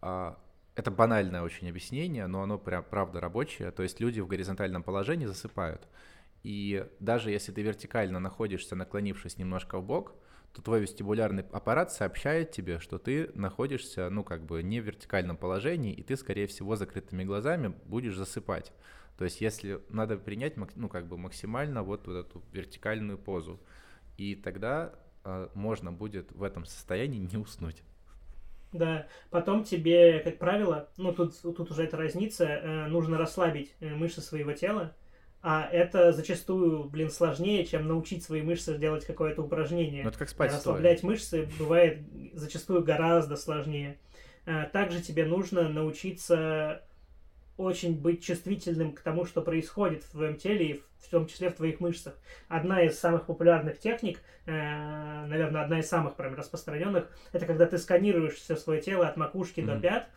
[0.00, 0.38] А,
[0.74, 3.70] это банальное очень объяснение, но оно прям правда рабочее.
[3.70, 5.86] То есть люди в горизонтальном положении засыпают.
[6.42, 10.14] И даже если ты вертикально находишься, наклонившись немножко в бок,
[10.52, 15.36] то твой вестибулярный аппарат сообщает тебе, что ты находишься, ну, как бы не в вертикальном
[15.36, 18.72] положении, и ты, скорее всего, закрытыми глазами будешь засыпать.
[19.16, 23.60] То есть, если надо принять, ну, как бы максимально вот, вот эту вертикальную позу,
[24.18, 25.01] и тогда э,
[25.54, 27.82] можно будет в этом состоянии не уснуть.
[28.72, 33.94] Да, потом тебе, как правило, ну тут, тут уже это разница, э, нужно расслабить э,
[33.94, 34.94] мышцы своего тела,
[35.42, 40.04] а это зачастую, блин, сложнее, чем научить свои мышцы делать какое-то упражнение.
[40.04, 41.10] Ну, это как спать Расслаблять стоит.
[41.10, 41.98] мышцы бывает
[42.32, 43.98] зачастую гораздо сложнее.
[44.72, 46.82] Также тебе нужно научиться
[47.56, 51.54] очень быть чувствительным к тому, что происходит в твоем теле и в том числе в
[51.54, 52.14] твоих мышцах.
[52.48, 54.52] Одна из самых популярных техник, э,
[55.26, 59.60] наверное, одна из самых прям распространенных, это когда ты сканируешь все свое тело от макушки
[59.60, 59.74] mm-hmm.
[59.74, 60.08] до пят,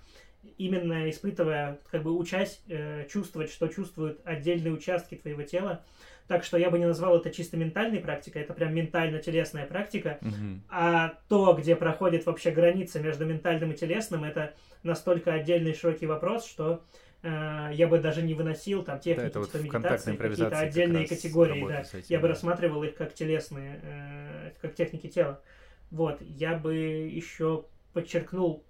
[0.57, 5.83] именно испытывая, как бы учась э, чувствовать, что чувствуют отдельные участки твоего тела.
[6.27, 10.17] Так что я бы не назвал это чисто ментальной практикой, это прям ментально-телесная практика.
[10.21, 10.59] Mm-hmm.
[10.69, 16.47] А то, где проходит вообще граница между ментальным и телесным, это настолько отдельный широкий вопрос,
[16.47, 16.83] что
[17.27, 21.81] я бы даже не выносил там техники да, типа вот медитации, какие-то отдельные категории, да.
[21.81, 25.41] Этим, я бы рассматривал их как телесные, э, как техники тела.
[25.91, 28.63] Вот, я бы еще подчеркнул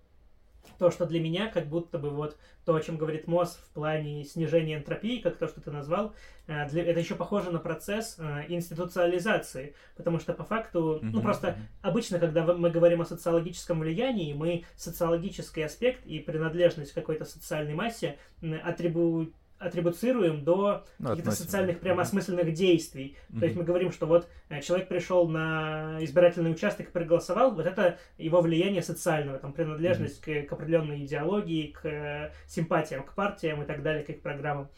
[0.77, 4.23] то, что для меня как будто бы вот то, о чем говорит МОЗ в плане
[4.23, 6.13] снижения энтропии, как то, что ты назвал,
[6.47, 11.09] э, для, это еще похоже на процесс э, институциализации, потому что по факту, mm-hmm.
[11.13, 17.25] ну просто обычно, когда мы говорим о социологическом влиянии, мы социологический аспект и принадлежность какой-то
[17.25, 18.17] социальной массе
[18.63, 23.15] атрибу атрибуцируем до ну, каких-то социальных прямо осмысленных действий.
[23.29, 23.39] Mm-hmm.
[23.39, 27.65] То есть мы говорим, что вот э, человек пришел на избирательный участок и проголосовал, вот
[27.65, 30.43] это его влияние социального, там принадлежность mm-hmm.
[30.43, 34.69] к, к определенной идеологии, к симпатиям, к партиям и так далее, к их программам.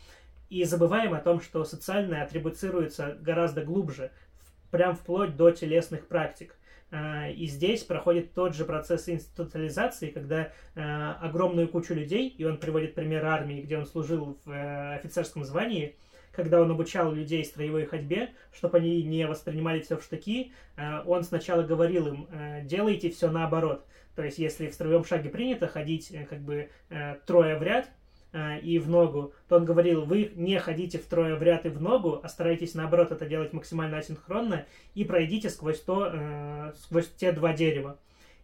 [0.49, 4.11] И забываем о том, что социальное атрибуцируется гораздо глубже,
[4.71, 6.56] прям вплоть до телесных практик.
[6.89, 12.57] А, и здесь проходит тот же процесс институциализации, когда а, огромную кучу людей, и он
[12.57, 15.95] приводит пример армии, где он служил в э, офицерском звании,
[16.31, 20.51] когда он обучал людей строевой ходьбе, чтобы они не воспринимали все в штыки,
[21.05, 23.85] он сначала говорил им, э, делайте все наоборот.
[24.15, 26.69] То есть, если в строевом шаге принято ходить э, как бы
[27.25, 27.89] трое в ряд,
[28.37, 31.81] Э, и в ногу, то он говорил, вы не ходите втрое в ряд и в
[31.81, 37.31] ногу, а старайтесь наоборот это делать максимально асинхронно и пройдите сквозь, то, э, сквозь те
[37.31, 37.97] два дерева.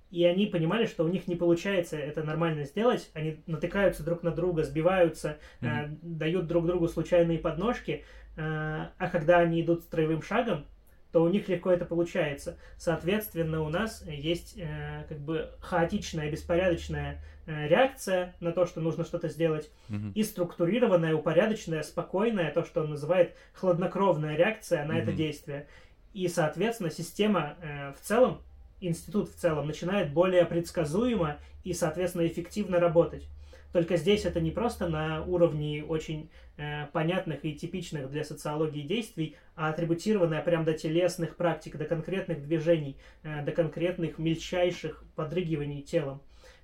[0.10, 3.12] И они понимали, что у них не получается это нормально сделать.
[3.14, 5.68] Они натыкаются друг на друга, сбиваются, mm-hmm.
[5.68, 8.04] э, дают друг другу случайные подножки.
[8.36, 10.66] Э, а когда они идут строевым шагом,
[11.14, 12.58] то у них легко это получается.
[12.78, 19.06] Соответственно, у нас есть э, как бы хаотичная, беспорядочная э, реакция на то, что нужно
[19.06, 20.14] что-то сделать, mm-hmm.
[20.16, 25.02] и структурированная, упорядоченная, спокойная, то, что он называет хладнокровная реакция на mm-hmm.
[25.04, 25.68] это действие.
[26.16, 28.42] И, соответственно, система э, в целом,
[28.82, 33.28] институт в целом, начинает более предсказуемо и, соответственно, эффективно работать.
[33.74, 39.36] Только здесь это не просто на уровне очень э, понятных и типичных для социологии действий,
[39.56, 46.22] а атрибутированное прям до телесных практик, до конкретных движений, э, до конкретных мельчайших подрыгиваний телом.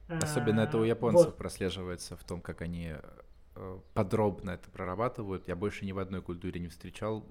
[0.07, 1.38] Особенно это у японцев вот.
[1.38, 2.94] прослеживается в том, как они
[3.56, 5.48] э, подробно это прорабатывают.
[5.48, 7.26] Я больше ни в одной культуре не встречал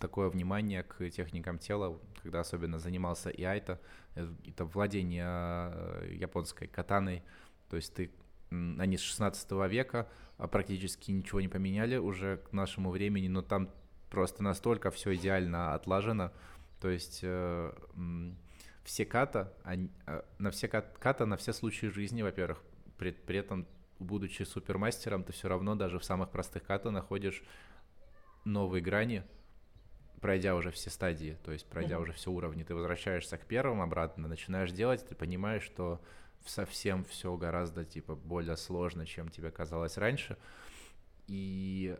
[0.00, 3.80] такое внимание к техникам тела, когда особенно занимался и айта,
[4.16, 7.22] э, это владение э, японской катаной.
[7.68, 8.10] То есть ты
[8.78, 10.08] они с 16 века
[10.42, 13.70] а практически ничего не поменяли уже к нашему времени, но там
[14.10, 16.32] просто настолько все идеально отлажено.
[16.80, 17.72] То есть э,
[18.82, 22.60] все ката, они, э, на все кат, ката на все случаи жизни, во-первых,
[22.98, 23.68] при, при этом,
[24.00, 27.44] будучи супермастером, ты все равно даже в самых простых ката находишь
[28.44, 29.22] новые грани,
[30.20, 32.02] пройдя уже все стадии, то есть пройдя mm-hmm.
[32.02, 36.00] уже все уровни, ты возвращаешься к первым обратно, начинаешь делать, ты понимаешь, что
[36.46, 40.36] совсем все гораздо типа более сложно, чем тебе казалось раньше.
[41.26, 41.96] И,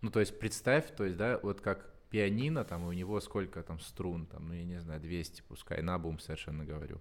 [0.00, 3.80] ну, то есть представь, то есть, да, вот как пианино, там, у него сколько там
[3.80, 7.00] струн, там, ну, я не знаю, 200, пускай, на бум совершенно говорю.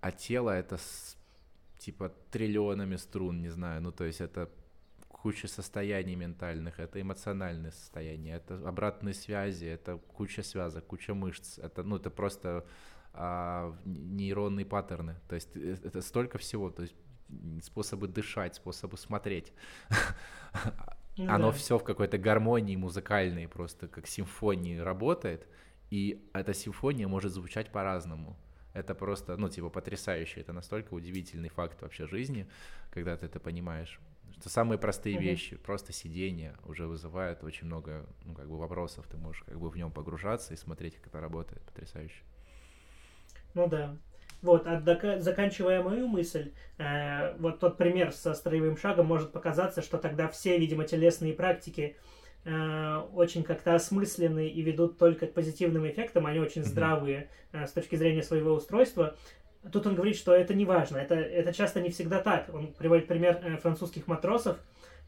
[0.00, 1.16] А тело это с,
[1.78, 4.48] типа триллионами струн, не знаю, ну, то есть это
[5.08, 11.82] куча состояний ментальных, это эмоциональное состояние, это обратные связи, это куча связок, куча мышц, это,
[11.82, 12.64] ну, это просто
[13.12, 15.16] а, нейронные паттерны.
[15.28, 16.94] То есть э, это столько всего, то есть
[17.62, 19.52] способы дышать, способы смотреть.
[21.16, 21.52] Ну, Оно да.
[21.52, 25.46] все в какой-то гармонии музыкальной, просто как симфонии работает,
[25.90, 28.38] и эта симфония может звучать по-разному.
[28.72, 30.40] Это просто, ну, типа, потрясающе.
[30.40, 32.48] Это настолько удивительный факт вообще жизни,
[32.90, 34.00] когда ты это понимаешь.
[34.38, 35.24] Что самые простые угу.
[35.24, 39.06] вещи, просто сидение уже вызывает очень много, ну, как бы вопросов.
[39.08, 41.62] Ты можешь как бы в нем погружаться и смотреть, как это работает.
[41.62, 42.22] Потрясающе.
[43.54, 43.96] Ну да.
[44.42, 49.82] Вот, а дока- заканчивая мою мысль, э, вот тот пример со строевым шагом может показаться,
[49.82, 51.96] что тогда все, видимо, телесные практики
[52.44, 57.72] э, очень как-то осмысленные и ведут только к позитивным эффектам, они очень здравые э, с
[57.72, 59.14] точки зрения своего устройства.
[59.70, 62.48] Тут он говорит, что это не важно, это, это часто не всегда так.
[62.54, 64.56] Он приводит пример э, французских матросов,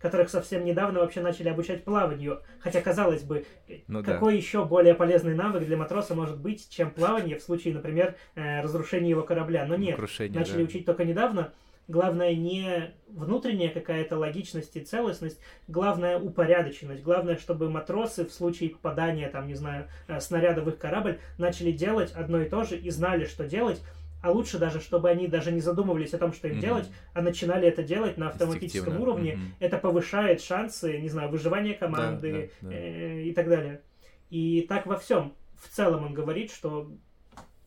[0.03, 2.43] которых совсем недавно вообще начали обучать плаванию.
[2.59, 3.47] Хотя, казалось бы,
[3.87, 4.37] ну, какой да.
[4.37, 9.09] еще более полезный навык для матроса может быть, чем плавание в случае, например, э, разрушения
[9.09, 9.65] его корабля.
[9.65, 10.65] Но нет, Крушение, начали да.
[10.65, 11.53] учить только недавно.
[11.89, 17.03] Главное не внутренняя какая-то логичность и целостность, главное упорядоченность.
[17.03, 21.71] Главное, чтобы матросы в случае попадания, там, не знаю, э, снаряда в их корабль начали
[21.71, 23.83] делать одно и то же и знали, что делать,
[24.23, 26.61] а лучше даже, чтобы они даже не задумывались о том, что им mm-hmm.
[26.61, 29.33] делать, а начинали это делать на автоматическом уровне.
[29.33, 29.55] Mm-hmm.
[29.61, 32.75] Это повышает шансы, не знаю, выживания команды да, да, да.
[32.75, 33.83] Э, и так далее.
[34.31, 35.35] И так во всем.
[35.57, 36.91] В целом он говорит, что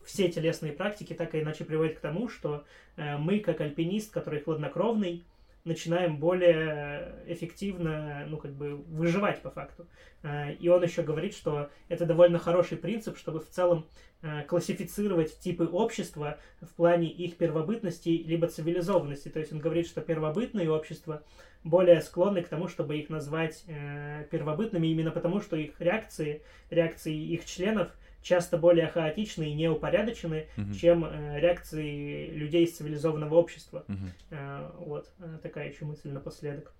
[0.04, 2.64] все телесные практики так или иначе приводят к тому, что
[2.96, 5.24] э, мы, как альпинист, который хладнокровный,
[5.66, 9.86] начинаем более эффективно, ну, как бы, выживать по факту.
[10.22, 13.86] Э, и он еще говорит, что это довольно хороший принцип, чтобы в целом
[14.22, 19.28] э, классифицировать типы общества в плане их первобытности либо цивилизованности.
[19.28, 21.22] То есть он говорит, что первобытные общества
[21.64, 27.14] более склонны к тому, чтобы их назвать э, первобытными именно потому, что их реакции, реакции
[27.14, 27.90] их членов–
[28.26, 30.74] часто более хаотичны и неупорядочены, угу.
[30.74, 33.84] чем э, реакции людей из цивилизованного общества.
[33.86, 34.06] Угу.
[34.30, 36.74] Э, вот э, такая еще мысль напоследок.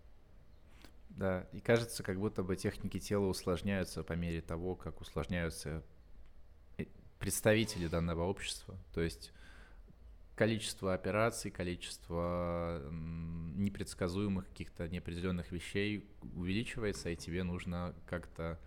[1.11, 5.85] Да, и кажется, как будто бы техники тела усложняются по мере того, как усложняются
[6.79, 6.87] э,
[7.21, 8.77] представители данного общества.
[8.93, 9.33] То есть
[10.35, 18.59] количество операций, количество непредсказуемых каких-то неопределенных вещей увеличивается, и тебе нужно как-то,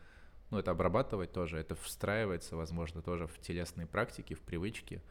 [0.50, 5.02] ну, это обрабатывать тоже, это встраивается, возможно, тоже в телесные практики, в привычки,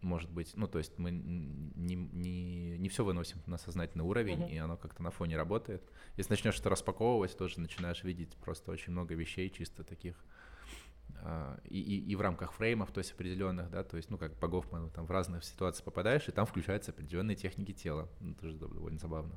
[0.00, 4.52] может быть, ну, то есть мы не, не, не все выносим на сознательный уровень, mm-hmm.
[4.52, 5.82] и оно как-то на фоне работает.
[6.16, 10.14] Если начнешь что распаковывать, тоже начинаешь видеть просто очень много вещей чисто таких,
[11.22, 14.34] а, и, и, и в рамках фреймов, то есть определенных, да, то есть, ну, как
[14.38, 18.08] по Гофману, там в разные ситуации попадаешь, и там включаются определенные техники тела.
[18.20, 19.34] Ну, это же довольно забавно.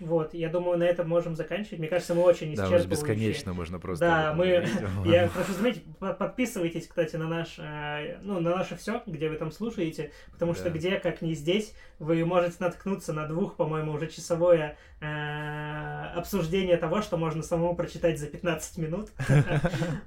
[0.00, 1.80] Вот, я думаю, на этом можем заканчивать.
[1.80, 2.82] Мне кажется, мы очень исчерпывающие.
[2.82, 4.04] Да, бесконечно можно просто...
[4.04, 4.46] Да, мы...
[5.04, 9.50] Я прошу заметить, подписывайтесь, кстати, на наш, э, ну, на наше все, где вы там
[9.50, 14.76] слушаете, потому что где, как не здесь, вы можете наткнуться на двух, по-моему, уже часовое
[15.00, 19.10] э, обсуждение того, что можно самому прочитать за 15 минут.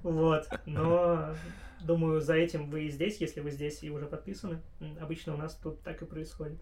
[0.04, 1.36] Вот, но
[1.82, 4.62] думаю, за этим вы и здесь, если вы здесь и уже подписаны.
[5.00, 6.60] Обычно у нас тут так и происходит.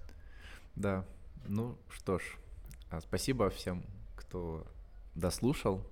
[0.75, 1.05] Да,
[1.47, 2.23] ну что ж,
[3.01, 3.83] спасибо всем,
[4.15, 4.65] кто
[5.15, 5.85] дослушал.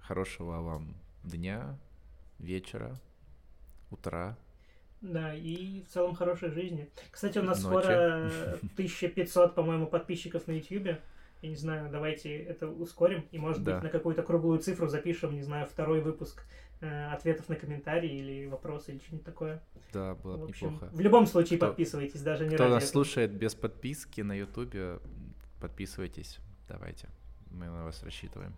[0.00, 1.78] Хорошего вам дня,
[2.38, 2.98] вечера,
[3.90, 4.38] утра.
[5.02, 6.88] Да, и в целом хорошей жизни.
[7.10, 7.84] Кстати, у нас Ночи.
[7.84, 8.26] скоро
[8.74, 10.98] 1500, по-моему, подписчиков на YouTube.
[11.42, 13.74] Я не знаю, давайте это ускорим и, может да.
[13.74, 16.44] быть, на какую-то круглую цифру запишем, не знаю, второй выпуск
[16.80, 19.62] э, ответов на комментарии или вопросы или что-нибудь такое.
[19.92, 20.88] Да, было бы неплохо.
[20.92, 22.90] В любом случае кто, подписывайтесь, даже не Кто нас этого.
[22.90, 25.02] слушает без подписки на YouTube,
[25.60, 26.38] подписывайтесь.
[26.68, 27.08] Давайте.
[27.50, 28.54] Мы на вас рассчитываем.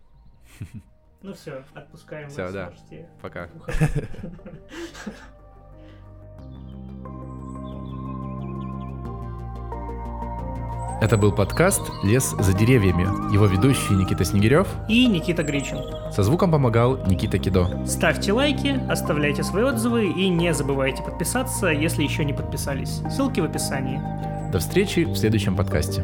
[1.21, 2.73] Ну все, отпускаем все, да.
[3.21, 3.49] Пока.
[11.01, 13.03] Это был подкаст «Лес за деревьями».
[13.33, 15.77] Его ведущий Никита Снегирев и Никита Гричин.
[16.11, 17.85] Со звуком помогал Никита Кидо.
[17.85, 23.01] Ставьте лайки, оставляйте свои отзывы и не забывайте подписаться, если еще не подписались.
[23.09, 24.01] Ссылки в описании.
[24.51, 26.03] До встречи в следующем подкасте.